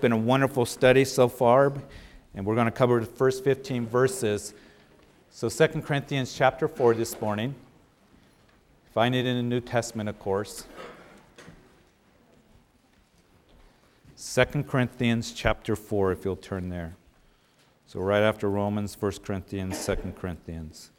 Been 0.00 0.12
a 0.12 0.16
wonderful 0.16 0.64
study 0.64 1.04
so 1.04 1.26
far, 1.26 1.72
and 2.32 2.46
we're 2.46 2.54
going 2.54 2.66
to 2.66 2.70
cover 2.70 3.00
the 3.00 3.06
first 3.06 3.42
15 3.42 3.84
verses. 3.84 4.54
So 5.32 5.48
2 5.48 5.82
Corinthians 5.82 6.32
chapter 6.32 6.68
4 6.68 6.94
this 6.94 7.20
morning. 7.20 7.56
Find 8.94 9.12
it 9.16 9.26
in 9.26 9.36
the 9.36 9.42
New 9.42 9.60
Testament, 9.60 10.08
of 10.08 10.16
course. 10.20 10.66
2 14.16 14.44
Corinthians 14.62 15.32
chapter 15.32 15.74
4, 15.74 16.12
if 16.12 16.24
you'll 16.24 16.36
turn 16.36 16.68
there. 16.68 16.94
So 17.88 17.98
right 17.98 18.22
after 18.22 18.48
Romans, 18.48 18.96
1 19.00 19.12
Corinthians, 19.24 19.84
2 19.84 20.14
Corinthians. 20.20 20.90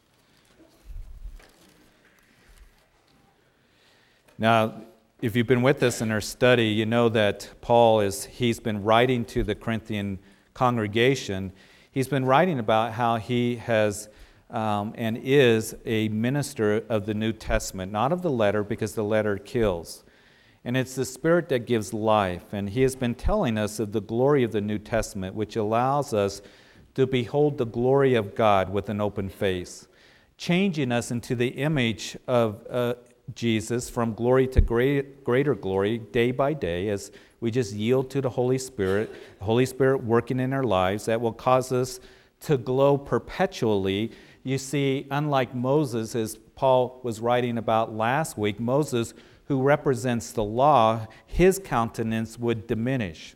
Now, 4.36 4.74
if 5.22 5.36
you've 5.36 5.46
been 5.46 5.60
with 5.60 5.82
us 5.82 6.00
in 6.00 6.10
our 6.10 6.20
study, 6.20 6.68
you 6.68 6.86
know 6.86 7.10
that 7.10 7.50
Paul 7.60 8.00
is 8.00 8.24
he's 8.24 8.58
been 8.58 8.82
writing 8.82 9.26
to 9.26 9.42
the 9.42 9.54
Corinthian 9.54 10.18
congregation. 10.54 11.52
He's 11.92 12.08
been 12.08 12.24
writing 12.24 12.58
about 12.58 12.94
how 12.94 13.16
he 13.16 13.56
has 13.56 14.08
um, 14.48 14.94
and 14.96 15.18
is 15.18 15.74
a 15.84 16.08
minister 16.08 16.84
of 16.88 17.04
the 17.04 17.12
New 17.12 17.32
Testament, 17.32 17.92
not 17.92 18.12
of 18.12 18.22
the 18.22 18.30
letter, 18.30 18.64
because 18.64 18.94
the 18.94 19.04
letter 19.04 19.36
kills. 19.36 20.04
And 20.64 20.74
it's 20.76 20.94
the 20.94 21.04
Spirit 21.04 21.50
that 21.50 21.66
gives 21.66 21.92
life. 21.92 22.52
And 22.52 22.70
he 22.70 22.80
has 22.82 22.96
been 22.96 23.14
telling 23.14 23.58
us 23.58 23.78
of 23.78 23.92
the 23.92 24.00
glory 24.00 24.42
of 24.42 24.52
the 24.52 24.60
New 24.62 24.78
Testament, 24.78 25.34
which 25.34 25.54
allows 25.54 26.14
us 26.14 26.40
to 26.94 27.06
behold 27.06 27.58
the 27.58 27.66
glory 27.66 28.14
of 28.14 28.34
God 28.34 28.70
with 28.70 28.88
an 28.88 29.02
open 29.02 29.28
face, 29.28 29.86
changing 30.38 30.90
us 30.90 31.10
into 31.10 31.34
the 31.34 31.48
image 31.48 32.16
of 32.26 32.66
uh, 32.70 32.94
Jesus 33.34 33.90
from 33.90 34.14
glory 34.14 34.46
to 34.48 34.60
great, 34.60 35.24
greater 35.24 35.54
glory 35.54 35.98
day 35.98 36.30
by 36.30 36.52
day 36.52 36.88
as 36.88 37.10
we 37.40 37.50
just 37.50 37.72
yield 37.74 38.10
to 38.10 38.20
the 38.20 38.30
Holy 38.30 38.58
Spirit, 38.58 39.12
the 39.38 39.44
Holy 39.44 39.66
Spirit 39.66 40.04
working 40.04 40.40
in 40.40 40.52
our 40.52 40.64
lives 40.64 41.06
that 41.06 41.20
will 41.20 41.32
cause 41.32 41.72
us 41.72 42.00
to 42.40 42.56
glow 42.56 42.98
perpetually. 42.98 44.12
You 44.42 44.58
see, 44.58 45.06
unlike 45.10 45.54
Moses, 45.54 46.14
as 46.14 46.36
Paul 46.54 47.00
was 47.02 47.20
writing 47.20 47.58
about 47.58 47.94
last 47.94 48.36
week, 48.36 48.60
Moses, 48.60 49.14
who 49.46 49.62
represents 49.62 50.32
the 50.32 50.44
law, 50.44 51.06
his 51.26 51.58
countenance 51.58 52.38
would 52.38 52.66
diminish. 52.66 53.34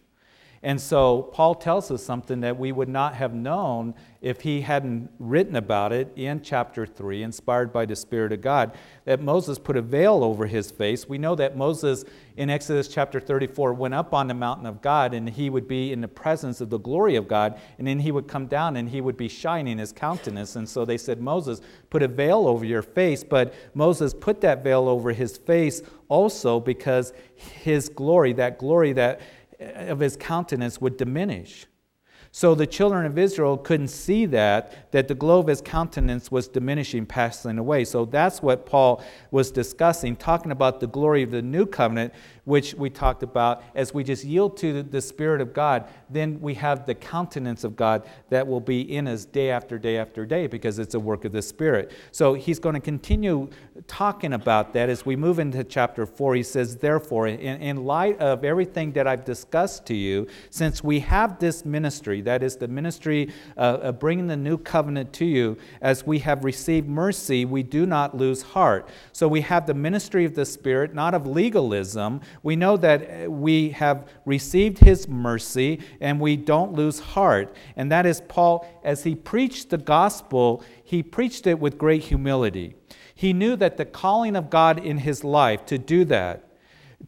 And 0.64 0.80
so 0.80 1.24
Paul 1.24 1.54
tells 1.54 1.90
us 1.90 2.02
something 2.02 2.40
that 2.40 2.58
we 2.58 2.72
would 2.72 2.88
not 2.88 3.14
have 3.16 3.34
known 3.34 3.94
if 4.22 4.40
he 4.40 4.62
hadn't 4.62 5.10
written 5.18 5.56
about 5.56 5.92
it 5.92 6.10
in 6.16 6.40
chapter 6.40 6.86
3, 6.86 7.22
inspired 7.22 7.70
by 7.70 7.84
the 7.84 7.94
Spirit 7.94 8.32
of 8.32 8.40
God, 8.40 8.74
that 9.04 9.20
Moses 9.20 9.58
put 9.58 9.76
a 9.76 9.82
veil 9.82 10.24
over 10.24 10.46
his 10.46 10.70
face. 10.70 11.06
We 11.06 11.18
know 11.18 11.34
that 11.34 11.58
Moses 11.58 12.06
in 12.38 12.48
Exodus 12.48 12.88
chapter 12.88 13.20
34 13.20 13.74
went 13.74 13.92
up 13.92 14.14
on 14.14 14.26
the 14.26 14.32
mountain 14.32 14.64
of 14.64 14.80
God 14.80 15.12
and 15.12 15.28
he 15.28 15.50
would 15.50 15.68
be 15.68 15.92
in 15.92 16.00
the 16.00 16.08
presence 16.08 16.62
of 16.62 16.70
the 16.70 16.78
glory 16.78 17.16
of 17.16 17.28
God, 17.28 17.60
and 17.76 17.86
then 17.86 18.00
he 18.00 18.10
would 18.10 18.26
come 18.26 18.46
down 18.46 18.78
and 18.78 18.88
he 18.88 19.02
would 19.02 19.18
be 19.18 19.28
shining 19.28 19.76
his 19.76 19.92
countenance. 19.92 20.56
And 20.56 20.66
so 20.66 20.86
they 20.86 20.96
said, 20.96 21.20
Moses, 21.20 21.60
put 21.90 22.02
a 22.02 22.08
veil 22.08 22.48
over 22.48 22.64
your 22.64 22.80
face. 22.80 23.22
But 23.22 23.52
Moses 23.74 24.14
put 24.14 24.40
that 24.40 24.64
veil 24.64 24.88
over 24.88 25.12
his 25.12 25.36
face 25.36 25.82
also 26.08 26.58
because 26.58 27.12
his 27.34 27.90
glory, 27.90 28.32
that 28.32 28.58
glory 28.58 28.94
that 28.94 29.20
of 29.60 30.00
his 30.00 30.16
countenance 30.16 30.80
would 30.80 30.96
diminish. 30.96 31.66
So 32.36 32.56
the 32.56 32.66
children 32.66 33.06
of 33.06 33.16
Israel 33.16 33.56
couldn't 33.56 33.88
see 33.88 34.26
that, 34.26 34.90
that 34.90 35.06
the 35.06 35.14
glow 35.14 35.38
of 35.38 35.46
his 35.46 35.60
countenance 35.60 36.32
was 36.32 36.48
diminishing, 36.48 37.06
passing 37.06 37.58
away. 37.58 37.84
So 37.84 38.06
that's 38.06 38.42
what 38.42 38.66
Paul 38.66 39.04
was 39.30 39.52
discussing, 39.52 40.16
talking 40.16 40.50
about 40.50 40.80
the 40.80 40.88
glory 40.88 41.22
of 41.22 41.30
the 41.30 41.42
new 41.42 41.64
covenant, 41.64 42.12
which 42.44 42.74
we 42.74 42.90
talked 42.90 43.22
about. 43.22 43.62
As 43.74 43.92
we 43.94 44.04
just 44.04 44.24
yield 44.24 44.56
to 44.58 44.82
the 44.82 45.00
Spirit 45.00 45.40
of 45.40 45.52
God, 45.52 45.88
then 46.10 46.40
we 46.40 46.54
have 46.54 46.86
the 46.86 46.94
countenance 46.94 47.64
of 47.64 47.76
God 47.76 48.08
that 48.30 48.46
will 48.46 48.60
be 48.60 48.80
in 48.80 49.08
us 49.08 49.24
day 49.24 49.50
after 49.50 49.78
day 49.78 49.96
after 49.98 50.24
day 50.26 50.46
because 50.46 50.78
it's 50.78 50.94
a 50.94 51.00
work 51.00 51.24
of 51.24 51.32
the 51.32 51.42
Spirit. 51.42 51.92
So 52.12 52.34
he's 52.34 52.58
going 52.58 52.74
to 52.74 52.80
continue 52.80 53.48
talking 53.86 54.32
about 54.32 54.72
that 54.74 54.88
as 54.88 55.04
we 55.04 55.16
move 55.16 55.38
into 55.38 55.64
chapter 55.64 56.06
4. 56.06 56.34
He 56.36 56.42
says, 56.42 56.76
Therefore, 56.76 57.26
in, 57.26 57.38
in 57.38 57.84
light 57.84 58.18
of 58.20 58.44
everything 58.44 58.92
that 58.92 59.06
I've 59.06 59.24
discussed 59.24 59.86
to 59.86 59.94
you, 59.94 60.26
since 60.50 60.84
we 60.84 61.00
have 61.00 61.38
this 61.38 61.64
ministry, 61.64 62.20
that 62.22 62.42
is 62.42 62.56
the 62.56 62.68
ministry 62.68 63.32
uh, 63.56 63.78
of 63.82 63.98
bringing 63.98 64.26
the 64.26 64.36
new 64.36 64.58
covenant 64.58 65.12
to 65.14 65.24
you. 65.24 65.56
As 65.80 66.06
we 66.06 66.18
have 66.20 66.44
received 66.44 66.88
mercy, 66.88 67.44
we 67.44 67.62
do 67.62 67.86
not 67.86 68.16
lose 68.16 68.42
heart. 68.42 68.88
So 69.12 69.28
we 69.28 69.40
have 69.42 69.66
the 69.66 69.74
ministry 69.74 70.24
of 70.24 70.34
the 70.34 70.44
Spirit, 70.44 70.94
not 70.94 71.14
of 71.14 71.26
legalism. 71.26 72.20
We 72.42 72.56
know 72.56 72.76
that 72.76 73.26
uh, 73.26 73.30
we 73.30 73.70
have 73.70 74.08
received 74.24 74.78
His 74.78 75.08
mercy 75.08 75.80
and 76.00 76.20
we 76.20 76.36
don't 76.36 76.72
lose 76.72 76.98
heart. 76.98 77.54
And 77.76 77.90
that 77.92 78.06
is 78.06 78.20
Paul, 78.28 78.66
as 78.84 79.04
he 79.04 79.14
preached 79.14 79.70
the 79.70 79.78
gospel, 79.78 80.62
he 80.82 81.02
preached 81.02 81.46
it 81.46 81.58
with 81.58 81.78
great 81.78 82.04
humility. 82.04 82.74
He 83.14 83.32
knew 83.32 83.56
that 83.56 83.76
the 83.76 83.84
calling 83.84 84.36
of 84.36 84.50
God 84.50 84.84
in 84.84 84.98
his 84.98 85.22
life 85.24 85.64
to 85.66 85.78
do 85.78 86.04
that 86.06 86.44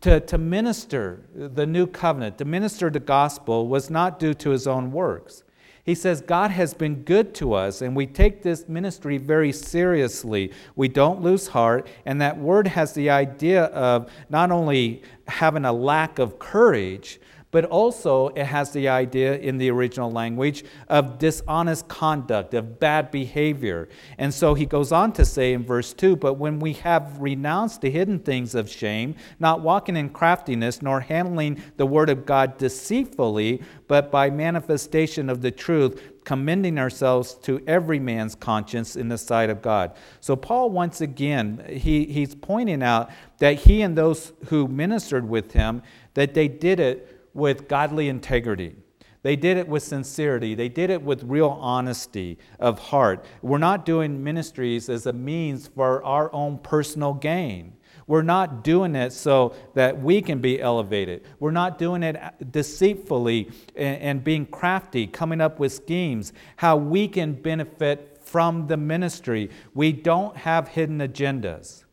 to, 0.02 0.20
to 0.20 0.38
minister 0.38 1.22
the 1.34 1.66
new 1.66 1.86
covenant, 1.86 2.38
to 2.38 2.44
minister 2.44 2.90
the 2.90 3.00
gospel, 3.00 3.68
was 3.68 3.90
not 3.90 4.18
due 4.18 4.34
to 4.34 4.50
his 4.50 4.66
own 4.66 4.92
works. 4.92 5.42
He 5.86 5.94
says, 5.94 6.20
God 6.20 6.50
has 6.50 6.74
been 6.74 7.04
good 7.04 7.32
to 7.36 7.54
us, 7.54 7.80
and 7.80 7.94
we 7.94 8.08
take 8.08 8.42
this 8.42 8.68
ministry 8.68 9.18
very 9.18 9.52
seriously. 9.52 10.52
We 10.74 10.88
don't 10.88 11.22
lose 11.22 11.46
heart, 11.46 11.86
and 12.04 12.20
that 12.20 12.36
word 12.36 12.66
has 12.66 12.92
the 12.92 13.08
idea 13.08 13.66
of 13.66 14.10
not 14.28 14.50
only 14.50 15.02
having 15.28 15.64
a 15.64 15.72
lack 15.72 16.18
of 16.18 16.40
courage, 16.40 17.20
but 17.50 17.64
also 17.64 18.28
it 18.28 18.46
has 18.46 18.72
the 18.72 18.88
idea 18.88 19.36
in 19.38 19.58
the 19.58 19.70
original 19.70 20.10
language 20.10 20.64
of 20.88 21.18
dishonest 21.18 21.88
conduct, 21.88 22.54
of 22.54 22.80
bad 22.80 23.10
behavior. 23.10 23.88
And 24.18 24.34
so 24.34 24.54
he 24.54 24.66
goes 24.66 24.92
on 24.92 25.12
to 25.14 25.24
say 25.24 25.52
in 25.52 25.64
verse 25.64 25.92
2 25.92 26.16
But 26.16 26.34
when 26.34 26.58
we 26.58 26.74
have 26.74 27.20
renounced 27.20 27.80
the 27.80 27.90
hidden 27.90 28.18
things 28.18 28.54
of 28.54 28.68
shame, 28.68 29.14
not 29.38 29.60
walking 29.60 29.96
in 29.96 30.10
craftiness, 30.10 30.82
nor 30.82 31.00
handling 31.00 31.62
the 31.76 31.86
word 31.86 32.10
of 32.10 32.26
God 32.26 32.58
deceitfully, 32.58 33.62
but 33.88 34.10
by 34.10 34.28
manifestation 34.30 35.30
of 35.30 35.40
the 35.40 35.50
truth, 35.50 36.00
commending 36.24 36.76
ourselves 36.76 37.34
to 37.34 37.62
every 37.68 38.00
man's 38.00 38.34
conscience 38.34 38.96
in 38.96 39.08
the 39.08 39.16
sight 39.16 39.48
of 39.48 39.62
God. 39.62 39.92
So, 40.20 40.34
Paul, 40.34 40.70
once 40.70 41.00
again, 41.00 41.64
he, 41.68 42.04
he's 42.04 42.34
pointing 42.34 42.82
out 42.82 43.10
that 43.38 43.54
he 43.60 43.80
and 43.82 43.96
those 43.96 44.32
who 44.46 44.66
ministered 44.66 45.28
with 45.28 45.52
him, 45.52 45.82
that 46.14 46.34
they 46.34 46.48
did 46.48 46.80
it 46.80 47.15
with 47.36 47.68
godly 47.68 48.08
integrity. 48.08 48.76
They 49.22 49.36
did 49.36 49.56
it 49.56 49.66
with 49.66 49.82
sincerity. 49.82 50.54
They 50.54 50.68
did 50.68 50.88
it 50.88 51.02
with 51.02 51.24
real 51.24 51.58
honesty 51.60 52.38
of 52.60 52.78
heart. 52.78 53.24
We're 53.42 53.58
not 53.58 53.84
doing 53.84 54.22
ministries 54.22 54.88
as 54.88 55.06
a 55.06 55.12
means 55.12 55.66
for 55.66 56.04
our 56.04 56.32
own 56.32 56.58
personal 56.58 57.12
gain. 57.12 57.72
We're 58.06 58.22
not 58.22 58.62
doing 58.62 58.94
it 58.94 59.12
so 59.12 59.56
that 59.74 60.00
we 60.00 60.22
can 60.22 60.40
be 60.40 60.60
elevated. 60.60 61.24
We're 61.40 61.50
not 61.50 61.76
doing 61.76 62.04
it 62.04 62.20
deceitfully 62.52 63.50
and, 63.74 64.22
being 64.22 64.46
crafty, 64.46 65.08
coming 65.08 65.40
up 65.40 65.58
with 65.58 65.72
schemes, 65.72 66.32
how 66.54 66.76
we 66.76 67.08
can 67.08 67.32
benefit 67.32 68.18
from 68.22 68.68
the 68.68 68.76
ministry. 68.76 69.50
We 69.74 69.90
don't 69.90 70.36
have 70.36 70.68
hidden 70.68 71.00
agendas. 71.00 71.84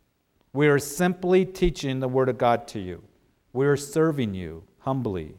We 0.54 0.68
are 0.68 0.78
simply 0.78 1.46
teaching 1.46 2.00
the 2.00 2.08
Word 2.08 2.30
of 2.30 2.38
God 2.38 2.68
to 2.70 2.80
you. 2.80 3.02
We 3.54 3.66
are 3.66 3.78
serving 3.78 4.36
you 4.36 4.66
humbly. 4.83 5.35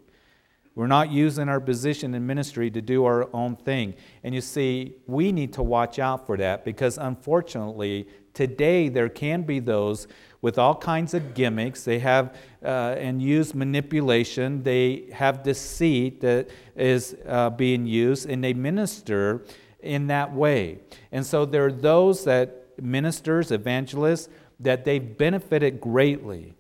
We're 0.75 0.89
not 0.89 1.13
using 1.13 1.49
our 1.49 1.61
position 1.61 2.15
in 2.15 2.27
ministry 2.27 2.69
to 2.73 2.83
do 2.83 3.05
our 3.05 3.29
own 3.33 3.55
thing. 3.55 3.95
And 4.25 4.35
you 4.35 4.41
see, 4.41 4.97
we 5.07 5.31
need 5.31 5.53
to 5.53 5.63
watch 5.63 6.01
out 6.01 6.27
for 6.27 6.37
that 6.39 6.65
because 6.65 6.99
unfortunately, 6.99 8.09
today 8.33 8.89
there 8.89 9.09
can 9.09 9.43
be 9.43 9.61
those 9.61 10.09
with 10.43 10.59
all 10.59 10.75
kinds 10.75 11.15
of 11.15 11.33
gimmicks. 11.35 11.85
They 11.85 12.01
have 12.01 12.37
uh, 12.65 12.97
and 12.99 13.23
use 13.23 13.55
manipulation, 13.55 14.65
they 14.65 15.05
have 15.13 15.45
deceit 15.45 16.21
that 16.23 16.49
is 16.75 17.17
uh, 17.27 17.51
being 17.51 17.87
used, 17.87 18.29
and 18.29 18.43
they 18.43 18.53
minister 18.53 19.45
in 19.81 20.09
that 20.09 20.33
way. 20.33 20.79
And 21.13 21.25
so 21.25 21.45
there 21.45 21.67
are 21.67 21.73
those 21.73 22.25
that 22.25 22.65
ministers, 22.83 23.53
evangelists, 23.53 24.29
that 24.59 24.85
they've 24.85 25.17
benefited 25.17 25.81
greatly 25.81 26.55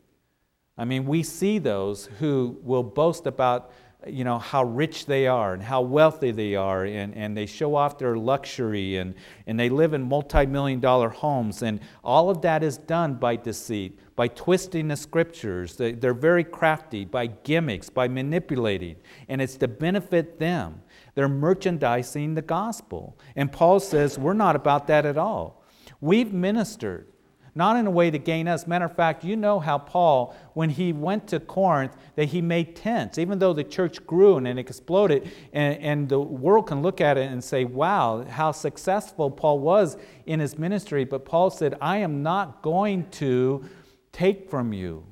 I 0.76 0.84
mean, 0.84 1.06
we 1.06 1.22
see 1.22 1.58
those 1.58 2.06
who 2.18 2.58
will 2.62 2.82
boast 2.82 3.26
about 3.26 3.72
you 4.06 4.24
know 4.24 4.38
how 4.38 4.64
rich 4.64 5.06
they 5.06 5.26
are 5.26 5.54
and 5.54 5.62
how 5.62 5.80
wealthy 5.80 6.30
they 6.30 6.54
are 6.54 6.84
and, 6.84 7.14
and 7.14 7.36
they 7.36 7.46
show 7.46 7.74
off 7.74 7.98
their 7.98 8.16
luxury 8.16 8.96
and, 8.96 9.14
and 9.46 9.58
they 9.58 9.68
live 9.68 9.94
in 9.94 10.02
multi-million 10.02 10.80
dollar 10.80 11.08
homes. 11.08 11.62
And 11.62 11.80
all 12.02 12.30
of 12.30 12.42
that 12.42 12.62
is 12.62 12.76
done 12.76 13.14
by 13.14 13.36
deceit 13.36 13.98
by 14.16 14.28
twisting 14.28 14.88
the 14.88 14.96
scriptures. 14.96 15.76
They, 15.76 15.92
they're 15.92 16.14
very 16.14 16.44
crafty 16.44 17.04
by 17.04 17.26
gimmicks 17.26 17.90
by 17.90 18.08
manipulating. 18.08 18.96
And 19.28 19.42
it's 19.42 19.56
to 19.58 19.68
benefit 19.68 20.38
them. 20.38 20.82
They're 21.14 21.28
merchandising 21.28 22.34
the 22.34 22.42
gospel. 22.42 23.18
And 23.36 23.50
paul 23.50 23.80
says 23.80 24.18
we're 24.18 24.34
not 24.34 24.56
about 24.56 24.86
that 24.88 25.06
at 25.06 25.18
all. 25.18 25.64
We've 26.00 26.32
ministered 26.32 27.08
not 27.54 27.76
in 27.76 27.86
a 27.86 27.90
way 27.90 28.10
to 28.10 28.18
gain 28.18 28.48
us. 28.48 28.66
Matter 28.66 28.86
of 28.86 28.96
fact, 28.96 29.24
you 29.24 29.36
know 29.36 29.60
how 29.60 29.78
Paul, 29.78 30.34
when 30.54 30.70
he 30.70 30.92
went 30.92 31.28
to 31.28 31.40
Corinth, 31.40 31.96
that 32.16 32.26
he 32.26 32.42
made 32.42 32.74
tents, 32.74 33.18
even 33.18 33.38
though 33.38 33.52
the 33.52 33.64
church 33.64 34.04
grew 34.06 34.36
and 34.36 34.46
it 34.46 34.58
exploded, 34.58 35.30
and, 35.52 35.78
and 35.78 36.08
the 36.08 36.20
world 36.20 36.66
can 36.66 36.82
look 36.82 37.00
at 37.00 37.16
it 37.16 37.30
and 37.30 37.42
say, 37.42 37.64
wow, 37.64 38.24
how 38.24 38.52
successful 38.52 39.30
Paul 39.30 39.60
was 39.60 39.96
in 40.26 40.40
his 40.40 40.58
ministry. 40.58 41.04
But 41.04 41.24
Paul 41.24 41.50
said, 41.50 41.76
I 41.80 41.98
am 41.98 42.22
not 42.22 42.62
going 42.62 43.08
to 43.12 43.64
take 44.12 44.50
from 44.50 44.72
you. 44.72 45.04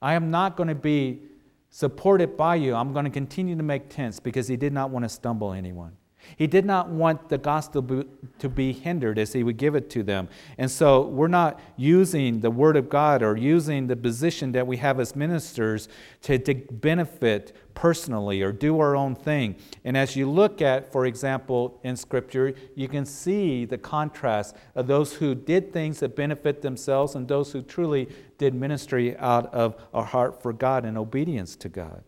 I 0.00 0.14
am 0.14 0.30
not 0.30 0.56
going 0.56 0.68
to 0.68 0.74
be 0.74 1.22
supported 1.70 2.36
by 2.36 2.54
you. 2.54 2.74
I'm 2.74 2.92
going 2.92 3.04
to 3.04 3.10
continue 3.10 3.56
to 3.56 3.62
make 3.62 3.88
tents 3.88 4.20
because 4.20 4.46
he 4.46 4.56
did 4.56 4.72
not 4.72 4.90
want 4.90 5.04
to 5.04 5.08
stumble 5.08 5.52
anyone. 5.52 5.96
He 6.36 6.46
did 6.46 6.64
not 6.64 6.88
want 6.88 7.28
the 7.28 7.38
gospel 7.38 8.04
to 8.38 8.48
be 8.48 8.72
hindered 8.72 9.18
as 9.18 9.32
he 9.32 9.42
would 9.42 9.56
give 9.56 9.74
it 9.74 9.90
to 9.90 10.02
them. 10.02 10.28
And 10.58 10.70
so 10.70 11.02
we're 11.02 11.28
not 11.28 11.60
using 11.76 12.40
the 12.40 12.50
word 12.50 12.76
of 12.76 12.88
God 12.88 13.22
or 13.22 13.36
using 13.36 13.86
the 13.86 13.96
position 13.96 14.52
that 14.52 14.66
we 14.66 14.78
have 14.78 15.00
as 15.00 15.14
ministers 15.14 15.88
to, 16.22 16.38
to 16.38 16.54
benefit 16.54 17.56
personally 17.74 18.42
or 18.42 18.52
do 18.52 18.78
our 18.80 18.96
own 18.96 19.14
thing. 19.14 19.56
And 19.84 19.96
as 19.96 20.16
you 20.16 20.30
look 20.30 20.62
at, 20.62 20.90
for 20.92 21.06
example, 21.06 21.78
in 21.82 21.96
Scripture, 21.96 22.54
you 22.74 22.88
can 22.88 23.04
see 23.04 23.64
the 23.64 23.78
contrast 23.78 24.56
of 24.74 24.86
those 24.86 25.14
who 25.14 25.34
did 25.34 25.72
things 25.72 26.00
that 26.00 26.16
benefit 26.16 26.62
themselves 26.62 27.14
and 27.14 27.26
those 27.26 27.52
who 27.52 27.62
truly 27.62 28.08
did 28.38 28.54
ministry 28.54 29.16
out 29.18 29.52
of 29.52 29.76
a 29.92 30.02
heart 30.02 30.42
for 30.42 30.52
God 30.52 30.84
and 30.84 30.96
obedience 30.96 31.56
to 31.56 31.68
God. 31.68 32.02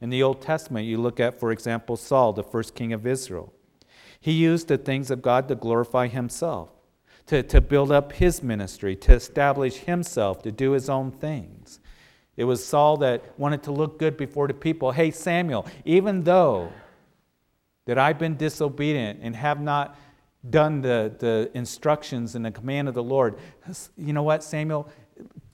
In 0.00 0.10
the 0.10 0.22
Old 0.22 0.42
Testament, 0.42 0.86
you 0.86 0.98
look 0.98 1.20
at, 1.20 1.40
for 1.40 1.50
example, 1.50 1.96
Saul, 1.96 2.32
the 2.32 2.42
first 2.42 2.74
king 2.74 2.92
of 2.92 3.06
Israel. 3.06 3.52
He 4.20 4.32
used 4.32 4.68
the 4.68 4.78
things 4.78 5.10
of 5.10 5.22
God 5.22 5.48
to 5.48 5.54
glorify 5.54 6.08
himself, 6.08 6.70
to, 7.26 7.42
to 7.44 7.60
build 7.60 7.90
up 7.90 8.12
his 8.12 8.42
ministry, 8.42 8.94
to 8.96 9.14
establish 9.14 9.76
himself, 9.76 10.42
to 10.42 10.52
do 10.52 10.72
his 10.72 10.90
own 10.90 11.10
things. 11.10 11.80
It 12.36 12.44
was 12.44 12.64
Saul 12.64 12.98
that 12.98 13.38
wanted 13.38 13.62
to 13.64 13.72
look 13.72 13.98
good 13.98 14.16
before 14.16 14.46
the 14.46 14.54
people. 14.54 14.92
Hey, 14.92 15.10
Samuel, 15.10 15.66
even 15.84 16.24
though 16.24 16.70
that 17.86 17.98
I've 17.98 18.18
been 18.18 18.36
disobedient 18.36 19.20
and 19.22 19.34
have 19.34 19.60
not 19.60 19.96
done 20.50 20.82
the, 20.82 21.14
the 21.18 21.50
instructions 21.54 22.34
and 22.34 22.44
the 22.44 22.50
command 22.50 22.88
of 22.88 22.94
the 22.94 23.02
Lord, 23.02 23.38
you 23.96 24.12
know 24.12 24.22
what, 24.22 24.44
Samuel? 24.44 24.88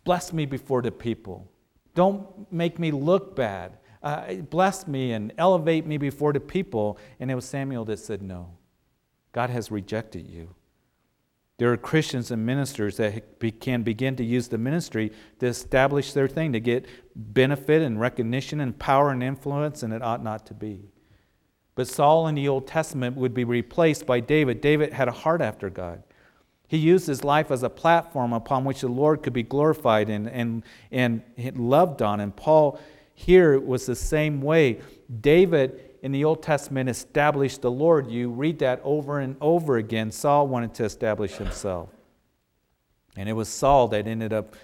Bless 0.04 0.32
me 0.32 0.46
before 0.46 0.82
the 0.82 0.90
people. 0.90 1.48
Don't 1.94 2.50
make 2.50 2.78
me 2.78 2.90
look 2.90 3.36
bad 3.36 3.78
uh, 4.02 4.34
bless 4.34 4.86
me 4.86 5.12
and 5.12 5.32
elevate 5.38 5.86
me 5.86 5.96
before 5.96 6.32
the 6.32 6.40
people. 6.40 6.98
And 7.20 7.30
it 7.30 7.34
was 7.34 7.44
Samuel 7.44 7.84
that 7.86 7.98
said, 7.98 8.22
No, 8.22 8.50
God 9.32 9.50
has 9.50 9.70
rejected 9.70 10.26
you. 10.28 10.54
There 11.58 11.72
are 11.72 11.76
Christians 11.76 12.30
and 12.30 12.44
ministers 12.44 12.96
that 12.96 13.38
can 13.60 13.82
begin 13.82 14.16
to 14.16 14.24
use 14.24 14.48
the 14.48 14.58
ministry 14.58 15.12
to 15.38 15.46
establish 15.46 16.12
their 16.12 16.26
thing, 16.26 16.52
to 16.54 16.60
get 16.60 16.86
benefit 17.14 17.82
and 17.82 18.00
recognition 18.00 18.60
and 18.60 18.76
power 18.76 19.10
and 19.10 19.22
influence, 19.22 19.82
and 19.82 19.92
it 19.92 20.02
ought 20.02 20.24
not 20.24 20.44
to 20.46 20.54
be. 20.54 20.90
But 21.74 21.88
Saul 21.88 22.26
in 22.26 22.34
the 22.34 22.48
Old 22.48 22.66
Testament 22.66 23.16
would 23.16 23.32
be 23.32 23.44
replaced 23.44 24.06
by 24.06 24.20
David. 24.20 24.60
David 24.60 24.92
had 24.92 25.08
a 25.08 25.12
heart 25.12 25.40
after 25.40 25.70
God. 25.70 26.02
He 26.66 26.78
used 26.78 27.06
his 27.06 27.22
life 27.22 27.50
as 27.50 27.62
a 27.62 27.70
platform 27.70 28.32
upon 28.32 28.64
which 28.64 28.80
the 28.80 28.88
Lord 28.88 29.22
could 29.22 29.32
be 29.32 29.42
glorified 29.42 30.08
and, 30.08 30.28
and, 30.28 30.62
and 30.90 31.22
loved 31.56 32.02
on. 32.02 32.18
And 32.18 32.34
Paul 32.34 32.80
here 33.24 33.52
it 33.52 33.64
was 33.64 33.86
the 33.86 33.94
same 33.94 34.42
way. 34.42 34.80
David 35.20 35.80
in 36.02 36.10
the 36.10 36.24
Old 36.24 36.42
Testament 36.42 36.90
established 36.90 37.62
the 37.62 37.70
Lord. 37.70 38.10
You 38.10 38.30
read 38.30 38.58
that 38.58 38.80
over 38.82 39.20
and 39.20 39.36
over 39.40 39.76
again. 39.76 40.10
Saul 40.10 40.48
wanted 40.48 40.74
to 40.74 40.84
establish 40.84 41.32
himself. 41.34 41.88
And 43.16 43.28
it 43.28 43.34
was 43.34 43.48
Saul 43.48 43.88
that 43.88 44.08
ended 44.08 44.32
up 44.32 44.56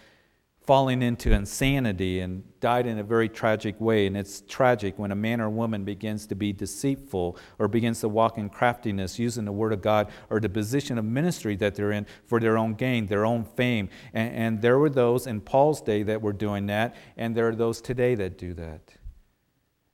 falling 0.69 1.01
into 1.01 1.33
insanity 1.33 2.21
and 2.21 2.43
died 2.61 2.87
in 2.87 2.99
a 2.99 3.03
very 3.03 3.27
tragic 3.27 3.81
way. 3.81 4.07
And 4.07 4.15
it's 4.15 4.43
tragic 4.43 4.99
when 4.99 5.11
a 5.11 5.15
man 5.15 5.41
or 5.41 5.49
woman 5.49 5.83
begins 5.83 6.27
to 6.27 6.35
be 6.35 6.53
deceitful 6.53 7.39
or 7.59 7.69
begins 7.69 8.01
to 8.01 8.09
walk 8.11 8.37
in 8.37 8.51
craftiness 8.51 9.19
using 9.19 9.47
the 9.47 9.53
Word 9.53 9.73
of 9.73 9.81
God 9.81 10.11
or 10.29 10.41
the 10.41 10.49
position 10.51 10.99
of 10.99 11.07
ministry 11.07 11.57
that 11.57 11.75
they're 11.75 11.93
in 11.93 12.05
for 12.27 12.39
their 12.39 12.59
own 12.59 12.75
gain, 12.75 13.07
their 13.07 13.25
own 13.25 13.45
fame. 13.45 13.89
And, 14.13 14.35
and 14.35 14.61
there 14.61 14.79
were 14.79 14.91
those 14.91 15.27
in 15.27 15.41
Paul's 15.41 15.81
day 15.81 16.03
that 16.03 16.21
were 16.21 16.35
doing 16.35 16.67
that, 16.67 16.95
and 17.17 17.35
there 17.35 17.49
are 17.49 17.57
those 17.57 17.81
today 17.81 18.15
that 18.17 18.37
do 18.37 18.53
that. 18.53 18.93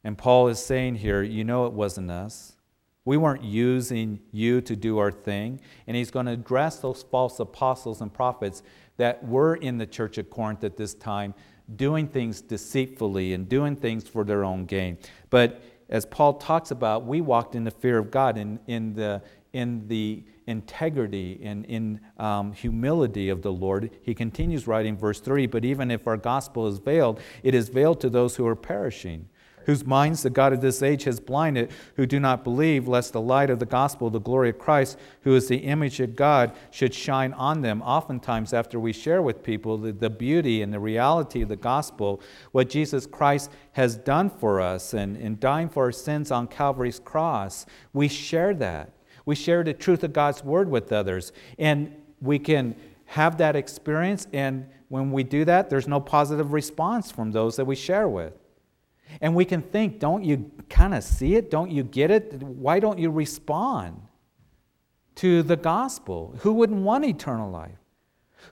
And 0.03 0.19
Paul 0.19 0.49
is 0.49 0.59
saying 0.59 0.97
here, 0.97 1.23
you 1.23 1.45
know, 1.45 1.67
it 1.67 1.73
wasn't 1.73 2.11
us. 2.11 2.57
We 3.05 3.17
weren't 3.17 3.45
using 3.45 4.21
you 4.33 4.61
to 4.63 4.75
do 4.75 4.99
our 4.99 5.13
thing. 5.13 5.61
And 5.87 5.97
he's 5.97 6.11
going 6.11 6.27
to 6.27 6.33
address 6.33 6.79
those 6.79 7.03
false 7.03 7.39
apostles 7.39 8.01
and 8.01 8.13
prophets 8.13 8.63
that 8.97 9.25
were 9.25 9.57
in 9.57 9.79
the 9.79 9.87
church 9.87 10.19
of 10.19 10.31
Corinth 10.31 10.65
at 10.65 10.77
this 10.77 10.95
time 10.95 11.35
doing 11.77 12.07
things 12.07 12.41
deceitfully 12.41 13.33
and 13.33 13.49
doing 13.49 13.75
things 13.75 14.07
for 14.07 14.25
their 14.25 14.45
own 14.45 14.67
gain. 14.67 14.99
But 15.31 15.63
as 15.89 16.07
Paul 16.07 16.35
talks 16.35 16.71
about, 16.71 17.07
we 17.07 17.21
walked 17.21 17.55
in 17.55 17.65
the 17.65 17.71
fear 17.71 17.99
of 17.99 18.11
God, 18.11 18.37
in, 18.37 18.59
in, 18.67 18.95
the, 18.95 19.23
in 19.53 19.87
the 19.89 20.25
integrity 20.47 21.41
and 21.43 21.65
in 21.67 22.01
um, 22.19 22.53
humility 22.53 23.29
of 23.29 23.43
the 23.43 23.53
Lord. 23.53 23.91
He 24.03 24.15
continues 24.15 24.67
writing 24.67 24.97
verse 24.97 25.21
3 25.21 25.47
But 25.47 25.65
even 25.65 25.91
if 25.91 26.07
our 26.07 26.17
gospel 26.17 26.67
is 26.67 26.79
veiled, 26.79 27.21
it 27.43 27.55
is 27.55 27.69
veiled 27.69 28.01
to 28.01 28.11
those 28.11 28.37
who 28.37 28.47
are 28.47 28.57
perishing 28.57 29.29
whose 29.67 29.85
minds 29.85 30.23
the 30.23 30.31
God 30.31 30.53
of 30.53 30.61
this 30.61 30.83
age 30.83 31.05
has 31.05 31.21
blinded, 31.21 31.71
who 31.97 32.07
do 32.07 32.21
not 32.21 32.45
believe, 32.45 32.89
lest 32.89 33.13
the 33.13 33.21
light 33.21 33.51
of 33.51 33.59
the 33.59 33.67
gospel, 33.67 34.11
the 34.11 34.21
glory 34.21 34.51
of 34.51 34.59
Christ, 34.59 34.99
who 35.23 35.35
is 35.35 35.49
the 35.49 35.59
image 35.59 36.01
of 36.01 36.17
God, 36.17 36.53
should 36.71 36.95
shine 36.95 37.33
on 37.35 37.63
them. 37.63 37.83
Oftentimes, 37.83 38.53
after 38.53 38.79
we 38.79 38.93
share 38.93 39.23
with 39.23 39.43
people 39.43 39.79
the, 39.79 39.93
the 39.93 40.11
beauty 40.11 40.63
and 40.63 40.73
the 40.73 40.81
reality 40.81 41.43
of 41.43 41.49
the 41.49 41.57
gospel, 41.57 42.21
what 42.53 42.69
Jesus 42.71 43.07
Christ 43.07 43.51
has 43.73 43.97
done 43.97 44.31
for 44.31 44.61
us 44.61 44.95
and 44.95 45.17
in 45.17 45.39
dying 45.39 45.69
for 45.69 45.85
our 45.85 45.93
sins 45.93 46.31
on 46.31 46.47
Calvary's 46.47 47.01
cross, 47.01 47.67
we 47.93 48.09
share 48.09 48.55
that. 48.55 48.93
We 49.27 49.35
share 49.35 49.65
the 49.65 49.73
truth 49.73 50.05
of 50.05 50.13
God's 50.13 50.45
word 50.45 50.69
with 50.69 50.93
others. 50.93 51.33
And 51.59 51.95
we 52.21 52.39
can 52.39 52.77
have 53.07 53.39
that 53.39 53.55
experience, 53.55 54.27
and 54.33 54.67
when 54.89 55.13
we 55.13 55.23
do 55.23 55.45
that, 55.45 55.71
there's 55.71 55.89
no 55.89 56.01
positive 56.01 56.53
response 56.53 57.11
from 57.11 57.33
those 57.33 57.57
that 57.57 57.65
we 57.65 57.77
share 57.77 58.09
with. 58.09 58.33
And 59.21 59.35
we 59.35 59.45
can 59.45 59.63
think, 59.63 59.99
don't 59.99 60.25
you 60.25 60.51
kind 60.69 60.95
of 60.95 61.05
see 61.05 61.35
it? 61.35 61.51
Don't 61.51 61.71
you 61.71 61.83
get 61.83 62.11
it? 62.11 62.35
Why 62.43 62.81
don't 62.81 62.99
you 62.99 63.11
respond 63.11 64.01
to 65.17 65.43
the 65.43 65.57
gospel? 65.57 66.35
Who 66.41 66.53
wouldn't 66.55 66.83
want 66.83 67.05
eternal 67.05 67.51
life? 67.51 67.79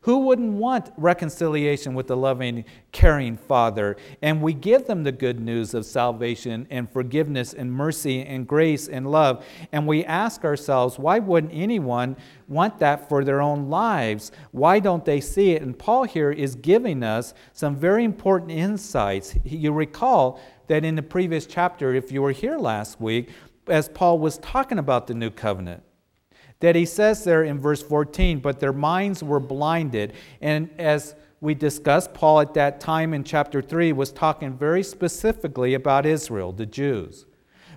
Who 0.02 0.20
wouldn't 0.20 0.54
want 0.54 0.90
reconciliation 0.96 1.94
with 1.94 2.06
the 2.06 2.16
loving, 2.16 2.64
caring 2.92 3.36
Father? 3.36 3.96
And 4.22 4.40
we 4.40 4.54
give 4.54 4.86
them 4.86 5.04
the 5.04 5.12
good 5.12 5.38
news 5.38 5.74
of 5.74 5.84
salvation 5.84 6.66
and 6.70 6.90
forgiveness 6.90 7.52
and 7.52 7.70
mercy 7.70 8.22
and 8.22 8.46
grace 8.46 8.88
and 8.88 9.10
love. 9.10 9.44
And 9.70 9.86
we 9.86 10.04
ask 10.04 10.44
ourselves, 10.44 10.98
why 10.98 11.18
wouldn't 11.18 11.52
anyone 11.52 12.16
want 12.48 12.78
that 12.78 13.08
for 13.08 13.22
their 13.22 13.42
own 13.42 13.68
lives? 13.68 14.32
Why 14.50 14.80
don't 14.80 15.04
they 15.04 15.20
see 15.20 15.52
it? 15.52 15.62
And 15.62 15.78
Paul 15.78 16.04
here 16.04 16.30
is 16.30 16.54
giving 16.54 17.02
us 17.02 17.34
some 17.52 17.76
very 17.76 18.04
important 18.04 18.50
insights. 18.50 19.36
You 19.44 19.72
recall 19.72 20.40
that 20.68 20.84
in 20.84 20.94
the 20.94 21.02
previous 21.02 21.46
chapter, 21.46 21.94
if 21.94 22.12
you 22.12 22.22
were 22.22 22.32
here 22.32 22.58
last 22.58 23.00
week, 23.00 23.30
as 23.66 23.88
Paul 23.88 24.18
was 24.18 24.38
talking 24.38 24.78
about 24.78 25.06
the 25.06 25.14
new 25.14 25.30
covenant, 25.30 25.82
that 26.60 26.76
he 26.76 26.84
says 26.84 27.24
there 27.24 27.42
in 27.42 27.58
verse 27.58 27.82
14, 27.82 28.38
but 28.38 28.60
their 28.60 28.72
minds 28.72 29.22
were 29.22 29.40
blinded. 29.40 30.12
And 30.40 30.70
as 30.78 31.14
we 31.40 31.54
discussed, 31.54 32.14
Paul 32.14 32.40
at 32.40 32.54
that 32.54 32.80
time 32.80 33.12
in 33.12 33.24
chapter 33.24 33.60
3 33.60 33.92
was 33.92 34.12
talking 34.12 34.56
very 34.56 34.84
specifically 34.84 35.74
about 35.74 36.06
Israel, 36.06 36.52
the 36.52 36.66
Jews. 36.66 37.26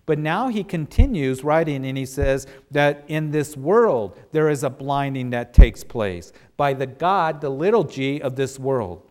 But 0.06 0.20
now 0.20 0.50
he 0.50 0.64
continues 0.64 1.44
writing 1.44 1.84
and 1.86 1.98
he 1.98 2.06
says 2.06 2.46
that 2.70 3.04
in 3.08 3.32
this 3.32 3.58
world 3.58 4.20
there 4.32 4.50
is 4.50 4.64
a 4.64 4.70
blinding 4.70 5.32
that 5.32 5.54
takes 5.54 5.84
place 5.84 6.32
by 6.58 6.74
the 6.74 6.86
God, 6.86 7.42
the 7.42 7.50
little 7.50 7.84
g 7.84 8.22
of 8.22 8.36
this 8.36 8.60
world. 8.60 9.05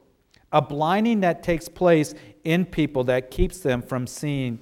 A 0.54 0.62
blinding 0.62 1.20
that 1.20 1.42
takes 1.42 1.68
place 1.68 2.14
in 2.44 2.64
people 2.64 3.04
that 3.04 3.30
keeps 3.30 3.58
them 3.58 3.82
from 3.82 4.06
seeing 4.06 4.60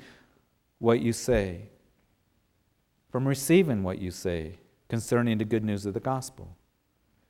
what 0.79 1.01
you 1.01 1.13
say, 1.13 1.69
from 3.11 3.29
receiving 3.29 3.85
what 3.85 4.01
you 4.01 4.11
say 4.11 4.59
concerning 4.89 5.39
the 5.39 5.45
good 5.45 5.63
news 5.63 5.87
of 5.87 5.95
the 5.95 6.01
gospel. 6.01 6.57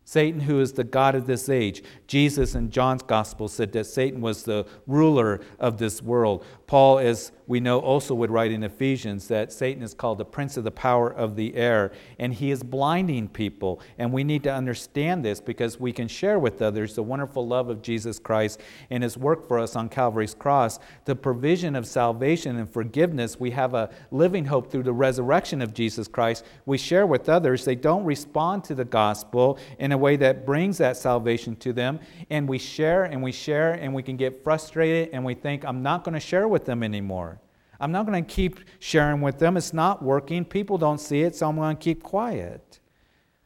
Satan, 0.04 0.40
who 0.40 0.60
is 0.60 0.72
the 0.72 0.84
God 0.84 1.14
of 1.14 1.26
this 1.26 1.48
age. 1.48 1.82
Jesus 2.06 2.54
in 2.54 2.70
John's 2.70 3.02
gospel 3.02 3.48
said 3.48 3.72
that 3.72 3.84
Satan 3.84 4.20
was 4.20 4.42
the 4.42 4.66
ruler 4.86 5.40
of 5.58 5.78
this 5.78 6.02
world. 6.02 6.44
Paul, 6.72 7.00
as 7.00 7.32
we 7.46 7.60
know, 7.60 7.80
also 7.80 8.14
would 8.14 8.30
write 8.30 8.50
in 8.50 8.62
Ephesians 8.62 9.28
that 9.28 9.52
Satan 9.52 9.82
is 9.82 9.92
called 9.92 10.16
the 10.16 10.24
prince 10.24 10.56
of 10.56 10.64
the 10.64 10.70
power 10.70 11.10
of 11.10 11.36
the 11.36 11.54
air, 11.54 11.92
and 12.18 12.32
he 12.32 12.50
is 12.50 12.62
blinding 12.62 13.28
people. 13.28 13.82
And 13.98 14.10
we 14.10 14.24
need 14.24 14.42
to 14.44 14.54
understand 14.54 15.22
this 15.22 15.38
because 15.38 15.78
we 15.78 15.92
can 15.92 16.08
share 16.08 16.38
with 16.38 16.62
others 16.62 16.94
the 16.94 17.02
wonderful 17.02 17.46
love 17.46 17.68
of 17.68 17.82
Jesus 17.82 18.18
Christ 18.18 18.58
and 18.88 19.02
his 19.02 19.18
work 19.18 19.46
for 19.46 19.58
us 19.58 19.76
on 19.76 19.90
Calvary's 19.90 20.32
cross, 20.32 20.78
the 21.04 21.14
provision 21.14 21.76
of 21.76 21.86
salvation 21.86 22.56
and 22.56 22.72
forgiveness. 22.72 23.38
We 23.38 23.50
have 23.50 23.74
a 23.74 23.90
living 24.10 24.46
hope 24.46 24.70
through 24.70 24.84
the 24.84 24.94
resurrection 24.94 25.60
of 25.60 25.74
Jesus 25.74 26.08
Christ. 26.08 26.42
We 26.64 26.78
share 26.78 27.06
with 27.06 27.28
others, 27.28 27.66
they 27.66 27.74
don't 27.74 28.04
respond 28.04 28.64
to 28.64 28.74
the 28.74 28.86
gospel 28.86 29.58
in 29.78 29.92
a 29.92 29.98
way 29.98 30.16
that 30.16 30.46
brings 30.46 30.78
that 30.78 30.96
salvation 30.96 31.56
to 31.56 31.74
them. 31.74 32.00
And 32.30 32.48
we 32.48 32.56
share 32.56 33.04
and 33.04 33.22
we 33.22 33.32
share 33.32 33.74
and 33.74 33.92
we 33.92 34.02
can 34.02 34.16
get 34.16 34.42
frustrated 34.42 35.10
and 35.12 35.22
we 35.22 35.34
think, 35.34 35.66
I'm 35.66 35.82
not 35.82 36.02
going 36.02 36.14
to 36.14 36.20
share 36.20 36.48
with 36.48 36.61
them 36.64 36.82
anymore. 36.82 37.40
I'm 37.82 37.90
not 37.90 38.06
going 38.06 38.24
to 38.24 38.30
keep 38.30 38.60
sharing 38.78 39.20
with 39.20 39.40
them. 39.40 39.56
It's 39.56 39.72
not 39.72 40.02
working. 40.02 40.44
People 40.44 40.78
don't 40.78 40.98
see 40.98 41.22
it, 41.22 41.34
so 41.34 41.48
I'm 41.48 41.56
going 41.56 41.76
to 41.76 41.82
keep 41.82 42.02
quiet. 42.02 42.78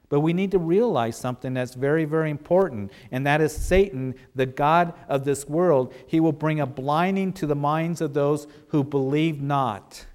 But 0.08 0.20
we 0.20 0.32
need 0.32 0.52
to 0.52 0.58
realize 0.58 1.16
something 1.16 1.54
that's 1.54 1.74
very, 1.74 2.04
very 2.04 2.30
important, 2.30 2.92
and 3.10 3.26
that 3.26 3.40
is 3.40 3.56
Satan, 3.56 4.14
the 4.34 4.46
God 4.46 4.92
of 5.08 5.24
this 5.24 5.48
world. 5.48 5.94
He 6.06 6.20
will 6.20 6.32
bring 6.32 6.60
a 6.60 6.66
blinding 6.66 7.32
to 7.34 7.46
the 7.46 7.56
minds 7.56 8.00
of 8.00 8.14
those 8.14 8.46
who 8.68 8.84
believe 8.84 9.40
not. 9.40 10.06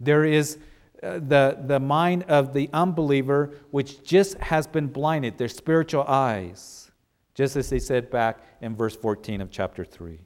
There 0.00 0.24
is 0.24 0.58
uh, 1.02 1.20
the, 1.20 1.58
the 1.66 1.80
mind 1.80 2.24
of 2.24 2.52
the 2.52 2.68
unbeliever 2.72 3.54
which 3.70 4.02
just 4.02 4.36
has 4.38 4.66
been 4.66 4.88
blinded, 4.88 5.38
their 5.38 5.48
spiritual 5.48 6.02
eyes, 6.02 6.90
just 7.34 7.56
as 7.56 7.70
they 7.70 7.78
said 7.78 8.10
back 8.10 8.40
in 8.60 8.76
verse 8.76 8.96
14 8.96 9.40
of 9.40 9.50
chapter 9.50 9.84
3. 9.84 10.18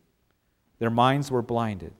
Their 0.84 0.90
minds 0.90 1.30
were 1.30 1.40
blinded. 1.40 1.94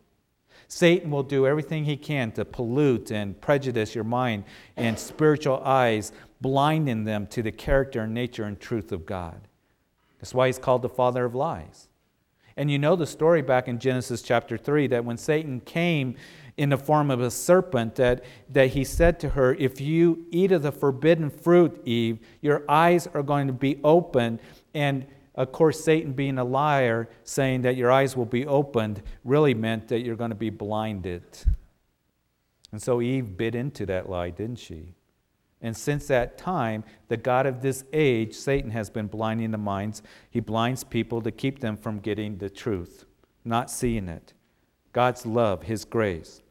Satan 0.69 1.11
will 1.11 1.23
do 1.23 1.47
everything 1.47 1.87
he 1.87 1.97
can 1.97 2.33
to 2.33 2.45
pollute 2.45 3.11
and 3.11 3.41
prejudice 3.41 3.95
your 3.95 4.05
mind 4.05 4.45
and 4.77 4.99
spiritual 4.99 5.63
eyes 5.65 6.13
blinding 6.43 7.05
them 7.05 7.27
to 7.29 7.43
the 7.43 7.51
character 7.51 8.03
and 8.03 8.13
nature 8.13 8.45
and 8.45 8.61
truth 8.61 8.93
of 8.93 9.07
God. 9.07 9.49
That's 10.21 10.35
why 10.35 10.49
he's 10.49 10.59
called 10.59 10.83
the 10.83 10.91
father 10.91 11.25
of 11.25 11.35
lies. 11.35 11.89
And 12.59 12.71
you 12.71 12.79
know 12.79 12.95
the 12.95 13.07
story 13.07 13.41
back 13.41 13.69
in 13.69 13.79
Genesis 13.79 14.21
chapter 14.21 14.59
3 14.59 14.89
that 14.89 15.07
when 15.07 15.17
Satan 15.17 15.61
came 15.61 16.17
in 16.59 16.69
the 16.69 16.77
form 16.77 17.11
of 17.11 17.23
a 17.23 17.31
serpent, 17.31 17.95
that, 17.95 18.23
that 18.51 18.69
he 18.69 18.85
said 18.85 19.19
to 19.21 19.31
her, 19.31 19.55
If 19.55 19.81
you 19.81 20.27
eat 20.31 20.53
of 20.53 20.61
the 20.61 20.73
forbidden 20.73 21.31
fruit, 21.31 21.81
Eve, 21.87 22.19
your 22.43 22.65
eyes 22.69 23.09
are 23.15 23.23
going 23.23 23.47
to 23.47 23.55
be 23.55 23.81
open. 23.83 24.41
And 24.75 25.07
of 25.35 25.51
course, 25.51 25.83
Satan 25.83 26.13
being 26.13 26.39
a 26.39 26.45
liar, 26.45 27.09
saying 27.25 27.63
that 27.63 27.77
your 27.77 27.91
eyes 27.91 28.17
will 28.17 28.25
be 28.25 28.47
opened, 28.47 29.03
really 29.25 29.55
meant 29.55 29.89
that 29.89 30.01
you're 30.01 30.17
going 30.17 30.31
to 30.31 30.37
be 30.37 30.51
blinded. 30.51 31.25
And 32.71 32.81
so 32.81 33.03
Eve 33.03 33.37
bit 33.37 33.55
into 33.55 33.87
that 33.87 34.09
lie, 34.09 34.31
didn't 34.31 34.59
she? 34.59 34.95
And 35.61 35.77
since 35.77 36.07
that 36.09 36.37
time, 36.37 36.85
the 37.09 37.17
God 37.17 37.47
of 37.47 37.63
this 37.63 37.85
age, 37.93 38.35
Satan, 38.35 38.71
has 38.71 38.91
been 38.91 39.07
blinding 39.07 39.51
the 39.51 39.59
minds. 39.59 40.03
He 40.31 40.41
blinds 40.41 40.85
people 40.85 41.23
to 41.23 41.31
keep 41.33 41.61
them 41.61 41.77
from 41.77 42.01
getting 42.01 42.37
the 42.37 42.51
truth, 42.51 43.07
not 43.45 43.71
seeing 43.71 44.09
it. 44.09 44.35
God's 44.93 45.25
love, 45.25 45.63
His 45.63 45.85
grace. 45.85 46.43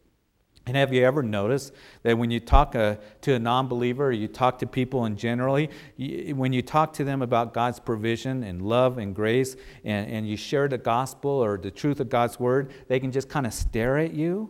And 0.65 0.77
have 0.77 0.93
you 0.93 1.03
ever 1.03 1.21
noticed 1.21 1.73
that 2.03 2.17
when 2.17 2.31
you 2.31 2.39
talk 2.39 2.75
uh, 2.75 2.95
to 3.21 3.33
a 3.33 3.39
non 3.39 3.67
believer, 3.67 4.11
you 4.11 4.29
talk 4.29 4.59
to 4.59 4.67
people 4.67 5.05
in 5.05 5.17
generally, 5.17 5.69
you, 5.97 6.35
when 6.35 6.53
you 6.53 6.61
talk 6.61 6.93
to 6.93 7.03
them 7.03 7.21
about 7.21 7.53
God's 7.53 7.79
provision 7.79 8.43
and 8.43 8.61
love 8.61 8.97
and 8.97 9.13
grace, 9.13 9.57
and, 9.83 10.09
and 10.09 10.27
you 10.27 10.37
share 10.37 10.69
the 10.69 10.77
gospel 10.77 11.31
or 11.31 11.57
the 11.57 11.71
truth 11.71 11.99
of 11.99 12.09
God's 12.09 12.39
word, 12.39 12.71
they 12.87 12.99
can 12.99 13.11
just 13.11 13.27
kind 13.27 13.45
of 13.45 13.53
stare 13.53 13.97
at 13.97 14.13
you 14.13 14.49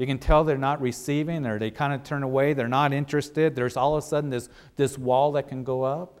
you 0.00 0.06
can 0.06 0.18
tell 0.18 0.44
they're 0.44 0.56
not 0.56 0.80
receiving 0.80 1.44
or 1.44 1.58
they 1.58 1.70
kind 1.70 1.92
of 1.92 2.02
turn 2.02 2.22
away, 2.22 2.54
they're 2.54 2.68
not 2.68 2.94
interested. 2.94 3.54
There's 3.54 3.76
all 3.76 3.98
of 3.98 4.02
a 4.02 4.06
sudden 4.06 4.30
this, 4.30 4.48
this 4.76 4.96
wall 4.96 5.32
that 5.32 5.46
can 5.46 5.62
go 5.62 5.82
up. 5.82 6.19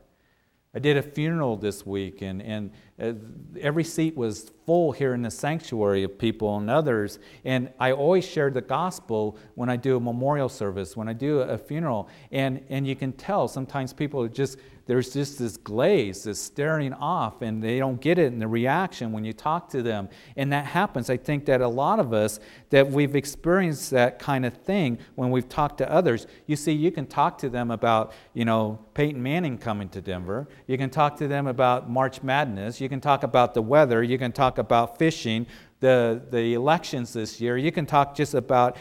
I 0.72 0.78
did 0.78 0.96
a 0.96 1.02
funeral 1.02 1.56
this 1.56 1.84
week, 1.84 2.22
and, 2.22 2.40
and 2.40 2.70
uh, 3.02 3.14
every 3.60 3.82
seat 3.82 4.16
was 4.16 4.52
full 4.66 4.92
here 4.92 5.14
in 5.14 5.22
the 5.22 5.30
sanctuary 5.30 6.04
of 6.04 6.16
people 6.16 6.58
and 6.58 6.70
others. 6.70 7.18
And 7.44 7.72
I 7.80 7.90
always 7.90 8.24
share 8.24 8.50
the 8.50 8.60
gospel 8.60 9.36
when 9.56 9.68
I 9.68 9.74
do 9.74 9.96
a 9.96 10.00
memorial 10.00 10.48
service, 10.48 10.96
when 10.96 11.08
I 11.08 11.12
do 11.12 11.40
a 11.40 11.58
funeral. 11.58 12.08
And, 12.30 12.64
and 12.68 12.86
you 12.86 12.94
can 12.94 13.12
tell 13.14 13.48
sometimes 13.48 13.92
people 13.92 14.22
are 14.22 14.28
just, 14.28 14.58
there's 14.90 15.12
just 15.12 15.38
this 15.38 15.56
glaze, 15.56 16.24
this 16.24 16.42
staring 16.42 16.92
off, 16.94 17.42
and 17.42 17.62
they 17.62 17.78
don't 17.78 18.00
get 18.00 18.18
it 18.18 18.32
in 18.32 18.40
the 18.40 18.48
reaction 18.48 19.12
when 19.12 19.24
you 19.24 19.32
talk 19.32 19.68
to 19.68 19.84
them. 19.84 20.08
And 20.36 20.52
that 20.52 20.66
happens. 20.66 21.08
I 21.08 21.16
think 21.16 21.44
that 21.44 21.60
a 21.60 21.68
lot 21.68 22.00
of 22.00 22.12
us, 22.12 22.40
that 22.70 22.90
we've 22.90 23.14
experienced 23.14 23.92
that 23.92 24.18
kind 24.18 24.44
of 24.44 24.52
thing 24.52 24.98
when 25.14 25.30
we've 25.30 25.48
talked 25.48 25.78
to 25.78 25.88
others. 25.88 26.26
You 26.46 26.56
see, 26.56 26.72
you 26.72 26.90
can 26.90 27.06
talk 27.06 27.38
to 27.38 27.48
them 27.48 27.70
about, 27.70 28.12
you 28.34 28.44
know, 28.44 28.80
Peyton 28.94 29.22
Manning 29.22 29.58
coming 29.58 29.88
to 29.90 30.00
Denver. 30.00 30.48
You 30.66 30.76
can 30.76 30.90
talk 30.90 31.16
to 31.18 31.28
them 31.28 31.46
about 31.46 31.88
March 31.88 32.24
Madness. 32.24 32.80
You 32.80 32.88
can 32.88 33.00
talk 33.00 33.22
about 33.22 33.54
the 33.54 33.62
weather. 33.62 34.02
You 34.02 34.18
can 34.18 34.32
talk 34.32 34.58
about 34.58 34.98
fishing, 34.98 35.46
the, 35.78 36.20
the 36.32 36.54
elections 36.54 37.12
this 37.12 37.40
year. 37.40 37.56
You 37.56 37.70
can 37.70 37.86
talk 37.86 38.16
just 38.16 38.34
about 38.34 38.76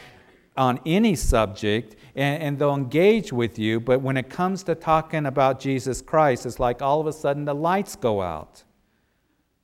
on 0.59 0.77
any 0.85 1.15
subject 1.15 1.95
and, 2.15 2.43
and, 2.43 2.59
they'll 2.59 2.75
engage 2.75 3.31
with 3.31 3.57
you, 3.57 3.79
but 3.79 4.01
when 4.01 4.17
it 4.17 4.29
comes 4.29 4.61
to 4.63 4.75
talking 4.75 5.25
about 5.25 5.59
Jesus 5.59 6.01
Christ, 6.01 6.45
it's 6.45 6.59
like 6.59 6.81
all 6.81 6.99
of 6.99 7.07
a 7.07 7.13
sudden 7.13 7.45
the 7.45 7.55
lights 7.55 7.95
go 7.95 8.21
out. 8.21 8.63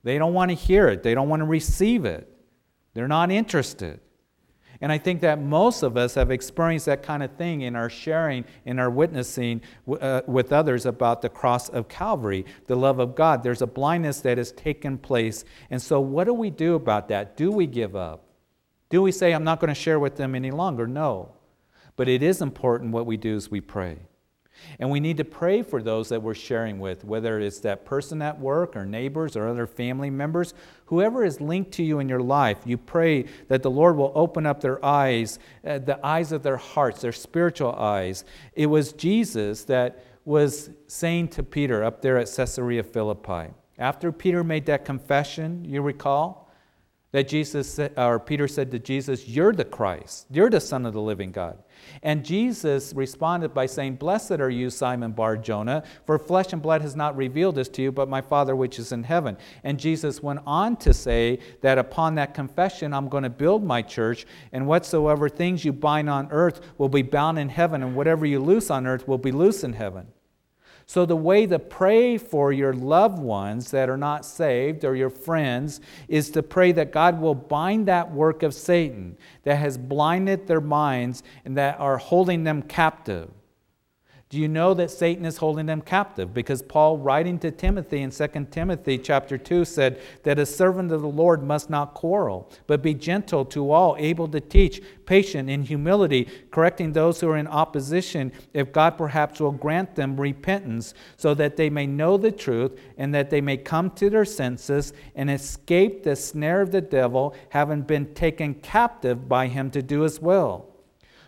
They 0.03 0.17
don't 0.17 0.33
want 0.33 0.51
to 0.51 0.55
hear 0.55 0.87
it, 0.87 1.03
they 1.03 1.13
don't 1.13 1.27
want 1.27 1.41
to 1.41 1.45
receive 1.45 2.05
it, 2.05 2.33
they're 2.93 3.09
not 3.09 3.29
interested. 3.29 3.99
And 4.81 4.91
I 4.91 4.97
think 4.97 5.21
that 5.21 5.41
most 5.41 5.83
of 5.83 5.97
us 5.97 6.15
have 6.15 6.31
experienced 6.31 6.85
that 6.85 7.01
kind 7.01 7.23
of 7.23 7.31
thing 7.37 7.61
in 7.61 7.75
our 7.75 7.89
sharing, 7.89 8.45
in 8.65 8.77
our 8.77 8.89
witnessing 8.89 9.61
uh, 10.01 10.21
with 10.27 10.51
others 10.51 10.85
about 10.85 11.21
the 11.21 11.29
cross 11.29 11.69
of 11.69 11.87
Calvary, 11.87 12.45
the 12.67 12.75
love 12.75 12.99
of 12.99 13.15
God. 13.15 13.41
There's 13.41 13.61
a 13.61 13.67
blindness 13.67 14.19
that 14.21 14.37
has 14.37 14.51
taken 14.51 14.97
place. 14.97 15.45
And 15.69 15.81
so, 15.81 16.01
what 16.01 16.25
do 16.25 16.33
we 16.33 16.49
do 16.49 16.75
about 16.75 17.07
that? 17.07 17.37
Do 17.37 17.51
we 17.51 17.67
give 17.67 17.95
up? 17.95 18.24
Do 18.89 19.01
we 19.01 19.11
say, 19.11 19.33
I'm 19.33 19.43
not 19.43 19.59
going 19.59 19.73
to 19.73 19.79
share 19.79 19.99
with 19.99 20.15
them 20.15 20.35
any 20.35 20.51
longer? 20.51 20.87
No. 20.87 21.31
But 21.95 22.07
it 22.07 22.21
is 22.21 22.41
important 22.41 22.91
what 22.91 23.05
we 23.05 23.17
do 23.17 23.35
is 23.35 23.49
we 23.49 23.61
pray. 23.61 23.97
And 24.79 24.89
we 24.89 24.99
need 24.99 25.17
to 25.17 25.25
pray 25.25 25.61
for 25.61 25.81
those 25.81 26.09
that 26.09 26.21
we're 26.21 26.33
sharing 26.33 26.79
with, 26.79 27.03
whether 27.03 27.39
it's 27.39 27.59
that 27.59 27.85
person 27.85 28.21
at 28.21 28.39
work 28.39 28.75
or 28.75 28.85
neighbors 28.85 29.35
or 29.35 29.47
other 29.47 29.67
family 29.67 30.09
members, 30.09 30.53
whoever 30.85 31.23
is 31.23 31.41
linked 31.41 31.71
to 31.73 31.83
you 31.83 31.99
in 31.99 32.09
your 32.09 32.21
life. 32.21 32.59
You 32.65 32.77
pray 32.77 33.25
that 33.47 33.63
the 33.63 33.71
Lord 33.71 33.97
will 33.97 34.11
open 34.15 34.45
up 34.45 34.61
their 34.61 34.83
eyes, 34.83 35.39
uh, 35.65 35.79
the 35.79 36.03
eyes 36.05 36.31
of 36.31 36.43
their 36.43 36.57
hearts, 36.57 37.01
their 37.01 37.11
spiritual 37.11 37.73
eyes. 37.73 38.23
It 38.53 38.67
was 38.67 38.93
Jesus 38.93 39.65
that 39.65 40.03
was 40.23 40.69
saying 40.87 41.29
to 41.29 41.43
Peter 41.43 41.83
up 41.83 42.01
there 42.01 42.17
at 42.17 42.31
Caesarea 42.33 42.83
Philippi. 42.83 43.53
After 43.77 44.11
Peter 44.11 44.43
made 44.43 44.65
that 44.67 44.85
confession, 44.85 45.65
you 45.65 45.81
recall, 45.81 46.44
that 47.15 47.29
Jesus 47.29 47.79
or 47.95 48.19
Peter 48.19 48.45
said 48.45 48.71
to 48.71 48.77
Jesus, 48.77 49.25
"You're 49.25 49.53
the 49.53 49.63
Christ. 49.63 50.27
You're 50.29 50.49
the 50.49 50.59
Son 50.59 50.85
of 50.85 50.91
the 50.91 50.99
living 50.99 51.31
God." 51.31 51.57
And 52.03 52.25
Jesus 52.25 52.91
responded 52.93 53.53
by 53.53 53.67
saying, 53.67 53.95
"Blessed 53.95 54.33
are 54.41 54.49
you, 54.49 54.69
Simon 54.69 55.13
Bar-Jonah, 55.13 55.83
for 56.05 56.19
flesh 56.19 56.51
and 56.51 56.61
blood 56.61 56.81
has 56.81 56.93
not 56.93 57.15
revealed 57.15 57.55
this 57.55 57.69
to 57.69 57.81
you, 57.81 57.93
but 57.93 58.09
my 58.09 58.19
Father 58.19 58.53
which 58.53 58.77
is 58.77 58.91
in 58.91 59.03
heaven." 59.03 59.37
And 59.63 59.79
Jesus 59.79 60.21
went 60.21 60.41
on 60.45 60.75
to 60.75 60.93
say 60.93 61.39
that 61.61 61.77
upon 61.77 62.15
that 62.15 62.33
confession, 62.33 62.93
I'm 62.93 63.07
going 63.07 63.23
to 63.23 63.29
build 63.29 63.63
my 63.63 63.81
church, 63.81 64.27
and 64.51 64.67
whatsoever 64.67 65.29
things 65.29 65.63
you 65.63 65.71
bind 65.71 66.09
on 66.09 66.27
earth 66.31 66.59
will 66.77 66.89
be 66.89 67.01
bound 67.01 67.39
in 67.39 67.47
heaven, 67.47 67.81
and 67.81 67.95
whatever 67.95 68.25
you 68.25 68.41
loose 68.41 68.69
on 68.69 68.85
earth 68.85 69.07
will 69.07 69.17
be 69.17 69.31
loose 69.31 69.63
in 69.63 69.71
heaven. 69.71 70.07
So, 70.87 71.05
the 71.05 71.15
way 71.15 71.47
to 71.47 71.57
pray 71.57 72.17
for 72.17 72.53
your 72.53 72.73
loved 72.73 73.17
ones 73.17 73.71
that 73.71 73.89
are 73.89 73.97
not 73.97 74.23
saved 74.23 74.85
or 74.85 74.95
your 74.95 75.09
friends 75.09 75.81
is 76.07 76.29
to 76.31 76.43
pray 76.43 76.71
that 76.73 76.91
God 76.91 77.19
will 77.19 77.33
bind 77.33 77.87
that 77.87 78.11
work 78.11 78.43
of 78.43 78.53
Satan 78.53 79.17
that 79.43 79.55
has 79.55 79.79
blinded 79.79 80.45
their 80.45 80.61
minds 80.61 81.23
and 81.43 81.57
that 81.57 81.79
are 81.79 81.97
holding 81.97 82.43
them 82.43 82.61
captive. 82.61 83.31
Do 84.29 84.39
you 84.39 84.47
know 84.47 84.73
that 84.73 84.89
Satan 84.89 85.23
is 85.23 85.37
holding 85.37 85.67
them 85.67 85.81
captive? 85.81 86.33
Because 86.33 86.63
Paul, 86.63 86.97
writing 86.97 87.37
to 87.39 87.51
Timothy 87.51 88.01
in 88.01 88.09
2 88.09 88.47
Timothy 88.49 88.97
chapter 88.97 89.37
2, 89.37 89.63
said 89.65 90.01
that 90.23 90.39
a 90.39 90.47
servant 90.47 90.91
of 90.91 91.03
the 91.03 91.07
Lord 91.07 91.43
must 91.43 91.69
not 91.69 91.93
quarrel, 91.93 92.51
but 92.65 92.81
be 92.81 92.95
gentle 92.95 93.45
to 93.45 93.71
all, 93.71 93.95
able 93.99 94.27
to 94.29 94.41
teach, 94.41 94.81
patient 95.05 95.47
in 95.47 95.61
humility, 95.61 96.27
correcting 96.49 96.91
those 96.91 97.21
who 97.21 97.29
are 97.29 97.37
in 97.37 97.45
opposition, 97.45 98.31
if 98.51 98.71
God 98.71 98.97
perhaps 98.97 99.39
will 99.39 99.51
grant 99.51 99.93
them 99.93 100.19
repentance, 100.19 100.95
so 101.17 101.35
that 101.35 101.55
they 101.55 101.69
may 101.69 101.85
know 101.85 102.17
the 102.17 102.31
truth 102.31 102.79
and 102.97 103.13
that 103.13 103.29
they 103.29 103.41
may 103.41 103.57
come 103.57 103.91
to 103.91 104.09
their 104.09 104.25
senses 104.25 104.91
and 105.13 105.29
escape 105.29 106.01
the 106.01 106.15
snare 106.15 106.61
of 106.61 106.71
the 106.71 106.81
devil, 106.81 107.35
having 107.49 107.83
been 107.83 108.11
taken 108.15 108.55
captive 108.55 109.29
by 109.29 109.47
him 109.47 109.69
to 109.69 109.83
do 109.83 110.01
his 110.01 110.19
will. 110.19 110.74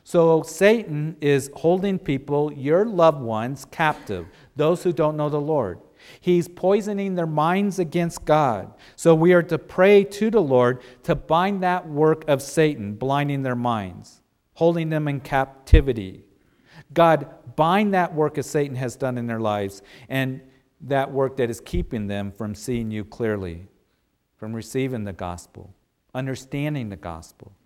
So 0.07 0.41
Satan 0.41 1.17
is 1.19 1.51
holding 1.53 1.99
people, 1.99 2.53
your 2.53 2.85
loved 2.85 3.19
ones, 3.19 3.65
captive, 3.65 4.25
those 4.55 4.81
who 4.81 4.93
don't 4.93 5.17
know 5.17 5.27
the 5.27 5.41
Lord. 5.41 5.81
He's 6.21 6.47
poisoning 6.47 7.15
their 7.15 7.27
minds 7.27 7.77
against 7.77 8.23
God. 8.23 8.73
So 8.95 9.13
we 9.13 9.33
are 9.33 9.43
to 9.43 9.57
pray 9.57 10.05
to 10.05 10.29
the 10.29 10.39
Lord 10.39 10.81
to 11.03 11.13
bind 11.13 11.61
that 11.63 11.89
work 11.89 12.23
of 12.29 12.41
Satan, 12.41 12.93
blinding 12.93 13.41
their 13.43 13.53
minds, 13.53 14.21
holding 14.53 14.87
them 14.87 15.09
in 15.09 15.19
captivity. 15.19 16.23
God, 16.93 17.27
bind 17.57 17.93
that 17.93 18.15
work 18.15 18.37
as 18.37 18.49
Satan 18.49 18.77
has 18.77 18.95
done 18.95 19.17
in 19.17 19.27
their 19.27 19.41
lives 19.41 19.81
and 20.07 20.39
that 20.79 21.11
work 21.11 21.35
that 21.35 21.49
is 21.49 21.59
keeping 21.59 22.07
them 22.07 22.31
from 22.31 22.55
seeing 22.55 22.91
you 22.91 23.03
clearly, 23.03 23.67
from 24.37 24.53
receiving 24.53 25.03
the 25.03 25.11
gospel, 25.11 25.75
understanding 26.13 26.87
the 26.87 26.95
gospel 26.95 27.56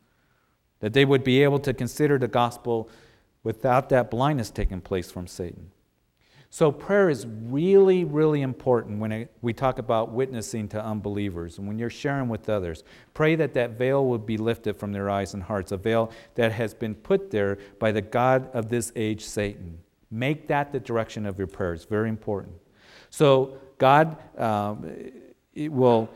that 0.81 0.93
they 0.93 1.05
would 1.05 1.23
be 1.23 1.41
able 1.43 1.59
to 1.59 1.73
consider 1.73 2.17
the 2.19 2.27
gospel 2.27 2.89
without 3.43 3.89
that 3.89 4.11
blindness 4.11 4.51
taking 4.51 4.81
place 4.81 5.09
from 5.09 5.25
Satan. 5.25 5.71
So, 6.53 6.69
prayer 6.69 7.09
is 7.09 7.25
really, 7.25 8.03
really 8.03 8.41
important 8.41 8.99
when 8.99 9.13
it, 9.13 9.31
we 9.41 9.53
talk 9.53 9.79
about 9.79 10.11
witnessing 10.11 10.67
to 10.69 10.83
unbelievers 10.83 11.57
and 11.57 11.65
when 11.65 11.79
you're 11.79 11.89
sharing 11.89 12.27
with 12.27 12.49
others. 12.49 12.83
Pray 13.13 13.35
that 13.35 13.53
that 13.53 13.77
veil 13.77 14.05
would 14.07 14.25
be 14.25 14.35
lifted 14.35 14.75
from 14.75 14.91
their 14.91 15.09
eyes 15.09 15.33
and 15.33 15.41
hearts, 15.41 15.71
a 15.71 15.77
veil 15.77 16.11
that 16.35 16.51
has 16.51 16.73
been 16.73 16.93
put 16.93 17.31
there 17.31 17.57
by 17.79 17.93
the 17.93 18.01
God 18.01 18.49
of 18.53 18.67
this 18.67 18.91
age, 18.97 19.23
Satan. 19.23 19.77
Make 20.11 20.47
that 20.49 20.73
the 20.73 20.81
direction 20.81 21.25
of 21.25 21.37
your 21.37 21.47
prayers. 21.47 21.85
Very 21.85 22.09
important. 22.09 22.53
So, 23.11 23.57
God 23.77 24.17
um, 24.37 24.93
will 25.55 26.09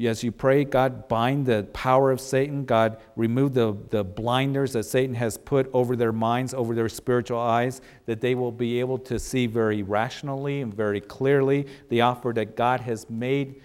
as 0.00 0.24
you 0.24 0.32
pray, 0.32 0.64
God, 0.64 1.06
bind 1.06 1.44
the 1.44 1.64
power 1.74 2.10
of 2.10 2.20
Satan. 2.20 2.64
God, 2.64 2.96
remove 3.14 3.52
the, 3.52 3.76
the 3.90 4.02
blinders 4.02 4.72
that 4.72 4.84
Satan 4.84 5.14
has 5.16 5.36
put 5.36 5.68
over 5.74 5.96
their 5.96 6.12
minds, 6.12 6.54
over 6.54 6.74
their 6.74 6.88
spiritual 6.88 7.38
eyes, 7.38 7.82
that 8.06 8.20
they 8.20 8.34
will 8.34 8.52
be 8.52 8.80
able 8.80 8.98
to 8.98 9.18
see 9.18 9.46
very 9.46 9.82
rationally 9.82 10.62
and 10.62 10.72
very 10.72 11.00
clearly 11.00 11.66
the 11.90 12.00
offer 12.00 12.32
that 12.32 12.56
God 12.56 12.80
has 12.80 13.08
made 13.10 13.60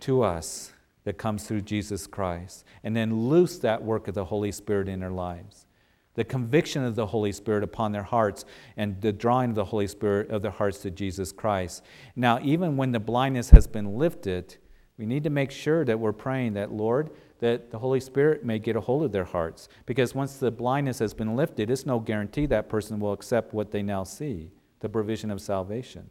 to 0.00 0.22
us 0.22 0.72
that 1.04 1.16
comes 1.16 1.44
through 1.44 1.62
Jesus 1.62 2.08
Christ. 2.08 2.64
And 2.82 2.96
then 2.96 3.28
loose 3.28 3.58
that 3.58 3.82
work 3.82 4.08
of 4.08 4.14
the 4.14 4.24
Holy 4.24 4.50
Spirit 4.50 4.88
in 4.88 4.98
their 4.98 5.10
lives. 5.10 5.66
The 6.14 6.24
conviction 6.24 6.84
of 6.84 6.96
the 6.96 7.06
Holy 7.06 7.32
Spirit 7.32 7.62
upon 7.62 7.92
their 7.92 8.02
hearts 8.02 8.44
and 8.76 9.00
the 9.00 9.12
drawing 9.12 9.50
of 9.50 9.56
the 9.56 9.64
Holy 9.64 9.86
Spirit 9.86 10.28
of 10.30 10.42
their 10.42 10.50
hearts 10.50 10.78
to 10.80 10.90
Jesus 10.90 11.32
Christ. 11.32 11.84
Now, 12.16 12.38
even 12.42 12.76
when 12.76 12.92
the 12.92 13.00
blindness 13.00 13.50
has 13.50 13.66
been 13.66 13.96
lifted, 13.96 14.58
we 14.98 15.06
need 15.06 15.24
to 15.24 15.30
make 15.30 15.50
sure 15.50 15.84
that 15.84 15.98
we're 15.98 16.12
praying 16.12 16.54
that, 16.54 16.72
Lord, 16.72 17.10
that 17.40 17.70
the 17.70 17.78
Holy 17.78 18.00
Spirit 18.00 18.44
may 18.44 18.58
get 18.58 18.76
a 18.76 18.80
hold 18.80 19.02
of 19.02 19.12
their 19.12 19.24
hearts. 19.24 19.68
Because 19.86 20.14
once 20.14 20.36
the 20.36 20.50
blindness 20.50 20.98
has 21.00 21.14
been 21.14 21.34
lifted, 21.34 21.70
it's 21.70 21.86
no 21.86 21.98
guarantee 21.98 22.46
that 22.46 22.68
person 22.68 23.00
will 23.00 23.12
accept 23.12 23.52
what 23.52 23.70
they 23.70 23.82
now 23.82 24.04
see 24.04 24.50
the 24.80 24.88
provision 24.88 25.30
of 25.30 25.40
salvation. 25.40 26.10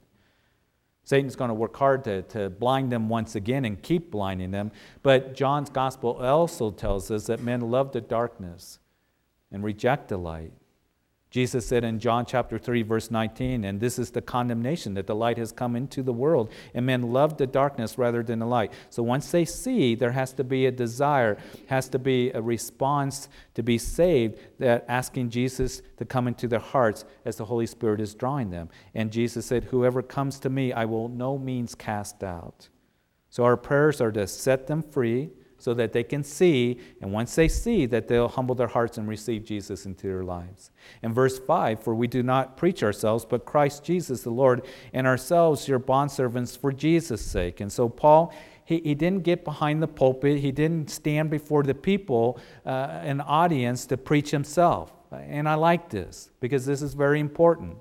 Satan's 1.03 1.35
going 1.35 1.49
to 1.49 1.53
work 1.53 1.75
hard 1.75 2.03
to, 2.05 2.21
to 2.23 2.49
blind 2.49 2.91
them 2.91 3.09
once 3.09 3.35
again 3.35 3.65
and 3.65 3.81
keep 3.81 4.11
blinding 4.11 4.51
them. 4.51 4.71
But 5.03 5.35
John's 5.35 5.69
gospel 5.69 6.17
also 6.17 6.71
tells 6.71 7.11
us 7.11 7.27
that 7.27 7.41
men 7.41 7.61
love 7.61 7.91
the 7.91 8.01
darkness 8.01 8.79
and 9.51 9.63
reject 9.63 10.09
the 10.09 10.17
light. 10.17 10.53
Jesus 11.31 11.65
said 11.65 11.85
in 11.85 11.97
John 11.97 12.25
chapter 12.25 12.59
3, 12.59 12.81
verse 12.81 13.09
19, 13.09 13.63
and 13.63 13.79
this 13.79 13.97
is 13.97 14.11
the 14.11 14.21
condemnation 14.21 14.95
that 14.95 15.07
the 15.07 15.15
light 15.15 15.37
has 15.37 15.53
come 15.53 15.77
into 15.77 16.03
the 16.03 16.11
world, 16.11 16.51
and 16.73 16.85
men 16.85 17.13
love 17.13 17.37
the 17.37 17.47
darkness 17.47 17.97
rather 17.97 18.21
than 18.21 18.39
the 18.39 18.45
light. 18.45 18.73
So 18.89 19.01
once 19.01 19.31
they 19.31 19.45
see, 19.45 19.95
there 19.95 20.11
has 20.11 20.33
to 20.33 20.43
be 20.43 20.65
a 20.65 20.71
desire, 20.71 21.37
has 21.67 21.87
to 21.89 21.99
be 21.99 22.31
a 22.31 22.41
response 22.41 23.29
to 23.53 23.63
be 23.63 23.77
saved, 23.77 24.39
that 24.59 24.83
asking 24.89 25.29
Jesus 25.29 25.81
to 25.97 26.03
come 26.03 26.27
into 26.27 26.49
their 26.49 26.59
hearts 26.59 27.05
as 27.23 27.37
the 27.37 27.45
Holy 27.45 27.65
Spirit 27.65 28.01
is 28.01 28.13
drawing 28.13 28.49
them. 28.49 28.69
And 28.93 29.09
Jesus 29.09 29.45
said, 29.45 29.63
Whoever 29.63 30.01
comes 30.01 30.37
to 30.39 30.49
me, 30.49 30.73
I 30.73 30.83
will 30.83 31.07
no 31.07 31.37
means 31.37 31.75
cast 31.75 32.25
out. 32.25 32.67
So 33.29 33.45
our 33.45 33.55
prayers 33.55 34.01
are 34.01 34.11
to 34.11 34.27
set 34.27 34.67
them 34.67 34.83
free 34.83 35.29
so 35.61 35.75
that 35.75 35.93
they 35.93 36.03
can 36.03 36.23
see, 36.23 36.79
and 37.01 37.13
once 37.13 37.35
they 37.35 37.47
see, 37.47 37.85
that 37.85 38.07
they'll 38.07 38.27
humble 38.27 38.55
their 38.55 38.67
hearts 38.67 38.97
and 38.97 39.07
receive 39.07 39.45
Jesus 39.45 39.85
into 39.85 40.07
their 40.07 40.23
lives. 40.23 40.71
In 41.03 41.13
verse 41.13 41.37
5, 41.37 41.83
for 41.83 41.93
we 41.93 42.07
do 42.07 42.23
not 42.23 42.57
preach 42.57 42.81
ourselves, 42.81 43.25
but 43.25 43.45
Christ 43.45 43.83
Jesus 43.83 44.23
the 44.23 44.31
Lord, 44.31 44.65
and 44.91 45.05
ourselves 45.05 45.67
your 45.67 45.79
bondservants 45.79 46.57
for 46.57 46.71
Jesus' 46.71 47.21
sake. 47.21 47.61
And 47.61 47.71
so 47.71 47.87
Paul, 47.87 48.33
he, 48.65 48.79
he 48.79 48.95
didn't 48.95 49.23
get 49.23 49.45
behind 49.45 49.83
the 49.83 49.87
pulpit, 49.87 50.39
he 50.39 50.51
didn't 50.51 50.89
stand 50.89 51.29
before 51.29 51.61
the 51.61 51.75
people, 51.75 52.39
uh, 52.65 52.99
an 53.03 53.21
audience, 53.21 53.85
to 53.85 53.97
preach 53.97 54.31
himself. 54.31 54.91
And 55.11 55.47
I 55.47 55.53
like 55.55 55.89
this 55.89 56.31
because 56.39 56.65
this 56.65 56.81
is 56.81 56.95
very 56.95 57.19
important. 57.19 57.77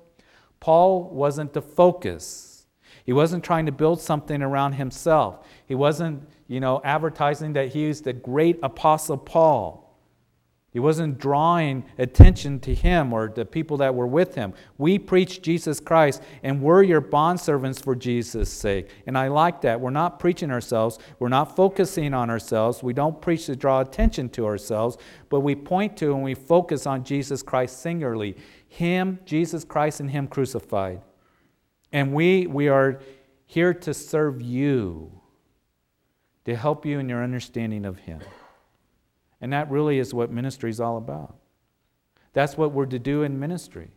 Paul 0.58 1.04
wasn't 1.04 1.54
the 1.54 1.62
focus. 1.62 2.66
He 3.04 3.12
wasn't 3.12 3.42
trying 3.42 3.66
to 3.66 3.72
build 3.72 4.00
something 4.00 4.42
around 4.42 4.75
himself. 4.75 5.46
He 5.66 5.75
wasn't 5.75 6.28
you 6.50 6.59
know, 6.59 6.80
advertising 6.83 7.52
that 7.52 7.69
he 7.69 7.87
was 7.87 8.02
the 8.02 8.12
great 8.12 8.59
apostle 8.64 9.16
Paul. 9.16 9.97
He 10.73 10.80
wasn't 10.80 11.19
drawing 11.19 11.85
attention 11.97 12.59
to 12.61 12.75
him 12.75 13.12
or 13.12 13.28
the 13.28 13.45
people 13.45 13.76
that 13.76 13.95
were 13.95 14.09
with 14.09 14.35
him. 14.35 14.54
We 14.76 14.99
preach 14.99 15.43
Jesus 15.43 15.78
Christ 15.78 16.21
and 16.43 16.60
we're 16.60 16.82
your 16.82 17.00
bondservants 17.00 17.80
for 17.80 17.95
Jesus' 17.95 18.52
sake. 18.52 18.89
And 19.06 19.17
I 19.17 19.28
like 19.28 19.60
that. 19.60 19.80
We're 19.80 19.91
not 19.91 20.19
preaching 20.19 20.50
ourselves, 20.50 20.99
we're 21.21 21.28
not 21.28 21.54
focusing 21.54 22.15
on 22.15 22.30
ourselves. 22.30 22.82
We 22.82 22.95
don't 22.95 23.23
preach 23.23 23.47
to 23.47 23.54
draw 23.54 23.80
attention 23.80 24.28
to 24.30 24.45
ourselves, 24.45 24.99
but 25.28 25.41
we 25.41 25.54
point 25.54 25.97
to 25.99 26.15
and 26.15 26.25
we 26.25 26.34
focus 26.34 26.84
on 26.84 27.04
Jesus 27.04 27.45
Christ 27.45 27.80
singularly 27.80 28.36
Him, 28.67 29.21
Jesus 29.25 29.63
Christ, 29.65 30.00
and 30.00 30.10
Him 30.10 30.26
crucified. 30.26 31.00
And 31.93 32.13
we, 32.13 32.49
we 32.49 32.67
are 32.67 33.00
here 33.47 33.73
to 33.73 33.95
serve 33.95 34.43
you 34.43 35.20
to 36.45 36.57
help 36.57 36.87
you 36.87 36.99
in 36.99 37.09
your 37.09 37.23
understanding 37.23 37.85
of 37.85 37.99
Him. 37.99 38.21
And 39.41 39.53
that 39.53 39.71
really 39.71 39.99
is 39.99 40.13
what 40.13 40.31
ministry 40.31 40.71
is 40.71 40.81
all 40.81 40.97
about. 40.97 41.37
That's 42.33 42.57
what 42.57 42.73
we're 42.73 42.87
to 42.87 42.99
do 42.99 43.23
in 43.23 43.41
ministry. 43.41 43.91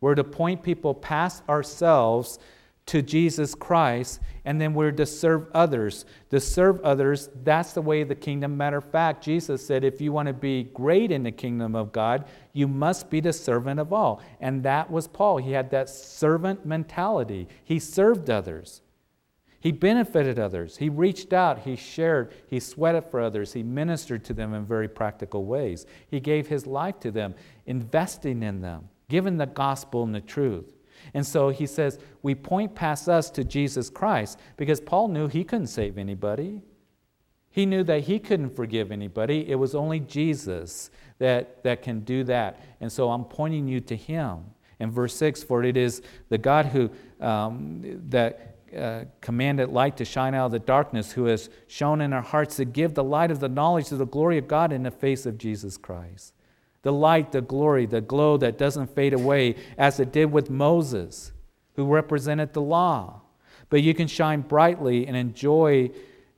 We're 0.00 0.14
to 0.14 0.24
point 0.24 0.62
people 0.62 0.94
past 0.94 1.42
ourselves 1.48 2.38
to 2.86 3.02
Jesus 3.02 3.54
Christ, 3.54 4.20
and 4.46 4.58
then 4.58 4.72
we're 4.72 4.92
to 4.92 5.04
serve 5.04 5.48
others. 5.52 6.06
To 6.30 6.40
serve 6.40 6.80
others, 6.80 7.28
that's 7.44 7.74
the 7.74 7.82
way 7.82 8.00
of 8.00 8.08
the 8.08 8.14
kingdom. 8.14 8.56
Matter 8.56 8.78
of 8.78 8.90
fact, 8.90 9.22
Jesus 9.22 9.66
said, 9.66 9.84
if 9.84 10.00
you 10.00 10.10
want 10.10 10.26
to 10.28 10.32
be 10.32 10.64
great 10.64 11.12
in 11.12 11.22
the 11.22 11.30
kingdom 11.30 11.74
of 11.74 11.92
God, 11.92 12.24
you 12.54 12.66
must 12.66 13.10
be 13.10 13.20
the 13.20 13.32
servant 13.32 13.78
of 13.78 13.92
all. 13.92 14.22
And 14.40 14.62
that 14.62 14.90
was 14.90 15.06
Paul. 15.06 15.36
He 15.36 15.52
had 15.52 15.70
that 15.70 15.90
servant 15.90 16.64
mentality, 16.64 17.46
he 17.62 17.78
served 17.78 18.30
others. 18.30 18.80
He 19.60 19.72
benefited 19.72 20.38
others. 20.38 20.76
He 20.76 20.88
reached 20.88 21.32
out. 21.32 21.60
He 21.60 21.74
shared. 21.74 22.32
He 22.46 22.60
sweated 22.60 23.04
for 23.10 23.20
others. 23.20 23.52
He 23.52 23.62
ministered 23.62 24.24
to 24.24 24.34
them 24.34 24.54
in 24.54 24.64
very 24.64 24.88
practical 24.88 25.44
ways. 25.44 25.84
He 26.08 26.20
gave 26.20 26.46
his 26.46 26.66
life 26.66 27.00
to 27.00 27.10
them, 27.10 27.34
investing 27.66 28.42
in 28.42 28.60
them, 28.60 28.88
giving 29.08 29.36
the 29.36 29.46
gospel 29.46 30.04
and 30.04 30.14
the 30.14 30.20
truth. 30.20 30.74
And 31.14 31.26
so 31.26 31.48
he 31.48 31.66
says, 31.66 31.98
we 32.22 32.34
point 32.34 32.74
past 32.74 33.08
us 33.08 33.30
to 33.30 33.44
Jesus 33.44 33.90
Christ 33.90 34.38
because 34.56 34.80
Paul 34.80 35.08
knew 35.08 35.26
he 35.26 35.44
couldn't 35.44 35.68
save 35.68 35.98
anybody. 35.98 36.62
He 37.50 37.66
knew 37.66 37.82
that 37.84 38.02
he 38.02 38.18
couldn't 38.18 38.54
forgive 38.54 38.92
anybody. 38.92 39.48
It 39.50 39.56
was 39.56 39.74
only 39.74 40.00
Jesus 40.00 40.90
that, 41.18 41.64
that 41.64 41.82
can 41.82 42.00
do 42.00 42.22
that. 42.24 42.60
And 42.80 42.92
so 42.92 43.10
I'm 43.10 43.24
pointing 43.24 43.66
you 43.66 43.80
to 43.80 43.96
him. 43.96 44.44
In 44.80 44.92
verse 44.92 45.16
6, 45.16 45.42
for 45.42 45.64
it 45.64 45.76
is 45.76 46.02
the 46.28 46.38
God 46.38 46.66
who 46.66 46.88
um, 47.20 47.82
that 48.10 48.47
uh, 48.76 49.04
commanded 49.20 49.70
light 49.70 49.96
to 49.96 50.04
shine 50.04 50.34
out 50.34 50.46
of 50.46 50.52
the 50.52 50.58
darkness, 50.58 51.12
who 51.12 51.26
has 51.26 51.50
shone 51.66 52.00
in 52.00 52.12
our 52.12 52.22
hearts 52.22 52.56
to 52.56 52.64
give 52.64 52.94
the 52.94 53.04
light 53.04 53.30
of 53.30 53.40
the 53.40 53.48
knowledge 53.48 53.92
of 53.92 53.98
the 53.98 54.06
glory 54.06 54.38
of 54.38 54.48
God 54.48 54.72
in 54.72 54.82
the 54.82 54.90
face 54.90 55.26
of 55.26 55.38
Jesus 55.38 55.76
Christ. 55.76 56.34
The 56.82 56.92
light, 56.92 57.32
the 57.32 57.40
glory, 57.40 57.86
the 57.86 58.00
glow 58.00 58.36
that 58.36 58.58
doesn't 58.58 58.94
fade 58.94 59.12
away, 59.12 59.56
as 59.76 60.00
it 60.00 60.12
did 60.12 60.32
with 60.32 60.50
Moses, 60.50 61.32
who 61.74 61.86
represented 61.86 62.52
the 62.52 62.62
law. 62.62 63.22
But 63.70 63.82
you 63.82 63.94
can 63.94 64.08
shine 64.08 64.40
brightly 64.42 65.06
and 65.06 65.16
enjoy 65.16 65.90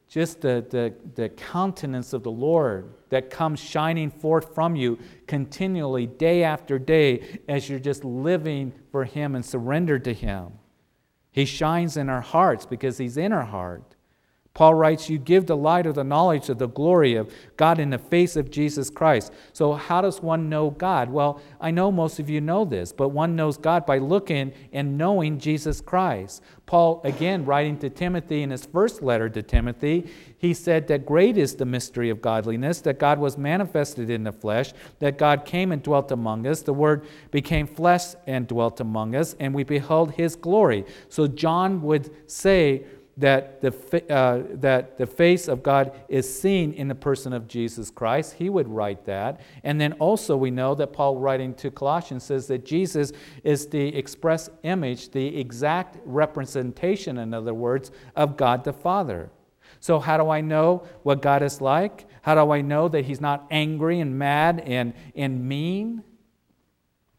just 0.08 0.40
the, 0.40 0.66
the, 0.68 0.92
the 1.14 1.28
countenance 1.28 2.12
of 2.12 2.24
the 2.24 2.30
Lord 2.30 2.92
that 3.10 3.30
comes 3.30 3.60
shining 3.60 4.10
forth 4.10 4.54
from 4.54 4.74
you 4.74 4.98
continually, 5.26 6.06
day 6.06 6.42
after 6.42 6.78
day, 6.78 7.40
as 7.48 7.68
you're 7.68 7.78
just 7.78 8.04
living 8.04 8.72
for 8.90 9.04
Him 9.04 9.36
and 9.36 9.44
surrendered 9.44 10.04
to 10.04 10.12
Him. 10.12 10.52
He 11.30 11.44
shines 11.44 11.96
in 11.96 12.08
our 12.08 12.20
hearts 12.20 12.66
because 12.66 12.98
He's 12.98 13.16
in 13.16 13.32
our 13.32 13.44
heart. 13.44 13.96
Paul 14.52 14.74
writes, 14.74 15.08
You 15.08 15.18
give 15.18 15.46
the 15.46 15.56
light 15.56 15.86
of 15.86 15.94
the 15.94 16.04
knowledge 16.04 16.48
of 16.48 16.58
the 16.58 16.66
glory 16.66 17.14
of 17.14 17.32
God 17.56 17.78
in 17.78 17.90
the 17.90 17.98
face 17.98 18.34
of 18.34 18.50
Jesus 18.50 18.90
Christ. 18.90 19.32
So, 19.52 19.74
how 19.74 20.00
does 20.00 20.20
one 20.20 20.48
know 20.48 20.70
God? 20.70 21.08
Well, 21.08 21.40
I 21.60 21.70
know 21.70 21.92
most 21.92 22.18
of 22.18 22.28
you 22.28 22.40
know 22.40 22.64
this, 22.64 22.92
but 22.92 23.10
one 23.10 23.36
knows 23.36 23.56
God 23.56 23.86
by 23.86 23.98
looking 23.98 24.52
and 24.72 24.98
knowing 24.98 25.38
Jesus 25.38 25.80
Christ. 25.80 26.42
Paul, 26.66 27.00
again, 27.04 27.44
writing 27.44 27.78
to 27.78 27.90
Timothy 27.90 28.42
in 28.42 28.50
his 28.50 28.66
first 28.66 29.02
letter 29.02 29.28
to 29.28 29.42
Timothy, 29.42 30.10
he 30.36 30.52
said 30.52 30.88
that 30.88 31.06
great 31.06 31.36
is 31.36 31.54
the 31.54 31.64
mystery 31.64 32.10
of 32.10 32.20
godliness, 32.20 32.80
that 32.82 32.98
God 32.98 33.18
was 33.18 33.38
manifested 33.38 34.10
in 34.10 34.24
the 34.24 34.32
flesh, 34.32 34.72
that 34.98 35.16
God 35.16 35.44
came 35.44 35.70
and 35.70 35.82
dwelt 35.82 36.10
among 36.10 36.46
us. 36.46 36.62
The 36.62 36.72
Word 36.72 37.06
became 37.30 37.66
flesh 37.68 38.14
and 38.26 38.48
dwelt 38.48 38.80
among 38.80 39.14
us, 39.14 39.36
and 39.38 39.54
we 39.54 39.62
beheld 39.62 40.12
his 40.12 40.34
glory. 40.34 40.84
So, 41.08 41.28
John 41.28 41.82
would 41.82 42.10
say, 42.28 42.84
that 43.20 43.60
the, 43.60 44.12
uh, 44.12 44.42
that 44.54 44.96
the 44.98 45.06
face 45.06 45.46
of 45.46 45.62
God 45.62 45.92
is 46.08 46.40
seen 46.40 46.72
in 46.72 46.88
the 46.88 46.94
person 46.94 47.32
of 47.32 47.46
Jesus 47.46 47.90
Christ. 47.90 48.34
He 48.34 48.48
would 48.48 48.68
write 48.68 49.04
that. 49.04 49.40
And 49.62 49.80
then 49.80 49.92
also, 49.94 50.36
we 50.36 50.50
know 50.50 50.74
that 50.74 50.92
Paul, 50.92 51.16
writing 51.16 51.54
to 51.54 51.70
Colossians, 51.70 52.24
says 52.24 52.46
that 52.48 52.64
Jesus 52.64 53.12
is 53.44 53.66
the 53.66 53.94
express 53.96 54.50
image, 54.62 55.10
the 55.10 55.38
exact 55.38 55.98
representation, 56.04 57.18
in 57.18 57.32
other 57.34 57.54
words, 57.54 57.90
of 58.16 58.36
God 58.36 58.64
the 58.64 58.72
Father. 58.72 59.30
So, 59.80 59.98
how 59.98 60.16
do 60.16 60.28
I 60.28 60.40
know 60.40 60.84
what 61.02 61.22
God 61.22 61.42
is 61.42 61.60
like? 61.60 62.06
How 62.22 62.34
do 62.34 62.50
I 62.50 62.60
know 62.60 62.88
that 62.88 63.04
He's 63.04 63.20
not 63.20 63.46
angry 63.50 64.00
and 64.00 64.18
mad 64.18 64.60
and, 64.60 64.94
and 65.14 65.46
mean? 65.46 66.02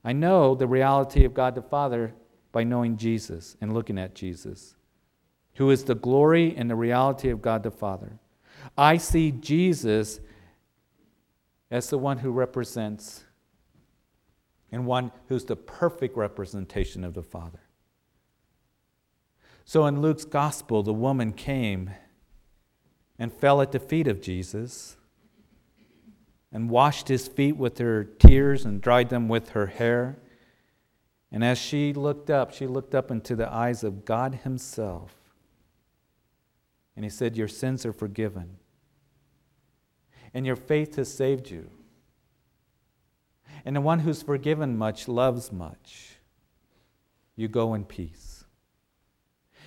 I 0.04 0.14
know 0.14 0.56
the 0.56 0.68
reality 0.68 1.26
of 1.26 1.34
God 1.34 1.56
the 1.56 1.62
Father 1.62 2.14
by 2.52 2.64
knowing 2.64 2.98
Jesus 2.98 3.56
and 3.62 3.74
looking 3.74 3.98
at 3.98 4.16
Jesus, 4.16 4.76
who 5.56 5.70
is 5.70 5.84
the 5.84 5.96
glory 5.96 6.56
and 6.56 6.70
the 6.70 6.76
reality 6.76 7.30
of 7.30 7.42
God 7.42 7.64
the 7.64 7.72
Father. 7.72 8.20
I 8.78 8.98
see 8.98 9.32
Jesus 9.32 10.20
as 11.70 11.90
the 11.90 11.98
one 11.98 12.20
who 12.20 12.32
represents 12.32 13.26
and 14.72 14.86
one 14.86 15.12
who's 15.28 15.46
the 15.46 15.56
perfect 15.56 16.16
representation 16.16 17.04
of 17.04 17.14
the 17.14 17.24
Father. 17.24 17.60
So 19.66 19.86
in 19.86 20.02
Luke's 20.02 20.26
gospel, 20.26 20.84
the 20.84 20.94
woman 20.94 21.34
came 21.34 21.92
and 23.20 23.32
fell 23.32 23.62
at 23.62 23.72
the 23.72 23.80
feet 23.80 24.08
of 24.08 24.22
Jesus 24.22 24.98
and 26.52 26.70
washed 26.70 27.08
his 27.08 27.28
feet 27.28 27.56
with 27.56 27.78
her 27.78 28.04
tears 28.04 28.66
and 28.66 28.82
dried 28.82 29.10
them 29.10 29.30
with 29.30 29.50
her 29.50 29.68
hair. 29.68 30.18
And 31.32 31.44
as 31.44 31.58
she 31.58 31.94
looked 31.94 32.30
up, 32.30 32.52
she 32.52 32.68
looked 32.68 32.94
up 32.94 33.10
into 33.10 33.36
the 33.36 33.52
eyes 33.52 33.84
of 33.84 34.04
God 34.04 34.40
Himself. 34.44 35.21
And 37.02 37.06
He 37.10 37.18
said, 37.18 37.36
Your 37.36 37.48
sins 37.48 37.84
are 37.84 37.94
forgiven, 37.94 38.58
and 40.36 40.46
your 40.46 40.56
faith 40.56 40.98
has 40.98 41.12
saved 41.12 41.50
you. 41.50 41.72
And 43.66 43.76
the 43.76 43.82
one 43.82 43.98
who's 43.98 44.22
forgiven 44.22 44.78
much 44.78 45.08
loves 45.08 45.52
much. 45.52 46.18
You 47.36 47.48
go 47.48 47.74
in 47.74 47.86
peace. 47.86 48.46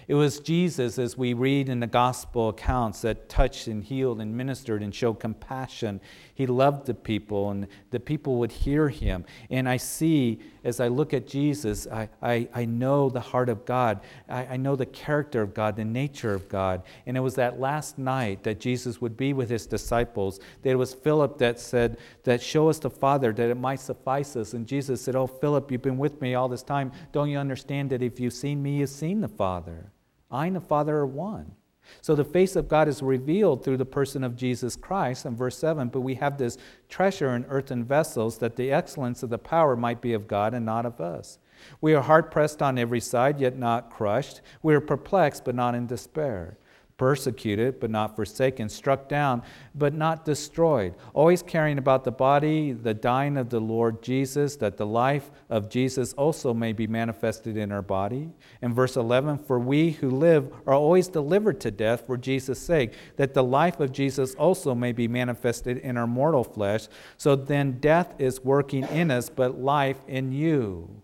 It 0.06 0.14
was 0.14 0.38
Jesus, 0.38 0.96
as 0.96 1.18
we 1.18 1.32
read 1.32 1.68
in 1.68 1.80
the 1.80 1.88
gospel 1.88 2.50
accounts, 2.50 3.00
that 3.00 3.28
touched 3.28 3.66
and 3.66 3.82
healed 3.82 4.20
and 4.20 4.36
ministered 4.36 4.80
and 4.80 4.94
showed 4.94 5.18
compassion. 5.18 6.00
He 6.34 6.48
loved 6.48 6.86
the 6.86 6.94
people, 6.94 7.50
and 7.50 7.68
the 7.90 8.00
people 8.00 8.40
would 8.40 8.50
hear 8.50 8.88
him. 8.88 9.24
And 9.50 9.68
I 9.68 9.76
see, 9.76 10.40
as 10.64 10.80
I 10.80 10.88
look 10.88 11.14
at 11.14 11.28
Jesus, 11.28 11.86
I, 11.86 12.08
I, 12.20 12.48
I 12.52 12.64
know 12.64 13.08
the 13.08 13.20
heart 13.20 13.48
of 13.48 13.64
God. 13.64 14.00
I, 14.28 14.46
I 14.46 14.56
know 14.56 14.74
the 14.74 14.84
character 14.84 15.42
of 15.42 15.54
God, 15.54 15.76
the 15.76 15.84
nature 15.84 16.34
of 16.34 16.48
God. 16.48 16.82
And 17.06 17.16
it 17.16 17.20
was 17.20 17.36
that 17.36 17.60
last 17.60 17.98
night 17.98 18.42
that 18.42 18.58
Jesus 18.58 19.00
would 19.00 19.16
be 19.16 19.32
with 19.32 19.48
his 19.48 19.64
disciples. 19.66 20.40
That 20.62 20.70
it 20.70 20.74
was 20.74 20.92
Philip 20.92 21.38
that 21.38 21.60
said, 21.60 21.98
that 22.24 22.42
show 22.42 22.68
us 22.68 22.80
the 22.80 22.90
Father, 22.90 23.32
that 23.32 23.50
it 23.50 23.56
might 23.56 23.80
suffice 23.80 24.34
us. 24.34 24.54
And 24.54 24.66
Jesus 24.66 25.00
said, 25.00 25.14
Oh, 25.14 25.28
Philip, 25.28 25.70
you've 25.70 25.82
been 25.82 25.98
with 25.98 26.20
me 26.20 26.34
all 26.34 26.48
this 26.48 26.64
time. 26.64 26.90
Don't 27.12 27.30
you 27.30 27.38
understand 27.38 27.90
that 27.90 28.02
if 28.02 28.18
you've 28.18 28.32
seen 28.32 28.60
me, 28.60 28.78
you've 28.78 28.90
seen 28.90 29.20
the 29.20 29.28
Father? 29.28 29.92
I 30.32 30.46
and 30.46 30.56
the 30.56 30.60
Father 30.60 30.96
are 30.96 31.06
one. 31.06 31.52
So 32.00 32.14
the 32.14 32.24
face 32.24 32.56
of 32.56 32.68
God 32.68 32.88
is 32.88 33.02
revealed 33.02 33.64
through 33.64 33.76
the 33.76 33.84
person 33.84 34.24
of 34.24 34.36
Jesus 34.36 34.76
Christ 34.76 35.26
in 35.26 35.36
verse 35.36 35.58
7. 35.58 35.88
But 35.88 36.00
we 36.00 36.14
have 36.16 36.38
this 36.38 36.58
treasure 36.88 37.34
in 37.34 37.44
earthen 37.46 37.84
vessels 37.84 38.38
that 38.38 38.56
the 38.56 38.72
excellence 38.72 39.22
of 39.22 39.30
the 39.30 39.38
power 39.38 39.76
might 39.76 40.00
be 40.00 40.12
of 40.12 40.28
God 40.28 40.54
and 40.54 40.64
not 40.64 40.86
of 40.86 41.00
us. 41.00 41.38
We 41.80 41.94
are 41.94 42.02
hard 42.02 42.30
pressed 42.30 42.62
on 42.62 42.78
every 42.78 43.00
side, 43.00 43.40
yet 43.40 43.56
not 43.56 43.90
crushed. 43.90 44.40
We 44.62 44.74
are 44.74 44.80
perplexed, 44.80 45.44
but 45.44 45.54
not 45.54 45.74
in 45.74 45.86
despair 45.86 46.58
persecuted 46.96 47.80
but 47.80 47.90
not 47.90 48.14
forsaken, 48.14 48.68
struck 48.68 49.08
down 49.08 49.42
but 49.74 49.94
not 49.94 50.24
destroyed, 50.24 50.94
always 51.12 51.42
caring 51.42 51.78
about 51.78 52.04
the 52.04 52.12
body, 52.12 52.72
the 52.72 52.94
dying 52.94 53.36
of 53.36 53.50
the 53.50 53.60
Lord 53.60 54.02
Jesus, 54.02 54.56
that 54.56 54.76
the 54.76 54.86
life 54.86 55.30
of 55.50 55.68
Jesus 55.68 56.12
also 56.14 56.54
may 56.54 56.72
be 56.72 56.86
manifested 56.86 57.56
in 57.56 57.72
our 57.72 57.82
body. 57.82 58.30
In 58.62 58.72
verse 58.72 58.96
11, 58.96 59.38
for 59.38 59.58
we 59.58 59.92
who 59.92 60.10
live 60.10 60.52
are 60.66 60.74
always 60.74 61.08
delivered 61.08 61.60
to 61.62 61.70
death 61.70 62.06
for 62.06 62.16
Jesus' 62.16 62.60
sake, 62.60 62.92
that 63.16 63.34
the 63.34 63.44
life 63.44 63.80
of 63.80 63.92
Jesus 63.92 64.34
also 64.34 64.74
may 64.74 64.92
be 64.92 65.08
manifested 65.08 65.78
in 65.78 65.96
our 65.96 66.06
mortal 66.06 66.44
flesh. 66.44 66.86
So 67.16 67.34
then 67.34 67.78
death 67.80 68.14
is 68.18 68.44
working 68.44 68.84
in 68.84 69.10
us, 69.10 69.28
but 69.28 69.60
life 69.60 69.98
in 70.06 70.32
you. 70.32 71.02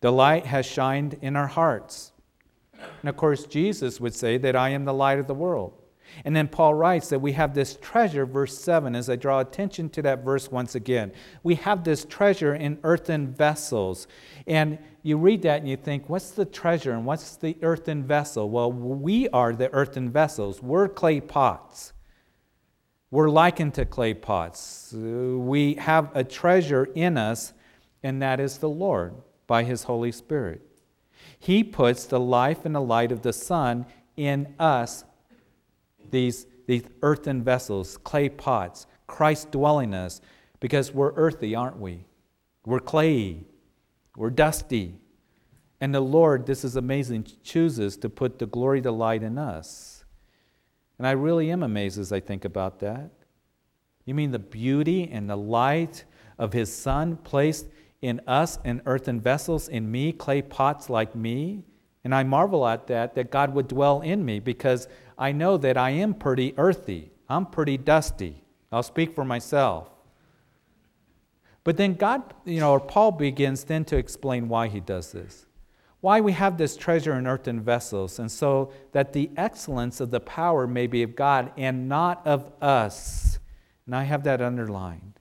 The 0.00 0.12
light 0.12 0.46
has 0.46 0.66
shined 0.66 1.18
in 1.20 1.36
our 1.36 1.46
hearts 1.46 2.12
and 3.00 3.08
of 3.08 3.16
course, 3.16 3.46
Jesus 3.46 4.00
would 4.00 4.14
say 4.14 4.38
that 4.38 4.56
I 4.56 4.70
am 4.70 4.84
the 4.84 4.94
light 4.94 5.18
of 5.18 5.26
the 5.26 5.34
world. 5.34 5.74
And 6.24 6.34
then 6.34 6.48
Paul 6.48 6.74
writes 6.74 7.08
that 7.08 7.18
we 7.18 7.32
have 7.32 7.54
this 7.54 7.76
treasure, 7.76 8.24
verse 8.24 8.56
7, 8.56 8.94
as 8.94 9.10
I 9.10 9.16
draw 9.16 9.40
attention 9.40 9.90
to 9.90 10.02
that 10.02 10.24
verse 10.24 10.50
once 10.50 10.74
again. 10.74 11.12
We 11.42 11.56
have 11.56 11.84
this 11.84 12.04
treasure 12.04 12.54
in 12.54 12.78
earthen 12.84 13.32
vessels. 13.32 14.06
And 14.46 14.78
you 15.02 15.18
read 15.18 15.42
that 15.42 15.60
and 15.60 15.68
you 15.68 15.76
think, 15.76 16.08
what's 16.08 16.30
the 16.30 16.44
treasure 16.44 16.92
and 16.92 17.04
what's 17.04 17.36
the 17.36 17.56
earthen 17.62 18.04
vessel? 18.04 18.48
Well, 18.48 18.72
we 18.72 19.28
are 19.30 19.52
the 19.52 19.70
earthen 19.72 20.10
vessels, 20.10 20.62
we're 20.62 20.88
clay 20.88 21.20
pots. 21.20 21.92
We're 23.10 23.30
likened 23.30 23.74
to 23.74 23.84
clay 23.84 24.14
pots. 24.14 24.92
We 24.92 25.74
have 25.74 26.10
a 26.14 26.24
treasure 26.24 26.88
in 26.94 27.16
us, 27.16 27.52
and 28.02 28.20
that 28.20 28.40
is 28.40 28.58
the 28.58 28.68
Lord 28.68 29.14
by 29.46 29.62
His 29.62 29.84
Holy 29.84 30.10
Spirit. 30.10 30.60
He 31.38 31.62
puts 31.62 32.04
the 32.04 32.20
life 32.20 32.64
and 32.64 32.74
the 32.74 32.80
light 32.80 33.12
of 33.12 33.22
the 33.22 33.32
sun 33.32 33.86
in 34.16 34.54
us, 34.58 35.04
these, 36.10 36.46
these 36.66 36.84
earthen 37.02 37.42
vessels, 37.42 37.98
clay 37.98 38.28
pots, 38.28 38.86
Christ 39.06 39.50
dwelling 39.50 39.90
in 39.90 40.00
us, 40.00 40.20
because 40.60 40.92
we're 40.92 41.12
earthy, 41.14 41.54
aren't 41.54 41.78
we? 41.78 42.06
We're 42.64 42.80
clayey, 42.80 43.44
we're 44.16 44.30
dusty. 44.30 44.98
And 45.80 45.94
the 45.94 46.00
Lord, 46.00 46.46
this 46.46 46.64
is 46.64 46.76
amazing, 46.76 47.26
chooses 47.44 47.96
to 47.98 48.08
put 48.08 48.38
the 48.38 48.46
glory, 48.46 48.80
the 48.80 48.92
light 48.92 49.22
in 49.22 49.36
us. 49.36 50.04
And 50.98 51.06
I 51.06 51.12
really 51.12 51.50
am 51.50 51.62
amazed 51.62 51.98
as 51.98 52.12
I 52.12 52.20
think 52.20 52.44
about 52.44 52.80
that. 52.80 53.10
You 54.06 54.14
mean 54.14 54.30
the 54.30 54.38
beauty 54.38 55.10
and 55.10 55.28
the 55.28 55.36
light 55.36 56.04
of 56.38 56.52
His 56.52 56.74
Son 56.74 57.16
placed 57.18 57.66
in 58.06 58.20
us 58.26 58.58
in 58.64 58.82
earthen 58.86 59.20
vessels, 59.20 59.68
in 59.68 59.90
me, 59.90 60.12
clay 60.12 60.42
pots 60.42 60.88
like 60.88 61.14
me. 61.14 61.64
And 62.04 62.14
I 62.14 62.22
marvel 62.22 62.66
at 62.66 62.86
that, 62.86 63.14
that 63.16 63.30
God 63.30 63.54
would 63.54 63.68
dwell 63.68 64.00
in 64.00 64.24
me 64.24 64.38
because 64.38 64.86
I 65.18 65.32
know 65.32 65.56
that 65.56 65.76
I 65.76 65.90
am 65.90 66.14
pretty 66.14 66.54
earthy. 66.56 67.10
I'm 67.28 67.46
pretty 67.46 67.76
dusty. 67.76 68.44
I'll 68.70 68.82
speak 68.82 69.14
for 69.14 69.24
myself. 69.24 69.88
But 71.64 71.76
then 71.76 71.94
God, 71.94 72.22
you 72.44 72.60
know, 72.60 72.70
or 72.70 72.80
Paul 72.80 73.10
begins 73.10 73.64
then 73.64 73.84
to 73.86 73.96
explain 73.96 74.48
why 74.48 74.68
he 74.68 74.78
does 74.78 75.10
this. 75.10 75.46
Why 76.00 76.20
we 76.20 76.32
have 76.32 76.58
this 76.58 76.76
treasure 76.76 77.14
in 77.14 77.26
earthen 77.26 77.60
vessels, 77.60 78.20
and 78.20 78.30
so 78.30 78.70
that 78.92 79.12
the 79.12 79.30
excellence 79.36 79.98
of 79.98 80.12
the 80.12 80.20
power 80.20 80.68
may 80.68 80.86
be 80.86 81.02
of 81.02 81.16
God 81.16 81.50
and 81.56 81.88
not 81.88 82.24
of 82.24 82.52
us. 82.62 83.40
And 83.86 83.96
I 83.96 84.04
have 84.04 84.22
that 84.24 84.40
underlined. 84.40 85.15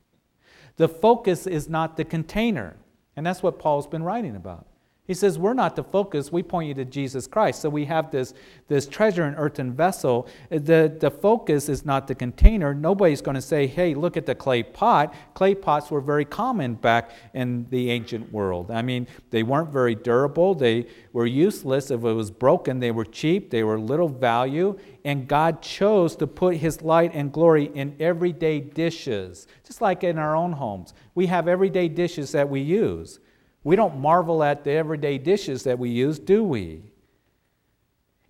The 0.78 0.90
focus 0.90 1.48
is 1.48 1.70
not 1.70 1.98
the 1.98 2.06
container. 2.06 2.76
And 3.16 3.26
that's 3.26 3.42
what 3.42 3.60
Paul's 3.60 3.88
been 3.88 4.04
writing 4.04 4.36
about. 4.36 4.68
He 5.08 5.14
says, 5.14 5.38
We're 5.38 5.54
not 5.54 5.76
the 5.76 5.84
focus, 5.84 6.32
we 6.32 6.42
point 6.42 6.68
you 6.68 6.74
to 6.76 6.86
Jesus 6.86 7.28
Christ. 7.28 7.62
So 7.62 7.70
we 7.70 7.86
have 7.86 8.10
this, 8.10 8.34
this 8.68 8.88
treasure 8.88 9.26
in 9.26 9.36
earthen 9.36 9.74
vessel. 9.74 10.28
The, 10.50 10.96
the 11.00 11.12
focus 11.12 11.70
is 11.70 11.86
not 11.86 12.08
the 12.08 12.16
container. 12.16 12.74
Nobody's 12.74 13.22
going 13.22 13.36
to 13.36 13.42
say, 13.42 13.68
Hey, 13.68 13.94
look 13.94 14.18
at 14.18 14.26
the 14.26 14.34
clay 14.34 14.64
pot. 14.64 15.14
Clay 15.36 15.54
pots 15.54 15.92
were 15.92 16.02
very 16.02 16.26
common 16.26 16.74
back 16.74 17.12
in 17.36 17.68
the 17.70 17.92
ancient 17.92 18.32
world. 18.34 18.72
I 18.72 18.82
mean, 18.82 19.06
they 19.30 19.44
weren't 19.44 19.70
very 19.70 19.94
durable, 19.94 20.56
they 20.56 20.88
were 21.14 21.28
useless. 21.28 21.92
If 21.92 22.04
it 22.04 22.14
was 22.14 22.32
broken, 22.32 22.80
they 22.80 22.92
were 22.92 23.06
cheap, 23.06 23.52
they 23.52 23.64
were 23.64 23.80
little 23.80 24.10
value. 24.10 24.78
And 25.04 25.28
God 25.28 25.62
chose 25.62 26.16
to 26.16 26.26
put 26.26 26.58
His 26.58 26.82
light 26.82 27.12
and 27.14 27.32
glory 27.32 27.66
in 27.76 27.96
everyday 28.00 28.60
dishes, 28.60 29.46
just 29.64 29.82
like 29.82 30.04
in 30.04 30.18
our 30.18 30.36
own 30.36 30.54
homes. 30.54 30.96
We 31.14 31.28
have 31.28 31.48
everyday 31.48 31.90
dishes 31.90 32.32
that 32.32 32.50
we 32.50 32.62
use. 32.62 33.20
We 33.66 33.76
don't 33.76 34.00
marvel 34.00 34.44
at 34.44 34.64
the 34.64 34.72
everyday 34.74 35.18
dishes 35.18 35.64
that 35.64 35.80
we 35.80 35.90
use, 35.90 36.20
do 36.20 36.44
we? 36.44 36.84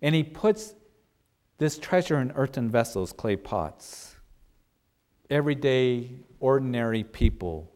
And 0.02 0.15
he 0.15 0.24
puts 0.24 0.74
this 1.58 1.78
treasure 1.78 2.21
in 2.21 2.32
earthen 2.36 2.69
vessels, 2.71 3.12
clay 3.12 3.36
pots. 3.36 4.15
Everyday, 5.30 6.12
ordinary 6.39 7.04
people. 7.04 7.69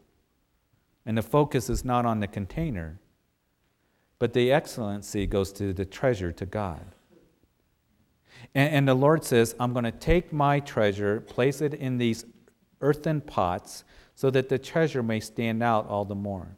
And 1.04 1.18
the 1.18 1.22
focus 1.22 1.68
is 1.68 1.84
not 1.84 2.06
on 2.06 2.20
the 2.20 2.26
container, 2.26 2.98
but 4.18 4.32
the 4.32 4.50
excellency 4.50 5.26
goes 5.26 5.52
to 5.52 5.74
the 5.74 5.84
treasure, 5.84 6.32
to 6.32 6.46
God. 6.46 6.94
And, 8.54 8.72
and 8.72 8.88
the 8.88 8.94
Lord 8.94 9.22
says, 9.22 9.54
I'm 9.60 9.74
going 9.74 9.84
to 9.84 9.92
take 9.92 10.32
my 10.32 10.60
treasure, 10.60 11.20
place 11.20 11.60
it 11.60 11.74
in 11.74 11.98
these 11.98 12.24
earthen 12.80 13.20
pots, 13.20 13.84
so 14.14 14.30
that 14.30 14.48
the 14.48 14.58
treasure 14.58 15.02
may 15.02 15.20
stand 15.20 15.62
out 15.62 15.86
all 15.88 16.06
the 16.06 16.14
more. 16.14 16.56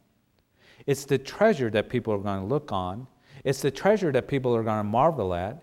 It's 0.87 1.05
the 1.05 1.19
treasure 1.19 1.71
that 1.71 1.89
people 1.89 2.13
are 2.13 2.19
going 2.19 2.41
to 2.41 2.47
look 2.47 2.73
on. 2.73 3.07
It's 3.45 3.61
the 3.61 3.71
treasure 3.71 4.13
that 4.13 4.29
people 4.29 4.55
are 4.55 4.63
going 4.63 4.79
to 4.79 4.85
marvel 4.85 5.35
at. 5.35 5.63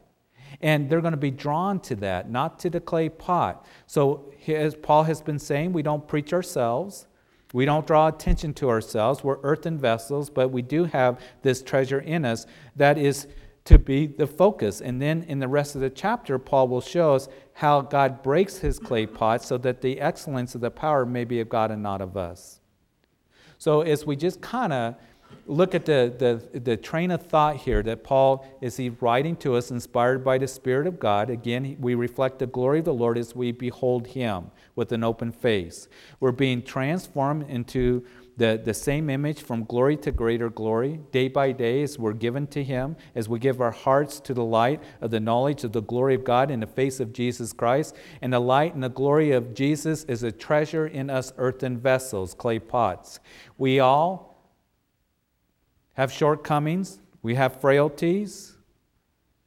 And 0.61 0.89
they're 0.89 1.01
going 1.01 1.11
to 1.11 1.17
be 1.17 1.31
drawn 1.31 1.79
to 1.81 1.95
that, 1.97 2.29
not 2.29 2.59
to 2.59 2.69
the 2.69 2.79
clay 2.79 3.07
pot. 3.09 3.65
So, 3.85 4.33
as 4.47 4.75
Paul 4.75 5.03
has 5.03 5.21
been 5.21 5.37
saying, 5.37 5.73
we 5.73 5.83
don't 5.83 6.07
preach 6.07 6.33
ourselves. 6.33 7.07
We 7.53 7.65
don't 7.65 7.85
draw 7.85 8.07
attention 8.07 8.53
to 8.55 8.69
ourselves. 8.69 9.23
We're 9.23 9.39
earthen 9.41 9.77
vessels, 9.77 10.29
but 10.29 10.49
we 10.49 10.61
do 10.61 10.85
have 10.85 11.19
this 11.41 11.61
treasure 11.61 11.99
in 11.99 12.25
us 12.25 12.45
that 12.75 12.97
is 12.97 13.27
to 13.65 13.77
be 13.77 14.07
the 14.07 14.27
focus. 14.27 14.81
And 14.81 15.01
then 15.01 15.23
in 15.23 15.39
the 15.39 15.47
rest 15.47 15.75
of 15.75 15.81
the 15.81 15.89
chapter, 15.89 16.39
Paul 16.39 16.67
will 16.67 16.81
show 16.81 17.13
us 17.13 17.27
how 17.53 17.81
God 17.81 18.23
breaks 18.23 18.57
his 18.57 18.79
clay 18.79 19.05
pot 19.05 19.43
so 19.43 19.57
that 19.59 19.81
the 19.81 19.99
excellence 19.99 20.55
of 20.55 20.61
the 20.61 20.71
power 20.71 21.05
may 21.05 21.23
be 21.23 21.39
of 21.39 21.49
God 21.49 21.71
and 21.71 21.83
not 21.83 22.01
of 22.01 22.17
us. 22.17 22.61
So, 23.57 23.81
as 23.81 24.05
we 24.05 24.15
just 24.15 24.41
kind 24.41 24.71
of 24.71 24.95
look 25.45 25.73
at 25.73 25.85
the, 25.85 26.13
the, 26.53 26.59
the 26.59 26.77
train 26.77 27.11
of 27.11 27.23
thought 27.23 27.57
here 27.57 27.81
that 27.83 28.03
Paul 28.03 28.45
is 28.61 28.77
he 28.77 28.89
writing 28.89 29.35
to 29.37 29.55
us, 29.55 29.71
inspired 29.71 30.23
by 30.23 30.37
the 30.37 30.47
Spirit 30.47 30.87
of 30.87 30.99
God. 30.99 31.29
Again, 31.29 31.75
we 31.79 31.95
reflect 31.95 32.39
the 32.39 32.47
glory 32.47 32.79
of 32.79 32.85
the 32.85 32.93
Lord 32.93 33.17
as 33.17 33.35
we 33.35 33.51
behold 33.51 34.07
Him 34.07 34.51
with 34.75 34.91
an 34.91 35.03
open 35.03 35.31
face. 35.31 35.87
We're 36.19 36.31
being 36.31 36.61
transformed 36.61 37.49
into 37.49 38.05
the, 38.37 38.61
the 38.63 38.73
same 38.73 39.09
image 39.09 39.41
from 39.41 39.65
glory 39.65 39.97
to 39.97 40.11
greater 40.11 40.49
glory, 40.49 41.01
day 41.11 41.27
by 41.27 41.51
day, 41.51 41.83
as 41.83 41.99
we're 41.99 42.13
given 42.13 42.47
to 42.47 42.63
Him, 42.63 42.95
as 43.13 43.27
we 43.27 43.37
give 43.37 43.59
our 43.59 43.71
hearts 43.71 44.19
to 44.21 44.33
the 44.33 44.43
light 44.43 44.81
of 45.01 45.11
the 45.11 45.19
knowledge 45.19 45.63
of 45.63 45.73
the 45.73 45.81
glory 45.81 46.15
of 46.15 46.23
God 46.23 46.49
in 46.49 46.61
the 46.61 46.67
face 46.67 46.99
of 46.99 47.11
Jesus 47.11 47.51
Christ. 47.51 47.95
And 48.21 48.31
the 48.31 48.39
light 48.39 48.75
and 48.75 48.83
the 48.83 48.89
glory 48.89 49.31
of 49.31 49.53
Jesus 49.53 50.05
is 50.05 50.23
a 50.23 50.31
treasure 50.31 50.87
in 50.87 51.09
us 51.09 51.33
earthen 51.37 51.77
vessels, 51.77 52.33
clay 52.33 52.59
pots. 52.59 53.19
We 53.57 53.79
all 53.79 54.28
have 55.99 56.13
shortcomings, 56.13 57.01
we 57.21 57.35
have 57.35 57.59
frailties, 57.59 58.55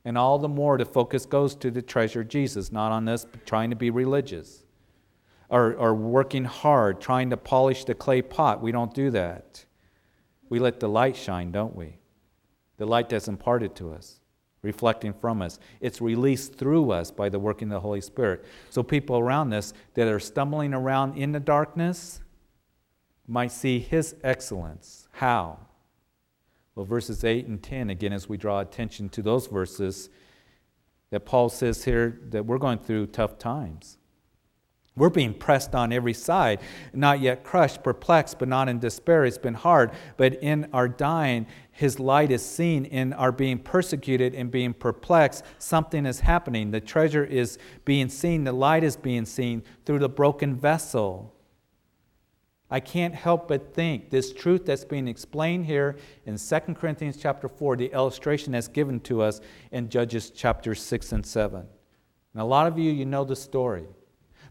and 0.05 0.19
all 0.19 0.39
the 0.39 0.51
more 0.51 0.77
the 0.77 0.85
focus 0.85 1.25
goes 1.25 1.55
to 1.55 1.71
the 1.71 1.81
treasure 1.81 2.23
Jesus, 2.23 2.71
not 2.71 2.93
on 2.93 3.09
us 3.09 3.25
trying 3.47 3.71
to 3.71 3.77
be 3.77 3.89
religious 3.89 4.63
or, 5.49 5.73
or 5.73 5.95
working 5.95 6.45
hard, 6.45 7.01
trying 7.01 7.31
to 7.31 7.39
polish 7.39 7.87
the 7.87 7.95
clay 7.95 8.21
pot. 8.21 8.61
We 8.61 8.71
don't 8.71 8.93
do 8.93 9.11
that. 9.13 9.65
We 10.51 10.59
let 10.59 10.79
the 10.79 10.91
light 10.91 11.17
shine, 11.17 11.53
don't 11.53 11.75
we? 11.75 11.97
The 12.77 12.85
light 12.85 13.09
that's 13.09 13.29
imparted 13.29 13.75
to 13.77 13.95
us, 13.95 14.21
reflecting 14.61 15.15
from 15.15 15.41
us. 15.41 15.59
It's 15.81 16.03
released 16.03 16.57
through 16.57 16.91
us 16.91 17.11
by 17.11 17.31
the 17.31 17.39
working 17.39 17.69
of 17.69 17.77
the 17.77 17.81
Holy 17.81 18.03
Spirit. 18.03 18.45
So 18.69 18.83
people 18.83 19.17
around 19.17 19.55
us 19.55 19.73
that 19.95 20.07
are 20.07 20.21
stumbling 20.21 20.75
around 20.75 21.17
in 21.17 21.33
the 21.33 21.41
darkness 21.41 22.21
might 23.27 23.53
see 23.53 23.79
His 23.79 24.17
excellence. 24.23 25.09
How? 25.13 25.59
Well, 26.75 26.87
verses 26.87 27.25
8 27.25 27.47
and 27.47 27.63
10, 27.63 27.91
again, 27.91 28.13
as 28.13 28.29
we 28.29 28.37
draw 28.37 28.61
attention 28.61 29.09
to 29.11 29.23
those 29.23 29.47
verses, 29.47 30.09
that 31.11 31.27
Paul 31.27 31.51
says 31.51 31.85
here 31.85 32.21
that 32.31 32.47
we're 32.47 32.59
going 32.59 32.79
through 32.79 33.09
tough 33.09 33.39
times. 33.39 33.99
We're 34.95 35.11
being 35.11 35.33
pressed 35.33 35.75
on 35.75 35.91
every 35.91 36.13
side, 36.13 36.61
not 36.93 37.21
yet 37.21 37.45
crushed, 37.45 37.83
perplexed, 37.83 38.39
but 38.39 38.49
not 38.49 38.69
in 38.69 38.79
despair. 38.79 39.25
It's 39.25 39.39
been 39.39 39.55
hard, 39.55 39.93
but 40.19 40.35
in 40.43 40.69
our 40.75 40.87
dying, 40.87 41.47
His 41.71 41.99
light 41.99 42.31
is 42.31 42.45
seen. 42.45 42.85
In 42.85 43.15
our 43.15 43.33
being 43.33 43.59
persecuted 43.59 44.35
and 44.35 44.51
being 44.51 44.75
perplexed, 44.75 45.45
something 45.59 46.05
is 46.05 46.21
happening. 46.21 46.73
The 46.73 46.81
treasure 46.81 47.25
is 47.25 47.59
being 47.87 48.11
seen, 48.11 48.45
the 48.45 48.53
light 48.53 48.85
is 48.85 48.97
being 48.97 49.25
seen 49.25 49.63
through 49.87 50.01
the 50.01 50.11
broken 50.11 50.57
vessel. 50.57 51.35
I 52.73 52.81
can't 52.81 53.15
help 53.15 53.49
but 53.49 53.75
think 53.75 54.09
this 54.09 54.33
truth 54.33 54.65
that's 54.65 54.87
being 54.87 55.07
explained 55.07 55.67
here 55.67 55.97
in 56.25 56.39
2 56.39 56.59
Corinthians 56.75 57.19
chapter 57.21 57.47
4, 57.47 57.77
the 57.77 57.93
illustration 57.93 58.53
that's 58.53 58.67
given 58.67 58.99
to 59.01 59.21
us 59.21 59.43
in 59.73 59.91
Judges 59.91 60.31
chapter 60.31 60.75
6 60.75 61.13
and 61.13 61.27
7. 61.27 61.67
And 62.33 62.41
a 62.41 62.45
lot 62.47 62.67
of 62.67 62.79
you, 62.79 62.91
you 62.91 63.05
know 63.05 63.25
the 63.25 63.37
story. 63.37 63.85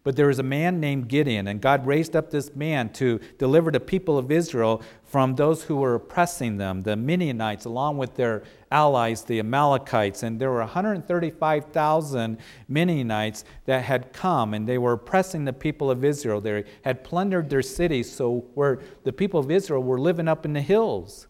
But 0.04 0.16
there 0.16 0.28
was 0.28 0.40
a 0.40 0.44
man 0.44 0.80
named 0.80 1.10
Gideon, 1.10 1.48
and 1.48 1.62
God 1.62 1.86
raised 1.86 2.16
up 2.16 2.32
this 2.32 2.56
man 2.56 2.90
to 2.94 3.20
deliver 3.38 3.70
the 3.70 3.80
people 3.80 4.18
of 4.18 4.32
Israel 4.32 4.82
from 5.04 5.36
those 5.36 5.64
who 5.64 5.76
were 5.76 5.94
oppressing 5.94 6.58
them, 6.58 6.82
the 6.82 6.96
Midianites, 6.96 7.66
along 7.66 7.98
with 8.00 8.16
their 8.16 8.42
allies, 8.72 9.24
the 9.24 9.38
Amalekites. 9.38 10.24
And 10.24 10.40
there 10.40 10.50
were 10.50 10.60
135,000 10.60 12.38
Midianites 12.68 13.44
that 13.66 13.84
had 13.84 14.12
come, 14.12 14.56
and 14.56 14.68
they 14.68 14.80
were 14.80 14.94
oppressing 14.94 15.46
the 15.46 15.54
people 15.54 15.92
of 15.92 16.04
Israel. 16.04 16.42
They 16.42 16.64
had 16.82 17.04
plundered 17.04 17.52
their 17.52 17.62
cities, 17.62 18.12
so 18.12 18.46
where 18.56 18.80
the 19.04 19.14
people 19.14 19.40
of 19.40 19.52
Israel 19.52 19.84
were 19.84 20.00
living 20.00 20.28
up 20.28 20.46
in 20.46 20.54
the 20.54 20.62
hills. 20.62 21.28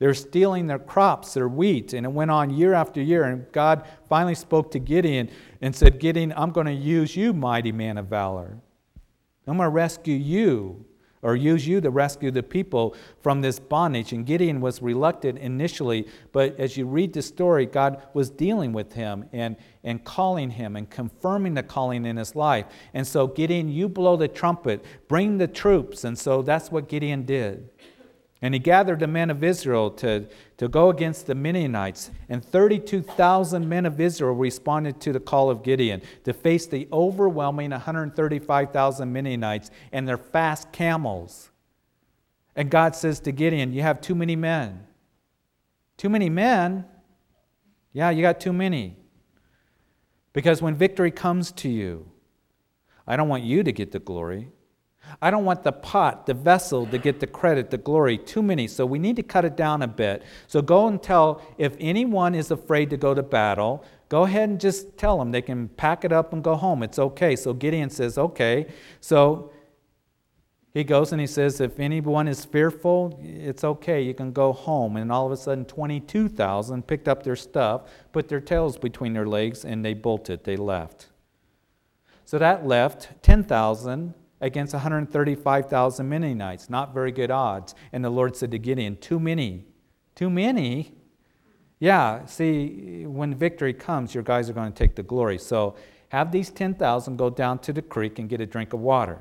They're 0.00 0.14
stealing 0.14 0.66
their 0.66 0.78
crops, 0.78 1.34
their 1.34 1.46
wheat, 1.46 1.92
and 1.92 2.06
it 2.06 2.08
went 2.08 2.30
on 2.30 2.48
year 2.48 2.72
after 2.72 3.02
year. 3.02 3.24
And 3.24 3.44
God 3.52 3.86
finally 4.08 4.34
spoke 4.34 4.70
to 4.72 4.78
Gideon 4.78 5.30
and 5.60 5.76
said, 5.76 6.00
Gideon, 6.00 6.32
I'm 6.36 6.52
going 6.52 6.66
to 6.66 6.72
use 6.72 7.14
you, 7.14 7.34
mighty 7.34 7.70
man 7.70 7.98
of 7.98 8.06
valor. 8.06 8.56
I'm 9.46 9.58
going 9.58 9.66
to 9.66 9.70
rescue 9.70 10.16
you, 10.16 10.86
or 11.22 11.36
use 11.36 11.66
you 11.66 11.82
to 11.82 11.90
rescue 11.90 12.30
the 12.30 12.42
people 12.42 12.96
from 13.20 13.42
this 13.42 13.58
bondage. 13.58 14.12
And 14.12 14.24
Gideon 14.24 14.62
was 14.62 14.80
reluctant 14.80 15.38
initially, 15.38 16.08
but 16.32 16.58
as 16.58 16.78
you 16.78 16.86
read 16.86 17.12
the 17.12 17.20
story, 17.20 17.66
God 17.66 18.02
was 18.14 18.30
dealing 18.30 18.72
with 18.72 18.94
him 18.94 19.26
and, 19.32 19.56
and 19.84 20.02
calling 20.02 20.48
him 20.50 20.76
and 20.76 20.88
confirming 20.88 21.52
the 21.52 21.62
calling 21.62 22.06
in 22.06 22.16
his 22.16 22.34
life. 22.34 22.64
And 22.94 23.06
so, 23.06 23.26
Gideon, 23.26 23.68
you 23.68 23.86
blow 23.86 24.16
the 24.16 24.28
trumpet, 24.28 24.82
bring 25.08 25.36
the 25.36 25.48
troops. 25.48 26.04
And 26.04 26.18
so 26.18 26.40
that's 26.40 26.70
what 26.70 26.88
Gideon 26.88 27.26
did. 27.26 27.69
And 28.42 28.54
he 28.54 28.60
gathered 28.60 29.00
the 29.00 29.06
men 29.06 29.28
of 29.28 29.44
Israel 29.44 29.90
to, 29.92 30.26
to 30.56 30.68
go 30.68 30.88
against 30.88 31.26
the 31.26 31.34
Midianites. 31.34 32.10
And 32.28 32.42
32,000 32.42 33.68
men 33.68 33.84
of 33.84 34.00
Israel 34.00 34.34
responded 34.34 35.00
to 35.02 35.12
the 35.12 35.20
call 35.20 35.50
of 35.50 35.62
Gideon 35.62 36.00
to 36.24 36.32
face 36.32 36.66
the 36.66 36.88
overwhelming 36.90 37.70
135,000 37.70 39.12
Midianites 39.12 39.70
and 39.92 40.08
their 40.08 40.16
fast 40.16 40.72
camels. 40.72 41.50
And 42.56 42.70
God 42.70 42.96
says 42.96 43.20
to 43.20 43.32
Gideon, 43.32 43.74
You 43.74 43.82
have 43.82 44.00
too 44.00 44.14
many 44.14 44.36
men. 44.36 44.86
Too 45.98 46.08
many 46.08 46.30
men? 46.30 46.86
Yeah, 47.92 48.08
you 48.08 48.22
got 48.22 48.40
too 48.40 48.54
many. 48.54 48.96
Because 50.32 50.62
when 50.62 50.74
victory 50.74 51.10
comes 51.10 51.52
to 51.52 51.68
you, 51.68 52.10
I 53.06 53.16
don't 53.16 53.28
want 53.28 53.42
you 53.42 53.62
to 53.62 53.72
get 53.72 53.92
the 53.92 53.98
glory. 53.98 54.48
I 55.20 55.30
don't 55.30 55.44
want 55.44 55.62
the 55.62 55.72
pot, 55.72 56.26
the 56.26 56.34
vessel, 56.34 56.86
to 56.86 56.98
get 56.98 57.20
the 57.20 57.26
credit, 57.26 57.70
the 57.70 57.78
glory, 57.78 58.18
too 58.18 58.42
many. 58.42 58.66
So 58.66 58.86
we 58.86 58.98
need 58.98 59.16
to 59.16 59.22
cut 59.22 59.44
it 59.44 59.56
down 59.56 59.82
a 59.82 59.88
bit. 59.88 60.22
So 60.46 60.62
go 60.62 60.86
and 60.86 61.02
tell 61.02 61.42
if 61.58 61.76
anyone 61.80 62.34
is 62.34 62.50
afraid 62.50 62.90
to 62.90 62.96
go 62.96 63.14
to 63.14 63.22
battle, 63.22 63.84
go 64.08 64.24
ahead 64.24 64.48
and 64.48 64.60
just 64.60 64.96
tell 64.96 65.18
them 65.18 65.30
they 65.30 65.42
can 65.42 65.68
pack 65.68 66.04
it 66.04 66.12
up 66.12 66.32
and 66.32 66.42
go 66.42 66.54
home. 66.56 66.82
It's 66.82 66.98
okay. 66.98 67.36
So 67.36 67.52
Gideon 67.52 67.90
says, 67.90 68.18
okay. 68.18 68.66
So 69.00 69.52
he 70.72 70.84
goes 70.84 71.10
and 71.10 71.20
he 71.20 71.26
says, 71.26 71.60
if 71.60 71.80
anyone 71.80 72.28
is 72.28 72.44
fearful, 72.44 73.18
it's 73.22 73.64
okay. 73.64 74.02
You 74.02 74.14
can 74.14 74.32
go 74.32 74.52
home. 74.52 74.96
And 74.96 75.10
all 75.10 75.26
of 75.26 75.32
a 75.32 75.36
sudden, 75.36 75.64
22,000 75.64 76.86
picked 76.86 77.08
up 77.08 77.24
their 77.24 77.36
stuff, 77.36 77.82
put 78.12 78.28
their 78.28 78.40
tails 78.40 78.78
between 78.78 79.12
their 79.12 79.26
legs, 79.26 79.64
and 79.64 79.84
they 79.84 79.94
bolted. 79.94 80.44
They 80.44 80.56
left. 80.56 81.08
So 82.24 82.38
that 82.38 82.64
left 82.64 83.08
10,000 83.22 84.14
against 84.40 84.72
135,000 84.72 86.08
Midianites. 86.08 86.70
Not 86.70 86.94
very 86.94 87.12
good 87.12 87.30
odds. 87.30 87.74
And 87.92 88.04
the 88.04 88.10
Lord 88.10 88.36
said 88.36 88.50
to 88.52 88.58
Gideon, 88.58 88.96
Too 88.96 89.20
many. 89.20 89.64
Too 90.14 90.30
many? 90.30 90.94
Yeah, 91.78 92.26
see, 92.26 93.06
when 93.06 93.34
victory 93.34 93.72
comes, 93.72 94.14
your 94.14 94.22
guys 94.22 94.50
are 94.50 94.52
going 94.52 94.70
to 94.70 94.78
take 94.78 94.96
the 94.96 95.02
glory. 95.02 95.38
So 95.38 95.76
have 96.10 96.30
these 96.30 96.50
10,000 96.50 97.16
go 97.16 97.30
down 97.30 97.58
to 97.60 97.72
the 97.72 97.82
creek 97.82 98.18
and 98.18 98.28
get 98.28 98.40
a 98.40 98.46
drink 98.46 98.72
of 98.72 98.80
water. 98.80 99.18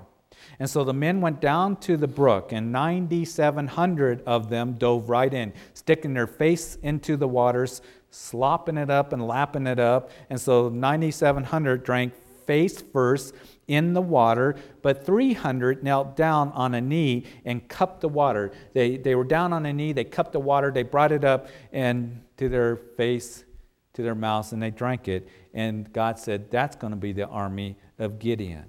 And 0.59 0.69
so 0.69 0.83
the 0.83 0.93
men 0.93 1.21
went 1.21 1.41
down 1.41 1.77
to 1.77 1.97
the 1.97 2.07
brook, 2.07 2.51
and 2.51 2.71
9,700 2.71 4.23
of 4.25 4.49
them 4.49 4.73
dove 4.73 5.09
right 5.09 5.33
in, 5.33 5.53
sticking 5.73 6.13
their 6.13 6.27
face 6.27 6.77
into 6.81 7.17
the 7.17 7.27
waters, 7.27 7.81
slopping 8.09 8.77
it 8.77 8.89
up 8.89 9.13
and 9.13 9.25
lapping 9.25 9.67
it 9.67 9.79
up. 9.79 10.11
And 10.29 10.39
so 10.39 10.69
9,700 10.69 11.83
drank 11.83 12.13
face 12.45 12.81
first 12.81 13.35
in 13.69 13.93
the 13.93 14.01
water, 14.01 14.55
but 14.81 15.05
300 15.05 15.83
knelt 15.83 16.17
down 16.17 16.51
on 16.53 16.73
a 16.73 16.81
knee 16.81 17.25
and 17.45 17.65
cupped 17.69 18.01
the 18.01 18.09
water. 18.09 18.51
They, 18.73 18.97
they 18.97 19.13
were 19.13 19.23
down 19.23 19.53
on 19.53 19.65
a 19.65 19.71
knee, 19.71 19.93
they 19.93 20.03
cupped 20.03 20.33
the 20.33 20.39
water, 20.39 20.71
they 20.71 20.83
brought 20.83 21.11
it 21.11 21.23
up 21.23 21.47
and 21.71 22.23
to 22.37 22.49
their 22.49 22.75
face, 22.75 23.45
to 23.93 24.01
their 24.01 24.15
mouths, 24.15 24.51
and 24.51 24.61
they 24.61 24.71
drank 24.71 25.07
it. 25.07 25.29
And 25.53 25.93
God 25.93 26.17
said, 26.17 26.49
That's 26.49 26.75
going 26.75 26.91
to 26.91 26.97
be 26.97 27.13
the 27.13 27.27
army 27.27 27.77
of 27.99 28.17
Gideon. 28.17 28.65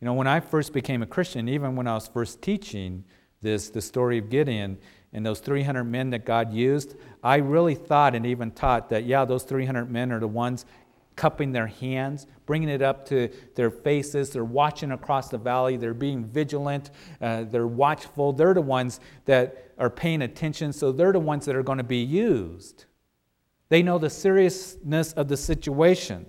You 0.00 0.06
know, 0.06 0.14
when 0.14 0.26
I 0.26 0.40
first 0.40 0.72
became 0.72 1.02
a 1.02 1.06
Christian, 1.06 1.46
even 1.46 1.76
when 1.76 1.86
I 1.86 1.94
was 1.94 2.08
first 2.08 2.40
teaching 2.40 3.04
this, 3.42 3.68
the 3.68 3.82
story 3.82 4.16
of 4.16 4.30
Gideon, 4.30 4.78
and 5.12 5.26
those 5.26 5.40
300 5.40 5.84
men 5.84 6.10
that 6.10 6.24
God 6.24 6.52
used, 6.52 6.94
I 7.22 7.36
really 7.36 7.74
thought 7.74 8.14
and 8.14 8.24
even 8.24 8.52
taught 8.52 8.90
that, 8.90 9.04
yeah, 9.04 9.24
those 9.24 9.42
300 9.42 9.90
men 9.90 10.12
are 10.12 10.20
the 10.20 10.28
ones 10.28 10.64
cupping 11.20 11.52
their 11.52 11.66
hands, 11.66 12.26
bringing 12.46 12.70
it 12.70 12.80
up 12.80 13.04
to 13.04 13.28
their 13.54 13.70
faces. 13.70 14.30
They're 14.30 14.42
watching 14.42 14.92
across 14.92 15.28
the 15.28 15.36
valley. 15.36 15.76
They're 15.76 15.92
being 15.92 16.24
vigilant. 16.24 16.90
Uh, 17.20 17.44
they're 17.44 17.66
watchful. 17.66 18.32
They're 18.32 18.54
the 18.54 18.62
ones 18.62 19.00
that 19.26 19.70
are 19.76 19.90
paying 19.90 20.22
attention. 20.22 20.72
So 20.72 20.92
they're 20.92 21.12
the 21.12 21.20
ones 21.20 21.44
that 21.44 21.54
are 21.54 21.62
going 21.62 21.76
to 21.76 21.84
be 21.84 21.98
used. 21.98 22.86
They 23.68 23.82
know 23.82 23.98
the 23.98 24.08
seriousness 24.08 25.12
of 25.12 25.28
the 25.28 25.36
situation. 25.36 26.24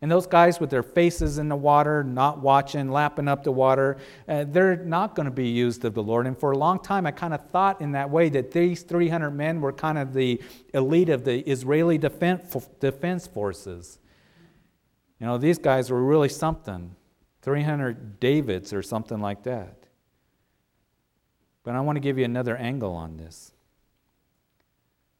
And 0.00 0.08
those 0.08 0.28
guys 0.28 0.60
with 0.60 0.70
their 0.70 0.84
faces 0.84 1.38
in 1.38 1.48
the 1.48 1.56
water, 1.56 2.04
not 2.04 2.38
watching, 2.38 2.92
lapping 2.92 3.26
up 3.26 3.42
the 3.42 3.50
water, 3.50 3.96
uh, 4.28 4.44
they're 4.46 4.76
not 4.76 5.16
going 5.16 5.24
to 5.24 5.32
be 5.32 5.48
used 5.48 5.84
of 5.84 5.94
the 5.94 6.02
Lord. 6.04 6.28
And 6.28 6.38
for 6.38 6.52
a 6.52 6.58
long 6.58 6.78
time, 6.78 7.04
I 7.04 7.10
kind 7.10 7.34
of 7.34 7.44
thought 7.50 7.80
in 7.80 7.90
that 7.92 8.10
way 8.10 8.28
that 8.28 8.52
these 8.52 8.82
300 8.84 9.32
men 9.32 9.60
were 9.60 9.72
kind 9.72 9.98
of 9.98 10.14
the 10.14 10.40
elite 10.72 11.08
of 11.08 11.24
the 11.24 11.40
Israeli 11.50 11.98
defense, 11.98 12.68
defense 12.78 13.26
forces. 13.26 13.98
You 15.20 15.26
know, 15.26 15.38
these 15.38 15.58
guys 15.58 15.90
were 15.90 16.02
really 16.02 16.28
something 16.28 16.94
300 17.42 18.20
Davids 18.20 18.72
or 18.72 18.82
something 18.82 19.20
like 19.20 19.42
that. 19.44 19.76
But 21.62 21.74
I 21.74 21.80
want 21.80 21.96
to 21.96 22.00
give 22.00 22.18
you 22.18 22.24
another 22.24 22.56
angle 22.56 22.92
on 22.92 23.16
this. 23.16 23.52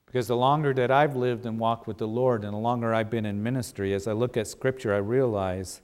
Because 0.06 0.28
the 0.28 0.36
longer 0.36 0.72
that 0.74 0.90
I've 0.90 1.16
lived 1.16 1.44
and 1.44 1.58
walked 1.58 1.86
with 1.86 1.98
the 1.98 2.06
Lord, 2.06 2.44
and 2.44 2.52
the 2.52 2.58
longer 2.58 2.94
I've 2.94 3.10
been 3.10 3.26
in 3.26 3.42
ministry, 3.42 3.92
as 3.94 4.06
I 4.06 4.12
look 4.12 4.36
at 4.36 4.46
Scripture, 4.46 4.94
I 4.94 4.98
realize 4.98 5.80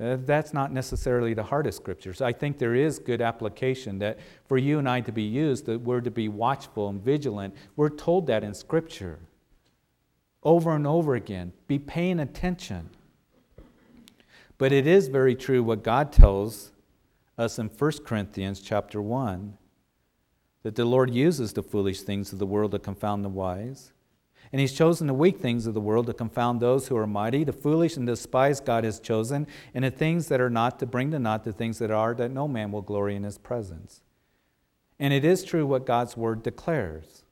uh, 0.00 0.18
that's 0.24 0.52
not 0.52 0.72
necessarily 0.72 1.32
the 1.32 1.42
hardest 1.42 1.78
scriptures. 1.78 2.20
I 2.20 2.32
think 2.32 2.58
there 2.58 2.74
is 2.74 2.98
good 2.98 3.22
application 3.22 3.98
that 4.00 4.18
for 4.44 4.58
you 4.58 4.78
and 4.78 4.88
I 4.88 5.00
to 5.00 5.12
be 5.12 5.22
used, 5.22 5.64
that 5.66 5.80
we're 5.80 6.02
to 6.02 6.10
be 6.10 6.28
watchful 6.28 6.90
and 6.90 7.02
vigilant. 7.02 7.54
We're 7.76 7.88
told 7.88 8.26
that 8.26 8.44
in 8.44 8.52
Scripture 8.52 9.18
over 10.46 10.76
and 10.76 10.86
over 10.86 11.16
again. 11.16 11.52
Be 11.66 11.76
paying 11.78 12.20
attention. 12.20 12.88
But 14.58 14.72
it 14.72 14.86
is 14.86 15.08
very 15.08 15.34
true 15.34 15.62
what 15.62 15.82
God 15.82 16.12
tells 16.12 16.70
us 17.36 17.58
in 17.58 17.66
1 17.66 17.92
Corinthians 18.04 18.60
chapter 18.60 19.02
1 19.02 19.58
that 20.62 20.76
the 20.76 20.84
Lord 20.84 21.12
uses 21.12 21.52
the 21.52 21.64
foolish 21.64 22.02
things 22.02 22.32
of 22.32 22.38
the 22.38 22.46
world 22.46 22.70
to 22.70 22.78
confound 22.78 23.24
the 23.24 23.28
wise. 23.28 23.92
And 24.52 24.60
he's 24.60 24.72
chosen 24.72 25.08
the 25.08 25.14
weak 25.14 25.38
things 25.38 25.66
of 25.66 25.74
the 25.74 25.80
world 25.80 26.06
to 26.06 26.14
confound 26.14 26.60
those 26.60 26.86
who 26.86 26.96
are 26.96 27.08
mighty. 27.08 27.42
The 27.42 27.52
foolish 27.52 27.96
and 27.96 28.06
despised 28.06 28.64
God 28.64 28.84
has 28.84 29.00
chosen, 29.00 29.48
and 29.74 29.84
the 29.84 29.90
things 29.90 30.28
that 30.28 30.40
are 30.40 30.48
not 30.48 30.78
to 30.78 30.86
bring 30.86 31.10
to 31.10 31.18
naught 31.18 31.42
the 31.42 31.52
things 31.52 31.78
that 31.78 31.90
are, 31.90 32.14
that 32.14 32.30
no 32.30 32.46
man 32.46 32.70
will 32.70 32.82
glory 32.82 33.16
in 33.16 33.24
his 33.24 33.36
presence. 33.36 34.02
And 35.00 35.12
it 35.12 35.24
is 35.24 35.42
true 35.42 35.66
what 35.66 35.84
God's 35.84 36.16
word 36.16 36.44
declares. 36.44 37.25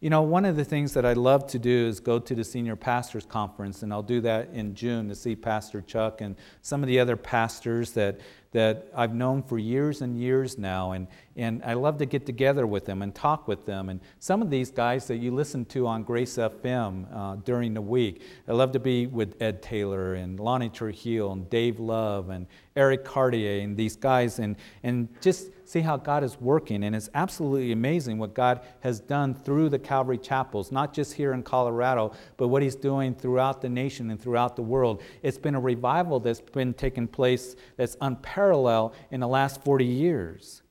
You 0.00 0.10
know, 0.10 0.22
one 0.22 0.44
of 0.44 0.56
the 0.56 0.64
things 0.64 0.92
that 0.94 1.06
I 1.06 1.12
love 1.12 1.46
to 1.48 1.58
do 1.58 1.86
is 1.86 2.00
go 2.00 2.18
to 2.18 2.34
the 2.34 2.42
senior 2.42 2.74
pastors 2.74 3.24
conference, 3.24 3.82
and 3.82 3.92
I'll 3.92 4.02
do 4.02 4.20
that 4.22 4.48
in 4.52 4.74
June 4.74 5.08
to 5.08 5.14
see 5.14 5.36
Pastor 5.36 5.80
Chuck 5.80 6.20
and 6.20 6.34
some 6.62 6.82
of 6.82 6.88
the 6.88 6.98
other 6.98 7.16
pastors 7.16 7.92
that, 7.92 8.20
that 8.50 8.88
I've 8.94 9.14
known 9.14 9.42
for 9.42 9.56
years 9.56 10.02
and 10.02 10.18
years 10.18 10.58
now. 10.58 10.92
And, 10.92 11.06
and 11.36 11.62
I 11.64 11.74
love 11.74 11.98
to 11.98 12.06
get 12.06 12.26
together 12.26 12.66
with 12.66 12.86
them 12.86 13.02
and 13.02 13.14
talk 13.14 13.46
with 13.46 13.66
them. 13.66 13.88
And 13.88 14.00
some 14.18 14.42
of 14.42 14.50
these 14.50 14.70
guys 14.72 15.06
that 15.06 15.18
you 15.18 15.32
listen 15.32 15.64
to 15.66 15.86
on 15.86 16.02
Grace 16.02 16.36
FM 16.38 17.06
uh, 17.14 17.36
during 17.44 17.72
the 17.72 17.82
week, 17.82 18.22
I 18.48 18.52
love 18.52 18.72
to 18.72 18.80
be 18.80 19.06
with 19.06 19.40
Ed 19.40 19.62
Taylor 19.62 20.14
and 20.14 20.40
Lonnie 20.40 20.70
Trujillo 20.70 21.30
and 21.32 21.48
Dave 21.48 21.78
Love 21.78 22.30
and 22.30 22.46
Eric 22.74 23.04
Cartier 23.04 23.62
and 23.62 23.76
these 23.76 23.94
guys 23.94 24.40
and, 24.40 24.56
and 24.82 25.08
just 25.20 25.50
see 25.64 25.80
how 25.80 25.96
God 25.96 26.22
is 26.22 26.40
working. 26.40 26.84
And 26.84 26.94
it's 26.94 27.08
absolutely 27.14 27.72
amazing 27.72 28.18
what 28.18 28.34
God 28.34 28.60
has 28.80 29.00
done 29.00 29.34
through 29.34 29.70
the 29.70 29.78
Calvary 29.78 30.18
Chapels, 30.18 30.70
not 30.70 30.92
just 30.92 31.14
here 31.14 31.32
in 31.32 31.42
Colorado, 31.42 32.12
but 32.36 32.48
what 32.48 32.62
He's 32.62 32.76
doing 32.76 33.14
throughout 33.14 33.60
the 33.60 33.68
nation 33.68 34.10
and 34.10 34.20
throughout 34.20 34.56
the 34.56 34.62
world. 34.62 35.02
It's 35.22 35.38
been 35.38 35.54
a 35.54 35.60
revival 35.60 36.20
that's 36.20 36.40
been 36.40 36.74
taking 36.74 37.08
place 37.08 37.56
that's 37.76 37.96
unparalleled 38.00 38.94
in 39.10 39.20
the 39.20 39.28
last 39.28 39.62
40 39.64 39.84
years 39.84 40.62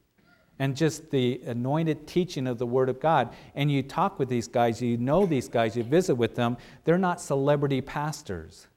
and 0.59 0.75
just 0.75 1.09
the 1.09 1.41
anointed 1.45 2.07
teaching 2.07 2.47
of 2.47 2.57
the 2.57 2.65
Word 2.65 2.89
of 2.89 2.99
God. 2.99 3.35
And 3.55 3.71
you 3.71 3.83
talk 3.83 4.19
with 4.19 4.29
these 4.29 4.47
guys, 4.47 4.81
you 4.81 4.97
know 4.97 5.25
these 5.25 5.49
guys, 5.49 5.75
you 5.75 5.83
visit 5.83 6.15
with 6.15 6.35
them, 6.35 6.57
they're 6.83 6.97
not 6.97 7.19
celebrity 7.19 7.81
pastors. 7.81 8.67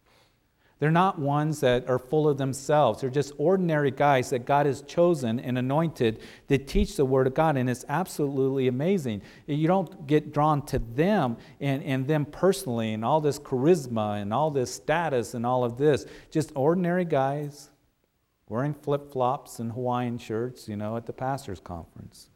They're 0.79 0.91
not 0.91 1.19
ones 1.19 1.61
that 1.61 1.89
are 1.89 1.99
full 1.99 2.29
of 2.29 2.37
themselves. 2.37 3.01
They're 3.01 3.09
just 3.09 3.33
ordinary 3.39 3.91
guys 3.91 4.29
that 4.31 4.45
God 4.45 4.67
has 4.67 4.83
chosen 4.83 5.41
and 5.41 5.57
anointed 5.57 6.21
to 6.49 6.59
teach 6.59 6.97
the 6.97 7.05
Word 7.07 7.27
of 7.27 7.33
God. 7.33 7.57
And 7.57 7.71
it's 7.71 7.87
absolutely 7.89 8.69
amazing. 8.69 9.23
You 9.47 9.67
don't 9.69 10.07
get 10.07 10.35
drawn 10.35 10.67
to 10.67 10.79
them 10.79 11.39
and, 11.61 11.83
and 11.83 12.07
them 12.07 12.27
personally 12.27 12.93
and 12.93 13.07
all 13.07 13.23
this 13.23 13.39
charisma 13.39 14.21
and 14.21 14.35
all 14.35 14.51
this 14.51 14.75
status 14.75 15.33
and 15.33 15.47
all 15.47 15.65
of 15.65 15.79
this. 15.79 16.05
Just 16.31 16.53
ordinary 16.55 17.07
guys 17.07 17.71
wearing 18.47 18.75
flip 18.75 19.11
flops 19.11 19.59
and 19.59 19.73
Hawaiian 19.73 20.19
shirts, 20.19 20.69
you 20.69 20.77
know, 20.77 20.99
at 20.99 21.07
the 21.07 21.12
pastor's 21.15 21.61
conference. 21.61 22.29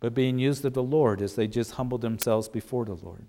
But 0.00 0.14
being 0.14 0.40
used 0.40 0.64
of 0.64 0.72
the 0.72 0.82
Lord 0.82 1.22
as 1.22 1.36
they 1.36 1.46
just 1.46 1.72
humble 1.72 1.98
themselves 1.98 2.48
before 2.48 2.86
the 2.86 2.94
Lord. 2.94 3.28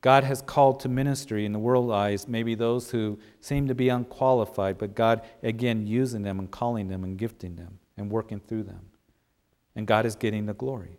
God 0.00 0.22
has 0.24 0.42
called 0.42 0.80
to 0.80 0.88
ministry 0.88 1.44
in 1.44 1.52
the 1.52 1.58
world 1.58 1.90
eyes 1.90 2.28
maybe 2.28 2.54
those 2.54 2.90
who 2.90 3.18
seem 3.40 3.66
to 3.66 3.74
be 3.74 3.88
unqualified, 3.88 4.78
but 4.78 4.94
God, 4.94 5.22
again, 5.42 5.86
using 5.86 6.22
them 6.22 6.38
and 6.38 6.50
calling 6.50 6.88
them 6.88 7.02
and 7.02 7.18
gifting 7.18 7.56
them 7.56 7.80
and 7.96 8.10
working 8.10 8.40
through 8.40 8.62
them. 8.62 8.90
And 9.74 9.86
God 9.86 10.06
is 10.06 10.14
getting 10.14 10.46
the 10.46 10.54
glory. 10.54 10.98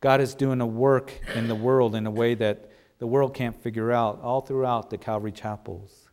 God 0.00 0.20
is 0.20 0.34
doing 0.34 0.60
a 0.60 0.66
work 0.66 1.12
in 1.34 1.48
the 1.48 1.54
world 1.54 1.94
in 1.94 2.06
a 2.06 2.10
way 2.10 2.34
that 2.34 2.70
the 2.98 3.06
world 3.06 3.34
can't 3.34 3.60
figure 3.62 3.90
out 3.90 4.20
all 4.22 4.42
throughout 4.42 4.90
the 4.90 4.98
Calvary 4.98 5.32
chapels. 5.32 6.08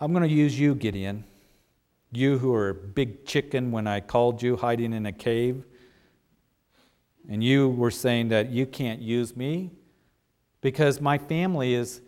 I'm 0.00 0.12
going 0.12 0.28
to 0.28 0.34
use 0.34 0.58
you, 0.58 0.74
Gideon. 0.74 1.24
You 2.12 2.38
who 2.38 2.52
are 2.52 2.70
a 2.70 2.74
big 2.74 3.24
chicken 3.24 3.70
when 3.70 3.86
I 3.86 4.00
called 4.00 4.42
you 4.42 4.56
hiding 4.56 4.92
in 4.92 5.06
a 5.06 5.12
cave. 5.12 5.64
And 7.28 7.42
you 7.42 7.68
were 7.70 7.90
saying 7.90 8.28
that 8.28 8.50
you 8.50 8.66
can't 8.66 9.00
use 9.00 9.36
me 9.36 9.70
because 10.64 10.98
my 10.98 11.18
family 11.18 11.74
is, 11.74 12.00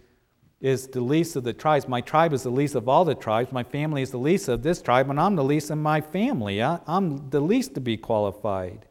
is 0.62 0.88
the 0.88 1.03
least 1.03 1.37
of 1.37 1.45
the 1.45 1.53
tribes. 1.53 1.87
My 1.87 2.01
tribe 2.01 2.33
is 2.33 2.42
the 2.42 2.49
least 2.49 2.75
of 2.75 2.88
all 2.88 3.05
the 3.05 3.14
tribes. 3.14 3.53
My 3.53 3.62
family 3.62 4.01
is 4.01 4.11
the 4.12 4.19
least 4.19 4.49
of 4.49 4.62
this 4.62 4.81
tribe, 4.81 5.11
and 5.11 5.21
I'm 5.21 5.37
the 5.37 5.45
least 5.45 5.69
of 5.69 5.77
my 5.77 6.01
family. 6.01 6.62
I, 6.62 6.81
I'm 6.87 7.29
the 7.29 7.40
least 7.40 7.75
to 7.75 7.83
be 7.83 7.99
qualified. 7.99 8.87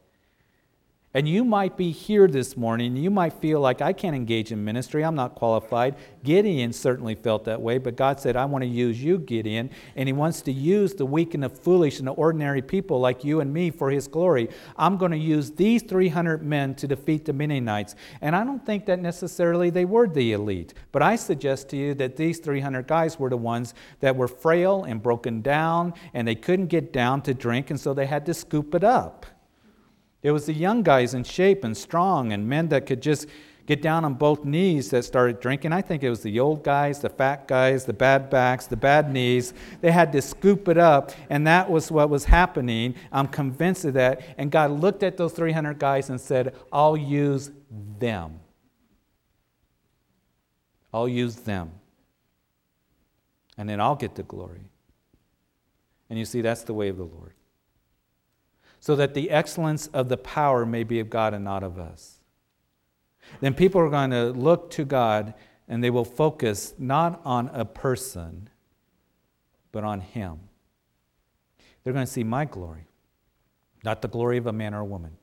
And 1.16 1.26
you 1.26 1.46
might 1.46 1.78
be 1.78 1.92
here 1.92 2.28
this 2.28 2.58
morning, 2.58 2.94
you 2.94 3.08
might 3.08 3.32
feel 3.32 3.58
like 3.58 3.80
I 3.80 3.94
can't 3.94 4.14
engage 4.14 4.52
in 4.52 4.62
ministry, 4.62 5.02
I'm 5.02 5.14
not 5.14 5.34
qualified. 5.34 5.96
Gideon 6.22 6.74
certainly 6.74 7.14
felt 7.14 7.46
that 7.46 7.62
way, 7.62 7.78
but 7.78 7.96
God 7.96 8.20
said, 8.20 8.36
I 8.36 8.44
want 8.44 8.64
to 8.64 8.68
use 8.68 9.02
you, 9.02 9.16
Gideon. 9.16 9.70
And 9.94 10.10
He 10.10 10.12
wants 10.12 10.42
to 10.42 10.52
use 10.52 10.92
the 10.92 11.06
weak 11.06 11.32
and 11.32 11.42
the 11.42 11.48
foolish 11.48 12.00
and 12.00 12.06
the 12.06 12.12
ordinary 12.12 12.60
people 12.60 13.00
like 13.00 13.24
you 13.24 13.40
and 13.40 13.50
me 13.50 13.70
for 13.70 13.90
His 13.90 14.06
glory. 14.06 14.50
I'm 14.76 14.98
going 14.98 15.12
to 15.12 15.16
use 15.16 15.52
these 15.52 15.82
300 15.84 16.42
men 16.42 16.74
to 16.74 16.86
defeat 16.86 17.24
the 17.24 17.32
Midianites. 17.32 17.94
And 18.20 18.36
I 18.36 18.44
don't 18.44 18.66
think 18.66 18.84
that 18.84 19.00
necessarily 19.00 19.70
they 19.70 19.86
were 19.86 20.06
the 20.06 20.34
elite, 20.34 20.74
but 20.92 21.00
I 21.00 21.16
suggest 21.16 21.70
to 21.70 21.78
you 21.78 21.94
that 21.94 22.16
these 22.16 22.40
300 22.40 22.86
guys 22.86 23.18
were 23.18 23.30
the 23.30 23.38
ones 23.38 23.72
that 24.00 24.14
were 24.14 24.28
frail 24.28 24.84
and 24.84 25.02
broken 25.02 25.40
down, 25.40 25.94
and 26.12 26.28
they 26.28 26.34
couldn't 26.34 26.66
get 26.66 26.92
down 26.92 27.22
to 27.22 27.32
drink, 27.32 27.70
and 27.70 27.80
so 27.80 27.94
they 27.94 28.04
had 28.04 28.26
to 28.26 28.34
scoop 28.34 28.74
it 28.74 28.84
up. 28.84 29.24
It 30.22 30.30
was 30.30 30.46
the 30.46 30.54
young 30.54 30.82
guys 30.82 31.14
in 31.14 31.24
shape 31.24 31.62
and 31.64 31.76
strong 31.76 32.32
and 32.32 32.48
men 32.48 32.68
that 32.68 32.86
could 32.86 33.02
just 33.02 33.26
get 33.66 33.82
down 33.82 34.04
on 34.04 34.14
both 34.14 34.44
knees 34.44 34.90
that 34.90 35.04
started 35.04 35.40
drinking. 35.40 35.72
I 35.72 35.82
think 35.82 36.02
it 36.02 36.10
was 36.10 36.22
the 36.22 36.40
old 36.40 36.62
guys, 36.62 37.00
the 37.00 37.08
fat 37.08 37.48
guys, 37.48 37.84
the 37.84 37.92
bad 37.92 38.30
backs, 38.30 38.66
the 38.66 38.76
bad 38.76 39.12
knees. 39.12 39.52
They 39.80 39.90
had 39.90 40.12
to 40.12 40.22
scoop 40.22 40.68
it 40.68 40.78
up, 40.78 41.12
and 41.28 41.46
that 41.46 41.68
was 41.68 41.90
what 41.90 42.08
was 42.08 42.24
happening. 42.24 42.94
I'm 43.12 43.26
convinced 43.26 43.84
of 43.84 43.94
that. 43.94 44.22
And 44.38 44.50
God 44.50 44.70
looked 44.70 45.02
at 45.02 45.16
those 45.16 45.32
300 45.32 45.78
guys 45.78 46.10
and 46.10 46.20
said, 46.20 46.54
I'll 46.72 46.96
use 46.96 47.50
them. 47.98 48.40
I'll 50.94 51.08
use 51.08 51.36
them. 51.36 51.72
And 53.58 53.68
then 53.68 53.80
I'll 53.80 53.96
get 53.96 54.14
the 54.14 54.22
glory. 54.22 54.70
And 56.08 56.18
you 56.18 56.24
see, 56.24 56.40
that's 56.40 56.62
the 56.62 56.74
way 56.74 56.88
of 56.88 56.96
the 56.96 57.04
Lord 57.04 57.35
so 58.86 58.94
that 58.94 59.14
the 59.14 59.30
excellence 59.30 59.88
of 59.88 60.08
the 60.08 60.16
power 60.16 60.64
may 60.64 60.84
be 60.84 61.00
of 61.00 61.10
God 61.10 61.34
and 61.34 61.42
not 61.42 61.64
of 61.64 61.76
us. 61.76 62.20
Then 63.40 63.52
people 63.52 63.80
are 63.80 63.90
going 63.90 64.12
to 64.12 64.26
look 64.26 64.70
to 64.70 64.84
God 64.84 65.34
and 65.66 65.82
they 65.82 65.90
will 65.90 66.04
focus 66.04 66.72
not 66.78 67.20
on 67.24 67.50
a 67.52 67.64
person, 67.64 68.48
but 69.72 69.82
on 69.82 69.98
Him. 69.98 70.38
They're 71.82 71.92
going 71.92 72.06
to 72.06 72.12
see 72.12 72.22
my 72.22 72.44
glory, 72.44 72.86
not 73.82 74.02
the 74.02 74.08
glory 74.08 74.38
of 74.38 74.46
a 74.46 74.52
man 74.52 74.72
or 74.72 74.82
a 74.82 74.84
woman. 74.84 75.16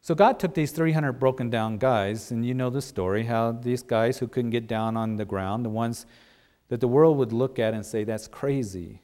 So 0.00 0.16
God 0.16 0.40
took 0.40 0.54
these 0.54 0.72
300 0.72 1.12
broken 1.12 1.48
down 1.48 1.78
guys, 1.78 2.32
and 2.32 2.44
you 2.44 2.54
know 2.54 2.70
the 2.70 2.82
story 2.82 3.26
how 3.26 3.52
these 3.52 3.84
guys 3.84 4.18
who 4.18 4.26
couldn't 4.26 4.50
get 4.50 4.66
down 4.66 4.96
on 4.96 5.14
the 5.14 5.24
ground, 5.24 5.64
the 5.64 5.70
ones 5.70 6.06
that 6.70 6.80
the 6.80 6.88
world 6.88 7.18
would 7.18 7.32
look 7.32 7.60
at 7.60 7.72
and 7.72 7.86
say, 7.86 8.02
that's 8.02 8.26
crazy 8.26 9.00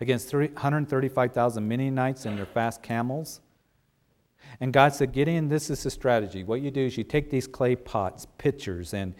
against 0.00 0.32
135,000 0.32 1.66
Midianites 1.66 2.26
and 2.26 2.38
their 2.38 2.46
fast 2.46 2.82
camels. 2.82 3.40
And 4.60 4.72
God 4.72 4.94
said, 4.94 5.12
Gideon, 5.12 5.48
this 5.48 5.70
is 5.70 5.82
the 5.82 5.90
strategy. 5.90 6.44
What 6.44 6.60
you 6.60 6.70
do 6.70 6.82
is 6.82 6.96
you 6.98 7.04
take 7.04 7.30
these 7.30 7.46
clay 7.46 7.76
pots, 7.76 8.26
pitchers, 8.38 8.92
and 8.94 9.14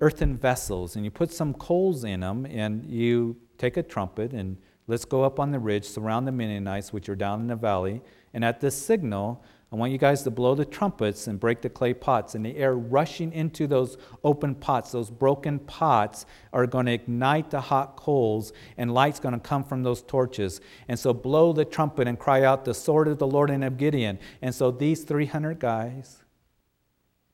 earthen 0.00 0.36
vessels, 0.36 0.96
and 0.96 1.04
you 1.04 1.10
put 1.10 1.32
some 1.32 1.54
coals 1.54 2.04
in 2.04 2.20
them, 2.20 2.46
and 2.46 2.84
you 2.84 3.36
take 3.56 3.76
a 3.76 3.82
trumpet, 3.82 4.32
and 4.32 4.56
let's 4.86 5.04
go 5.04 5.24
up 5.24 5.40
on 5.40 5.50
the 5.50 5.58
ridge, 5.58 5.84
surround 5.84 6.26
the 6.26 6.32
Midianites, 6.32 6.92
which 6.92 7.08
are 7.08 7.16
down 7.16 7.40
in 7.40 7.46
the 7.46 7.56
valley. 7.56 8.00
And 8.32 8.44
at 8.44 8.60
this 8.60 8.76
signal, 8.76 9.42
I 9.70 9.76
want 9.76 9.92
you 9.92 9.98
guys 9.98 10.22
to 10.22 10.30
blow 10.30 10.54
the 10.54 10.64
trumpets 10.64 11.26
and 11.26 11.38
break 11.38 11.60
the 11.60 11.68
clay 11.68 11.92
pots. 11.92 12.34
And 12.34 12.44
the 12.44 12.56
air 12.56 12.74
rushing 12.74 13.32
into 13.32 13.66
those 13.66 13.98
open 14.24 14.54
pots, 14.54 14.92
those 14.92 15.10
broken 15.10 15.58
pots, 15.58 16.24
are 16.54 16.66
going 16.66 16.86
to 16.86 16.92
ignite 16.92 17.50
the 17.50 17.60
hot 17.60 17.96
coals, 17.96 18.54
and 18.78 18.94
light's 18.94 19.20
going 19.20 19.34
to 19.34 19.40
come 19.40 19.62
from 19.62 19.82
those 19.82 20.02
torches. 20.02 20.62
And 20.88 20.98
so 20.98 21.12
blow 21.12 21.52
the 21.52 21.66
trumpet 21.66 22.08
and 22.08 22.18
cry 22.18 22.44
out, 22.44 22.64
The 22.64 22.72
sword 22.72 23.08
of 23.08 23.18
the 23.18 23.26
Lord 23.26 23.50
and 23.50 23.62
of 23.62 23.76
Gideon. 23.76 24.18
And 24.40 24.54
so 24.54 24.70
these 24.70 25.04
300 25.04 25.58
guys, 25.58 26.22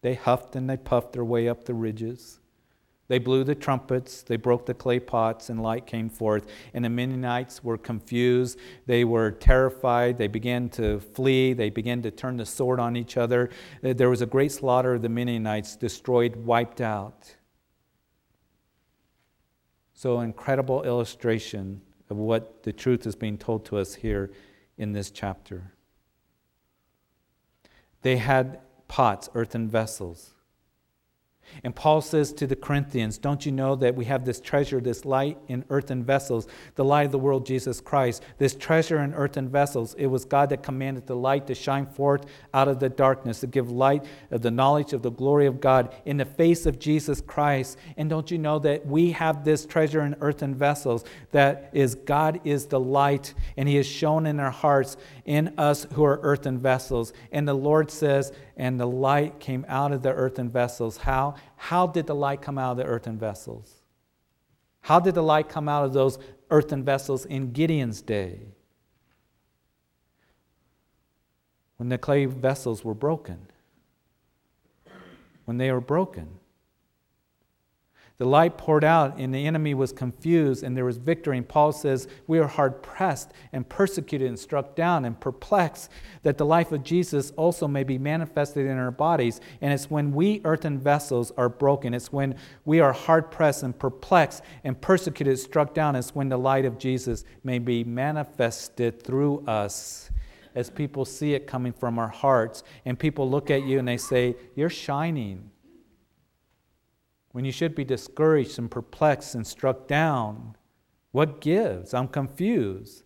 they 0.03 0.15
huffed 0.15 0.57
and 0.57 0.69
they 0.69 0.77
puffed 0.77 1.13
their 1.13 1.25
way 1.25 1.49
up 1.49 1.65
the 1.65 1.75
ridges. 1.75 2.41
They 3.07 3.19
blew 3.19 3.45
the 3.45 3.55
trumpets, 3.55 4.23
they 4.23 4.37
broke 4.37 4.65
the 4.65 4.73
clay 4.73 4.99
pots, 4.99 5.51
and 5.51 5.63
light 5.63 5.87
came 5.87 6.09
forth. 6.09 6.47
And 6.73 6.85
the 6.85 6.89
Midianites 6.89 7.63
were 7.63 7.77
confused. 7.77 8.59
They 8.87 9.05
were 9.05 9.31
terrified. 9.31 10.17
They 10.17 10.27
began 10.27 10.71
to 10.71 11.01
flee. 11.01 11.53
They 11.53 11.69
began 11.69 12.01
to 12.03 12.11
turn 12.11 12.39
the 12.39 12.47
sword 12.47 12.81
on 12.81 12.97
each 12.97 13.19
other. 13.19 13.51
Uh, 13.85 13.93
there 13.93 14.09
was 14.09 14.23
a 14.23 14.27
great 14.27 14.53
slaughter 14.53 14.95
of 14.95 15.03
the 15.03 15.11
Midianites, 15.11 15.77
destroyed, 15.77 16.37
wiped 16.37 16.81
out. 16.81 17.37
So, 19.93 20.21
incredible 20.21 20.83
illustration 20.83 21.83
of 22.11 22.17
what 22.17 22.63
the 22.63 22.73
truth 22.73 23.07
is 23.07 23.15
being 23.15 23.39
told 23.39 23.65
to 23.67 23.79
us 23.79 23.95
here 23.95 24.31
in 24.77 24.93
this 24.93 25.11
chapter. 25.11 25.73
They 28.03 28.17
had 28.17 28.61
pots, 28.89 29.29
earthen 29.35 29.69
vessels. 29.69 30.34
And 31.63 31.75
Paul 31.75 32.01
says 32.01 32.33
to 32.35 32.47
the 32.47 32.57
Corinthians, 32.57 33.19
Don't 33.19 33.47
you 33.47 33.53
know 33.53 33.77
that 33.77 33.95
we 33.95 34.05
have 34.07 34.25
this 34.25 34.41
treasure, 34.41 34.81
this 34.81 35.05
light 35.05 35.39
in 35.49 35.65
earthen 35.71 36.05
vessels, 36.05 36.47
the 36.75 36.85
light 36.85 37.07
of 37.07 37.13
the 37.13 37.19
world, 37.19 37.47
Jesus 37.47 37.81
Christ? 37.81 38.23
This 38.39 38.55
treasure 38.55 38.99
in 38.99 39.15
earthen 39.15 39.49
vessels, 39.49 39.95
it 39.95 40.07
was 40.07 40.25
God 40.25 40.51
that 40.51 40.63
commanded 40.63 41.07
the 41.07 41.17
light 41.17 41.47
to 41.47 41.55
shine 41.55 41.87
forth 41.87 42.27
out 42.53 42.69
of 42.69 42.81
the 42.81 42.89
darkness, 42.89 43.41
to 43.41 43.47
give 43.47 43.71
light 43.71 44.05
of 44.31 44.43
the 44.43 44.51
knowledge 44.51 44.93
of 44.93 45.03
the 45.03 45.11
glory 45.11 45.47
of 45.47 45.61
God 45.61 45.95
in 46.05 46.17
the 46.17 46.25
face 46.25 46.67
of 46.67 46.79
Jesus 46.79 47.21
Christ. 47.21 47.79
And 47.97 48.11
don't 48.11 48.31
you 48.31 48.39
know 48.39 48.59
that 48.61 48.87
we 48.87 49.13
have 49.13 49.45
this 49.45 49.67
treasure 49.67 50.03
in 50.03 50.17
earthen 50.21 50.55
vessels? 50.55 51.05
That 51.33 51.71
is, 51.73 51.95
God 51.95 52.41
is 52.45 52.67
the 52.67 52.81
light, 52.81 53.35
and 53.57 53.69
He 53.69 53.77
is 53.77 53.87
shone 53.87 54.27
in 54.27 54.41
our 54.41 54.51
hearts, 54.51 54.97
in 55.25 55.55
us 55.59 55.87
who 55.93 56.05
are 56.05 56.21
earthen 56.23 56.59
vessels. 56.59 57.13
And 57.33 57.47
the 57.47 57.55
Lord 57.55 57.91
says, 57.91 58.33
and 58.57 58.79
the 58.79 58.87
light 58.87 59.41
came 59.41 59.65
out 59.69 59.93
of 59.93 60.03
the 60.03 60.13
earthen 60.13 60.51
vessels. 60.51 60.99
How? 60.99 61.35
How 61.57 61.87
did 61.87 62.07
the 62.07 62.15
light 62.15 62.43
come 62.43 62.59
out 62.59 62.73
of 62.73 62.77
the 62.79 62.85
earthen 62.85 63.19
vessels? 63.19 63.83
How 64.83 65.01
did 65.01 65.15
the 65.15 65.23
light 65.23 65.49
come 65.49 65.69
out 65.69 65.85
of 65.85 65.93
those 65.93 66.19
earthen 66.51 66.85
vessels 66.85 67.25
in 67.25 67.53
Gideon's 67.53 68.03
day? 68.03 68.41
When 71.77 71.89
the 71.89 71.99
clay 71.99 72.27
vessels 72.27 72.85
were 72.85 72.95
broken. 72.95 73.47
When 75.47 75.59
they 75.59 75.73
were 75.73 75.81
broken. 75.81 76.39
The 78.17 78.25
light 78.25 78.57
poured 78.57 78.85
out, 78.85 79.19
and 79.19 79.35
the 79.35 79.45
enemy 79.45 79.75
was 79.75 79.91
confused, 79.91 80.63
and 80.63 80.77
there 80.77 80.85
was 80.85 80.99
victory. 80.99 81.37
And 81.37 81.49
Paul 81.49 81.73
says, 81.73 82.07
We 82.29 82.39
are 82.39 82.47
hard 82.47 82.81
pressed 82.81 83.33
and 83.53 83.69
persecuted 83.69 84.29
and 84.29 84.39
struck 84.39 84.77
down 84.77 85.05
and 85.05 85.19
perplexed, 85.19 85.91
that 86.23 86.39
the 86.39 86.47
life 86.47 86.71
of 86.71 86.85
Jesus 86.85 87.33
also 87.33 87.67
may 87.67 87.83
be 87.83 87.99
manifested 87.99 88.67
in 88.67 88.79
our 88.79 88.93
bodies. 88.93 89.41
And 89.61 89.73
it's 89.73 89.91
when 89.91 90.13
we 90.13 90.41
earthen 90.45 90.79
vessels 90.79 91.33
are 91.37 91.49
broken, 91.49 91.93
it's 91.93 92.13
when 92.13 92.37
we 92.65 92.79
are 92.79 92.93
hard 92.93 93.33
pressed 93.33 93.65
and 93.65 93.77
perplexed 93.77 94.45
and 94.63 94.81
persecuted, 94.81 95.37
struck 95.41 95.75
down, 95.75 95.97
it's 95.97 96.15
when 96.15 96.29
the 96.29 96.37
light 96.37 96.67
of 96.67 96.79
Jesus 96.79 97.25
may 97.43 97.59
be 97.59 97.83
manifested 97.83 99.03
through 99.03 99.45
us. 99.49 100.11
As 100.55 100.71
people 100.71 101.05
see 101.05 101.35
it 101.35 101.49
coming 101.49 101.73
from 101.73 101.99
our 101.99 102.09
hearts, 102.09 102.63
and 102.85 102.97
people 102.97 103.29
look 103.29 103.51
at 103.51 103.65
you 103.65 103.81
and 103.81 103.89
they 103.89 103.97
say, 103.97 104.37
You're 104.55 104.71
shining 104.71 105.51
when 107.35 107.45
you 107.45 107.51
should 107.51 107.75
be 107.75 107.83
discouraged 107.85 108.61
and 108.61 108.71
perplexed 108.71 109.35
and 109.35 109.45
struck 109.45 109.89
down? 109.89 110.55
What 111.11 111.41
gives? 111.41 111.93
I'm 111.93 112.07
confused. 112.07 113.03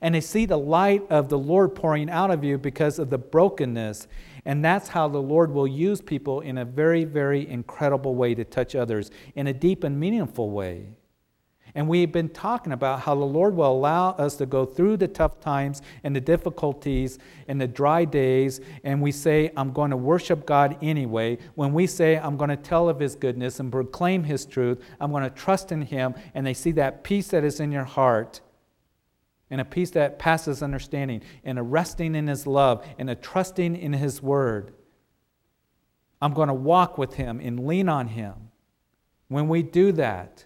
And 0.00 0.16
they 0.16 0.20
see 0.20 0.46
the 0.46 0.58
light 0.58 1.06
of 1.10 1.28
the 1.28 1.38
Lord 1.38 1.76
pouring 1.76 2.10
out 2.10 2.32
of 2.32 2.42
you 2.42 2.58
because 2.58 2.98
of 2.98 3.08
the 3.08 3.18
brokenness. 3.18 4.08
And 4.44 4.64
that's 4.64 4.88
how 4.88 5.06
the 5.06 5.22
Lord 5.22 5.52
will 5.52 5.68
use 5.68 6.00
people 6.00 6.40
in 6.40 6.58
a 6.58 6.64
very, 6.64 7.04
very 7.04 7.48
incredible 7.48 8.16
way 8.16 8.34
to 8.34 8.44
touch 8.44 8.74
others 8.74 9.12
in 9.36 9.46
a 9.46 9.52
deep 9.52 9.84
and 9.84 9.98
meaningful 9.98 10.50
way. 10.50 10.88
And 11.74 11.88
we've 11.88 12.12
been 12.12 12.28
talking 12.28 12.72
about 12.72 13.00
how 13.00 13.14
the 13.14 13.24
Lord 13.24 13.56
will 13.56 13.72
allow 13.72 14.10
us 14.10 14.36
to 14.36 14.46
go 14.46 14.66
through 14.66 14.98
the 14.98 15.08
tough 15.08 15.40
times 15.40 15.80
and 16.04 16.14
the 16.14 16.20
difficulties 16.20 17.18
and 17.48 17.58
the 17.58 17.66
dry 17.66 18.04
days, 18.04 18.60
and 18.84 19.00
we 19.00 19.10
say, 19.10 19.50
I'm 19.56 19.72
going 19.72 19.90
to 19.90 19.96
worship 19.96 20.44
God 20.44 20.76
anyway. 20.82 21.38
When 21.54 21.72
we 21.72 21.86
say, 21.86 22.18
I'm 22.18 22.36
going 22.36 22.50
to 22.50 22.58
tell 22.58 22.90
of 22.90 23.00
His 23.00 23.16
goodness 23.16 23.58
and 23.58 23.72
proclaim 23.72 24.24
His 24.24 24.44
truth, 24.44 24.84
I'm 25.00 25.10
going 25.12 25.22
to 25.22 25.30
trust 25.30 25.72
in 25.72 25.80
Him, 25.80 26.14
and 26.34 26.46
they 26.46 26.52
see 26.52 26.72
that 26.72 27.04
peace 27.04 27.28
that 27.28 27.42
is 27.42 27.58
in 27.58 27.72
your 27.72 27.84
heart, 27.84 28.42
and 29.50 29.58
a 29.58 29.64
peace 29.64 29.90
that 29.92 30.18
passes 30.18 30.62
understanding, 30.62 31.22
and 31.42 31.58
a 31.58 31.62
resting 31.62 32.14
in 32.14 32.26
His 32.26 32.46
love, 32.46 32.86
and 32.98 33.08
a 33.08 33.14
trusting 33.14 33.76
in 33.76 33.94
His 33.94 34.22
word. 34.22 34.74
I'm 36.20 36.34
going 36.34 36.48
to 36.48 36.54
walk 36.54 36.98
with 36.98 37.14
Him 37.14 37.40
and 37.40 37.66
lean 37.66 37.88
on 37.88 38.08
Him. 38.08 38.34
When 39.28 39.48
we 39.48 39.62
do 39.62 39.92
that, 39.92 40.44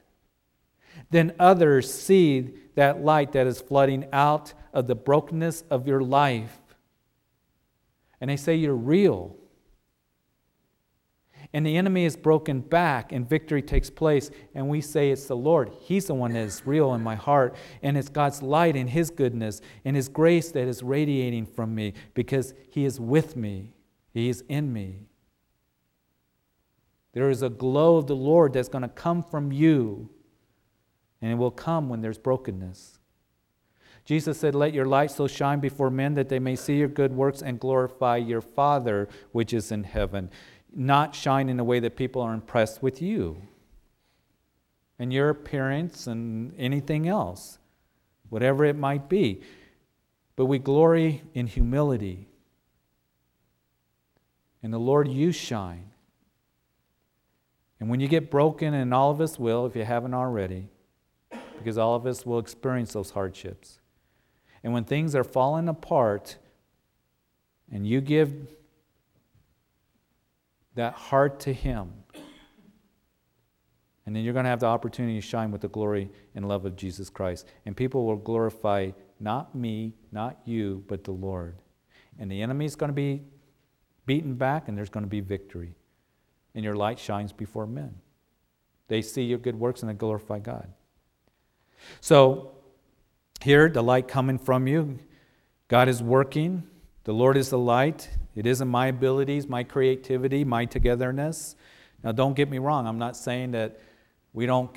then 1.10 1.34
others 1.38 1.92
see 1.92 2.54
that 2.74 3.02
light 3.02 3.32
that 3.32 3.46
is 3.46 3.60
flooding 3.60 4.06
out 4.12 4.54
of 4.72 4.86
the 4.86 4.94
brokenness 4.94 5.64
of 5.70 5.86
your 5.86 6.02
life. 6.02 6.58
And 8.20 8.30
they 8.30 8.36
say 8.36 8.54
you're 8.54 8.74
real. 8.74 9.36
And 11.52 11.64
the 11.64 11.76
enemy 11.76 12.04
is 12.04 12.16
broken 12.16 12.60
back, 12.60 13.12
and 13.12 13.28
victory 13.28 13.62
takes 13.62 13.88
place. 13.88 14.30
And 14.54 14.68
we 14.68 14.80
say 14.80 15.10
it's 15.10 15.26
the 15.26 15.36
Lord. 15.36 15.70
He's 15.80 16.06
the 16.06 16.14
one 16.14 16.32
that 16.32 16.40
is 16.40 16.66
real 16.66 16.92
in 16.94 17.02
my 17.02 17.14
heart. 17.14 17.54
And 17.82 17.96
it's 17.96 18.08
God's 18.08 18.42
light 18.42 18.76
and 18.76 18.90
His 18.90 19.10
goodness 19.10 19.60
and 19.84 19.96
His 19.96 20.08
grace 20.08 20.50
that 20.52 20.66
is 20.66 20.82
radiating 20.82 21.46
from 21.46 21.74
me 21.74 21.94
because 22.14 22.52
He 22.68 22.84
is 22.84 22.98
with 22.98 23.36
me, 23.36 23.74
He 24.12 24.28
is 24.28 24.44
in 24.48 24.72
me. 24.72 25.06
There 27.12 27.30
is 27.30 27.42
a 27.42 27.48
glow 27.48 27.96
of 27.96 28.06
the 28.06 28.16
Lord 28.16 28.52
that's 28.52 28.68
going 28.68 28.82
to 28.82 28.88
come 28.88 29.22
from 29.22 29.50
you 29.50 30.10
and 31.20 31.30
it 31.30 31.36
will 31.36 31.50
come 31.50 31.88
when 31.88 32.00
there's 32.00 32.18
brokenness. 32.18 32.98
Jesus 34.04 34.38
said, 34.38 34.54
Let 34.54 34.72
your 34.72 34.86
light 34.86 35.10
so 35.10 35.26
shine 35.26 35.60
before 35.60 35.90
men 35.90 36.14
that 36.14 36.28
they 36.28 36.38
may 36.38 36.56
see 36.56 36.76
your 36.76 36.88
good 36.88 37.12
works 37.12 37.42
and 37.42 37.58
glorify 37.58 38.16
your 38.16 38.40
Father 38.40 39.08
which 39.32 39.52
is 39.52 39.72
in 39.72 39.84
heaven. 39.84 40.30
Not 40.72 41.14
shine 41.14 41.48
in 41.48 41.58
a 41.58 41.64
way 41.64 41.80
that 41.80 41.96
people 41.96 42.22
are 42.22 42.32
impressed 42.32 42.82
with 42.82 43.02
you 43.02 43.42
and 44.98 45.12
your 45.12 45.28
appearance 45.28 46.06
and 46.06 46.54
anything 46.56 47.08
else, 47.08 47.58
whatever 48.28 48.64
it 48.64 48.76
might 48.76 49.08
be. 49.08 49.42
But 50.36 50.46
we 50.46 50.58
glory 50.58 51.22
in 51.34 51.46
humility. 51.46 52.28
And 54.62 54.72
the 54.72 54.78
Lord, 54.78 55.08
you 55.08 55.32
shine. 55.32 55.90
And 57.80 57.90
when 57.90 58.00
you 58.00 58.08
get 58.08 58.30
broken, 58.30 58.72
and 58.72 58.94
all 58.94 59.10
of 59.10 59.20
us 59.20 59.38
will, 59.38 59.66
if 59.66 59.76
you 59.76 59.84
haven't 59.84 60.14
already, 60.14 60.68
because 61.58 61.78
all 61.78 61.94
of 61.94 62.06
us 62.06 62.24
will 62.24 62.38
experience 62.38 62.92
those 62.92 63.10
hardships. 63.10 63.80
And 64.62 64.72
when 64.72 64.84
things 64.84 65.14
are 65.14 65.24
falling 65.24 65.68
apart 65.68 66.36
and 67.70 67.86
you 67.86 68.00
give 68.00 68.32
that 70.74 70.94
heart 70.94 71.40
to 71.40 71.52
Him, 71.52 71.92
and 74.06 74.14
then 74.14 74.22
you're 74.22 74.32
going 74.32 74.44
to 74.44 74.50
have 74.50 74.60
the 74.60 74.66
opportunity 74.66 75.16
to 75.16 75.20
shine 75.20 75.50
with 75.50 75.60
the 75.60 75.68
glory 75.68 76.10
and 76.34 76.46
love 76.46 76.64
of 76.64 76.76
Jesus 76.76 77.10
Christ. 77.10 77.46
And 77.64 77.76
people 77.76 78.06
will 78.06 78.16
glorify 78.16 78.92
not 79.18 79.54
me, 79.54 79.94
not 80.12 80.38
you, 80.44 80.84
but 80.86 81.02
the 81.02 81.10
Lord. 81.10 81.56
And 82.18 82.30
the 82.30 82.40
enemy 82.40 82.66
is 82.66 82.76
going 82.76 82.88
to 82.88 82.94
be 82.94 83.22
beaten 84.06 84.34
back, 84.34 84.68
and 84.68 84.78
there's 84.78 84.90
going 84.90 85.04
to 85.04 85.10
be 85.10 85.20
victory. 85.20 85.74
And 86.54 86.64
your 86.64 86.76
light 86.76 87.00
shines 87.00 87.32
before 87.32 87.66
men. 87.66 87.96
They 88.88 89.02
see 89.02 89.22
your 89.24 89.38
good 89.38 89.58
works 89.58 89.82
and 89.82 89.90
they 89.90 89.94
glorify 89.94 90.38
God. 90.38 90.68
So, 92.00 92.52
here, 93.42 93.68
the 93.68 93.82
light 93.82 94.08
coming 94.08 94.38
from 94.38 94.66
you, 94.66 94.98
God 95.68 95.88
is 95.88 96.02
working. 96.02 96.64
The 97.04 97.12
Lord 97.12 97.36
is 97.36 97.50
the 97.50 97.58
light. 97.58 98.08
It 98.34 98.46
isn't 98.46 98.68
my 98.68 98.88
abilities, 98.88 99.48
my 99.48 99.62
creativity, 99.62 100.44
my 100.44 100.64
togetherness. 100.64 101.54
Now, 102.02 102.12
don't 102.12 102.34
get 102.34 102.50
me 102.50 102.58
wrong. 102.58 102.86
I'm 102.86 102.98
not 102.98 103.16
saying 103.16 103.52
that 103.52 103.80
we 104.32 104.46
don't 104.46 104.76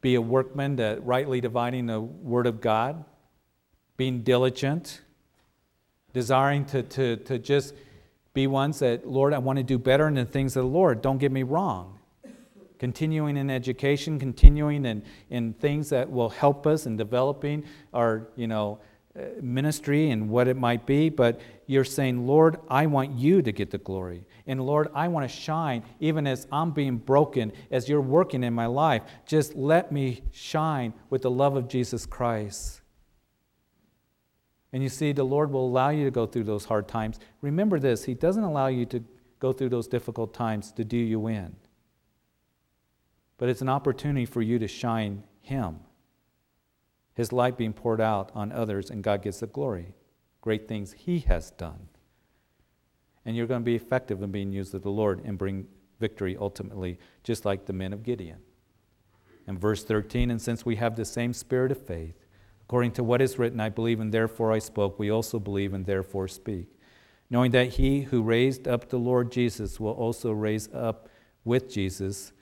be 0.00 0.14
a 0.14 0.20
workman 0.20 0.76
that 0.76 1.04
rightly 1.04 1.40
dividing 1.40 1.86
the 1.86 2.00
Word 2.00 2.46
of 2.46 2.60
God, 2.60 3.04
being 3.96 4.22
diligent, 4.22 5.00
desiring 6.12 6.64
to, 6.66 6.82
to, 6.84 7.16
to 7.16 7.38
just 7.38 7.74
be 8.34 8.46
ones 8.46 8.78
that, 8.78 9.06
Lord, 9.06 9.34
I 9.34 9.38
want 9.38 9.56
to 9.58 9.64
do 9.64 9.78
better 9.78 10.06
in 10.06 10.14
the 10.14 10.24
things 10.24 10.56
of 10.56 10.62
the 10.62 10.68
Lord. 10.68 11.02
Don't 11.02 11.18
get 11.18 11.32
me 11.32 11.42
wrong 11.42 11.97
continuing 12.78 13.36
in 13.36 13.50
education, 13.50 14.18
continuing 14.18 14.84
in, 14.84 15.02
in 15.30 15.52
things 15.54 15.90
that 15.90 16.10
will 16.10 16.30
help 16.30 16.66
us 16.66 16.86
in 16.86 16.96
developing 16.96 17.64
our, 17.92 18.28
you 18.36 18.46
know, 18.46 18.78
uh, 19.18 19.22
ministry 19.40 20.10
and 20.10 20.28
what 20.28 20.46
it 20.46 20.56
might 20.56 20.86
be, 20.86 21.08
but 21.08 21.40
you're 21.66 21.84
saying, 21.84 22.26
Lord, 22.26 22.58
I 22.68 22.86
want 22.86 23.18
you 23.18 23.42
to 23.42 23.50
get 23.50 23.70
the 23.70 23.78
glory. 23.78 24.24
And 24.46 24.64
Lord, 24.64 24.88
I 24.94 25.08
want 25.08 25.28
to 25.28 25.34
shine 25.34 25.82
even 25.98 26.26
as 26.26 26.46
I'm 26.52 26.70
being 26.70 26.98
broken, 26.98 27.52
as 27.70 27.88
you're 27.88 28.00
working 28.00 28.44
in 28.44 28.54
my 28.54 28.66
life. 28.66 29.02
Just 29.26 29.56
let 29.56 29.90
me 29.90 30.22
shine 30.30 30.92
with 31.10 31.22
the 31.22 31.30
love 31.30 31.56
of 31.56 31.68
Jesus 31.68 32.06
Christ. 32.06 32.80
And 34.72 34.82
you 34.82 34.88
see, 34.88 35.12
the 35.12 35.24
Lord 35.24 35.50
will 35.50 35.66
allow 35.66 35.88
you 35.88 36.04
to 36.04 36.10
go 36.10 36.26
through 36.26 36.44
those 36.44 36.66
hard 36.66 36.86
times. 36.86 37.18
Remember 37.40 37.80
this 37.80 38.04
He 38.04 38.14
doesn't 38.14 38.44
allow 38.44 38.68
you 38.68 38.86
to 38.86 39.02
go 39.40 39.52
through 39.52 39.70
those 39.70 39.88
difficult 39.88 40.34
times 40.34 40.70
to 40.72 40.84
do 40.84 40.96
you 40.96 41.26
in. 41.28 41.56
But 43.38 43.48
it's 43.48 43.62
an 43.62 43.68
opportunity 43.68 44.26
for 44.26 44.42
you 44.42 44.58
to 44.58 44.68
shine 44.68 45.22
Him. 45.40 45.78
His 47.14 47.32
light 47.32 47.56
being 47.56 47.72
poured 47.72 48.00
out 48.00 48.30
on 48.34 48.52
others, 48.52 48.90
and 48.90 49.02
God 49.02 49.22
gets 49.22 49.40
the 49.40 49.46
glory. 49.46 49.94
Great 50.40 50.68
things 50.68 50.92
He 50.92 51.20
has 51.20 51.50
done. 51.52 51.88
And 53.24 53.36
you're 53.36 53.46
going 53.46 53.62
to 53.62 53.64
be 53.64 53.74
effective 53.74 54.22
in 54.22 54.30
being 54.30 54.52
used 54.52 54.74
of 54.74 54.82
the 54.82 54.90
Lord 54.90 55.22
and 55.24 55.38
bring 55.38 55.66
victory 56.00 56.36
ultimately, 56.38 56.98
just 57.22 57.44
like 57.44 57.66
the 57.66 57.72
men 57.72 57.92
of 57.92 58.02
Gideon. 58.02 58.38
And 59.46 59.60
verse 59.60 59.82
13, 59.82 60.30
and 60.30 60.40
since 60.40 60.66
we 60.66 60.76
have 60.76 60.94
the 60.94 61.04
same 61.04 61.32
spirit 61.32 61.72
of 61.72 61.84
faith, 61.84 62.14
according 62.62 62.92
to 62.92 63.04
what 63.04 63.22
is 63.22 63.38
written, 63.38 63.60
I 63.60 63.68
believe 63.68 63.98
and 63.98 64.12
therefore 64.12 64.52
I 64.52 64.58
spoke, 64.58 64.98
we 64.98 65.10
also 65.10 65.38
believe 65.38 65.72
and 65.72 65.86
therefore 65.86 66.28
speak. 66.28 66.68
Knowing 67.30 67.50
that 67.52 67.68
he 67.74 68.02
who 68.02 68.22
raised 68.22 68.68
up 68.68 68.88
the 68.88 68.98
Lord 68.98 69.32
Jesus 69.32 69.80
will 69.80 69.92
also 69.92 70.32
raise 70.32 70.68
up 70.72 71.08
with 71.44 71.70
Jesus 71.70 72.32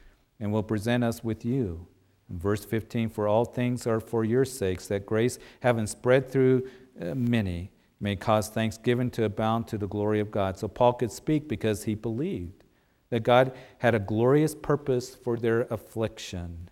and 0.41 0.53
will 0.53 0.62
present 0.62 1.03
us 1.05 1.24
with 1.24 1.45
you. 1.45 1.87
In 2.28 2.39
verse 2.39 2.64
15, 2.64 3.09
for 3.11 3.28
all 3.28 3.45
things 3.45 3.87
are 3.87 4.01
for 4.01 4.24
your 4.24 4.45
sakes, 4.45 4.89
that 4.89 5.07
grace, 5.07 5.39
having 5.61 5.87
spread 5.87 6.30
through 6.30 6.68
uh, 7.01 7.14
many, 7.14 7.70
may 8.01 8.16
cause 8.16 8.49
thanksgiving 8.49 9.11
to 9.11 9.24
abound 9.24 9.68
to 9.68 9.78
the 9.78 9.87
glory 9.87 10.20
of 10.20 10.30
God. 10.30 10.59
So 10.59 10.68
Paul 10.68 10.95
could 10.95 11.12
speak 11.12 11.49
because 11.49 11.84
he 11.84 11.95
believed 11.95 12.64
that 13.11 13.22
God 13.22 13.53
had 13.78 13.95
a 13.95 14.01
glorious 14.01 14.55
purpose 14.55 15.14
for 15.14 15.37
their 15.37 15.62
affliction, 15.62 16.68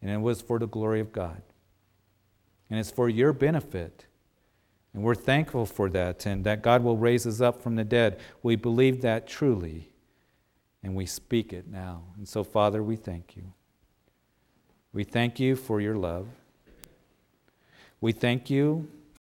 and 0.00 0.10
it 0.10 0.20
was 0.20 0.40
for 0.40 0.58
the 0.58 0.66
glory 0.66 1.00
of 1.00 1.12
God. 1.12 1.42
And 2.70 2.78
it's 2.78 2.90
for 2.90 3.08
your 3.08 3.32
benefit. 3.32 4.06
And 4.94 5.02
we're 5.02 5.14
thankful 5.14 5.66
for 5.66 5.88
that, 5.90 6.26
and 6.26 6.44
that 6.44 6.62
God 6.62 6.82
will 6.82 6.96
raise 6.96 7.26
us 7.26 7.40
up 7.40 7.62
from 7.62 7.76
the 7.76 7.84
dead. 7.84 8.18
We 8.42 8.56
believe 8.56 9.02
that 9.02 9.26
truly, 9.26 9.89
and 10.82 10.94
we 10.94 11.06
speak 11.06 11.52
it 11.52 11.68
now. 11.68 12.04
And 12.16 12.26
so, 12.26 12.42
Father, 12.42 12.82
we 12.82 12.96
thank 12.96 13.36
you. 13.36 13.52
We 14.92 15.04
thank 15.04 15.38
you 15.38 15.56
for 15.56 15.80
your 15.80 15.96
love. 15.96 16.26
We 18.00 18.12
thank 18.12 18.50
you 18.50 18.88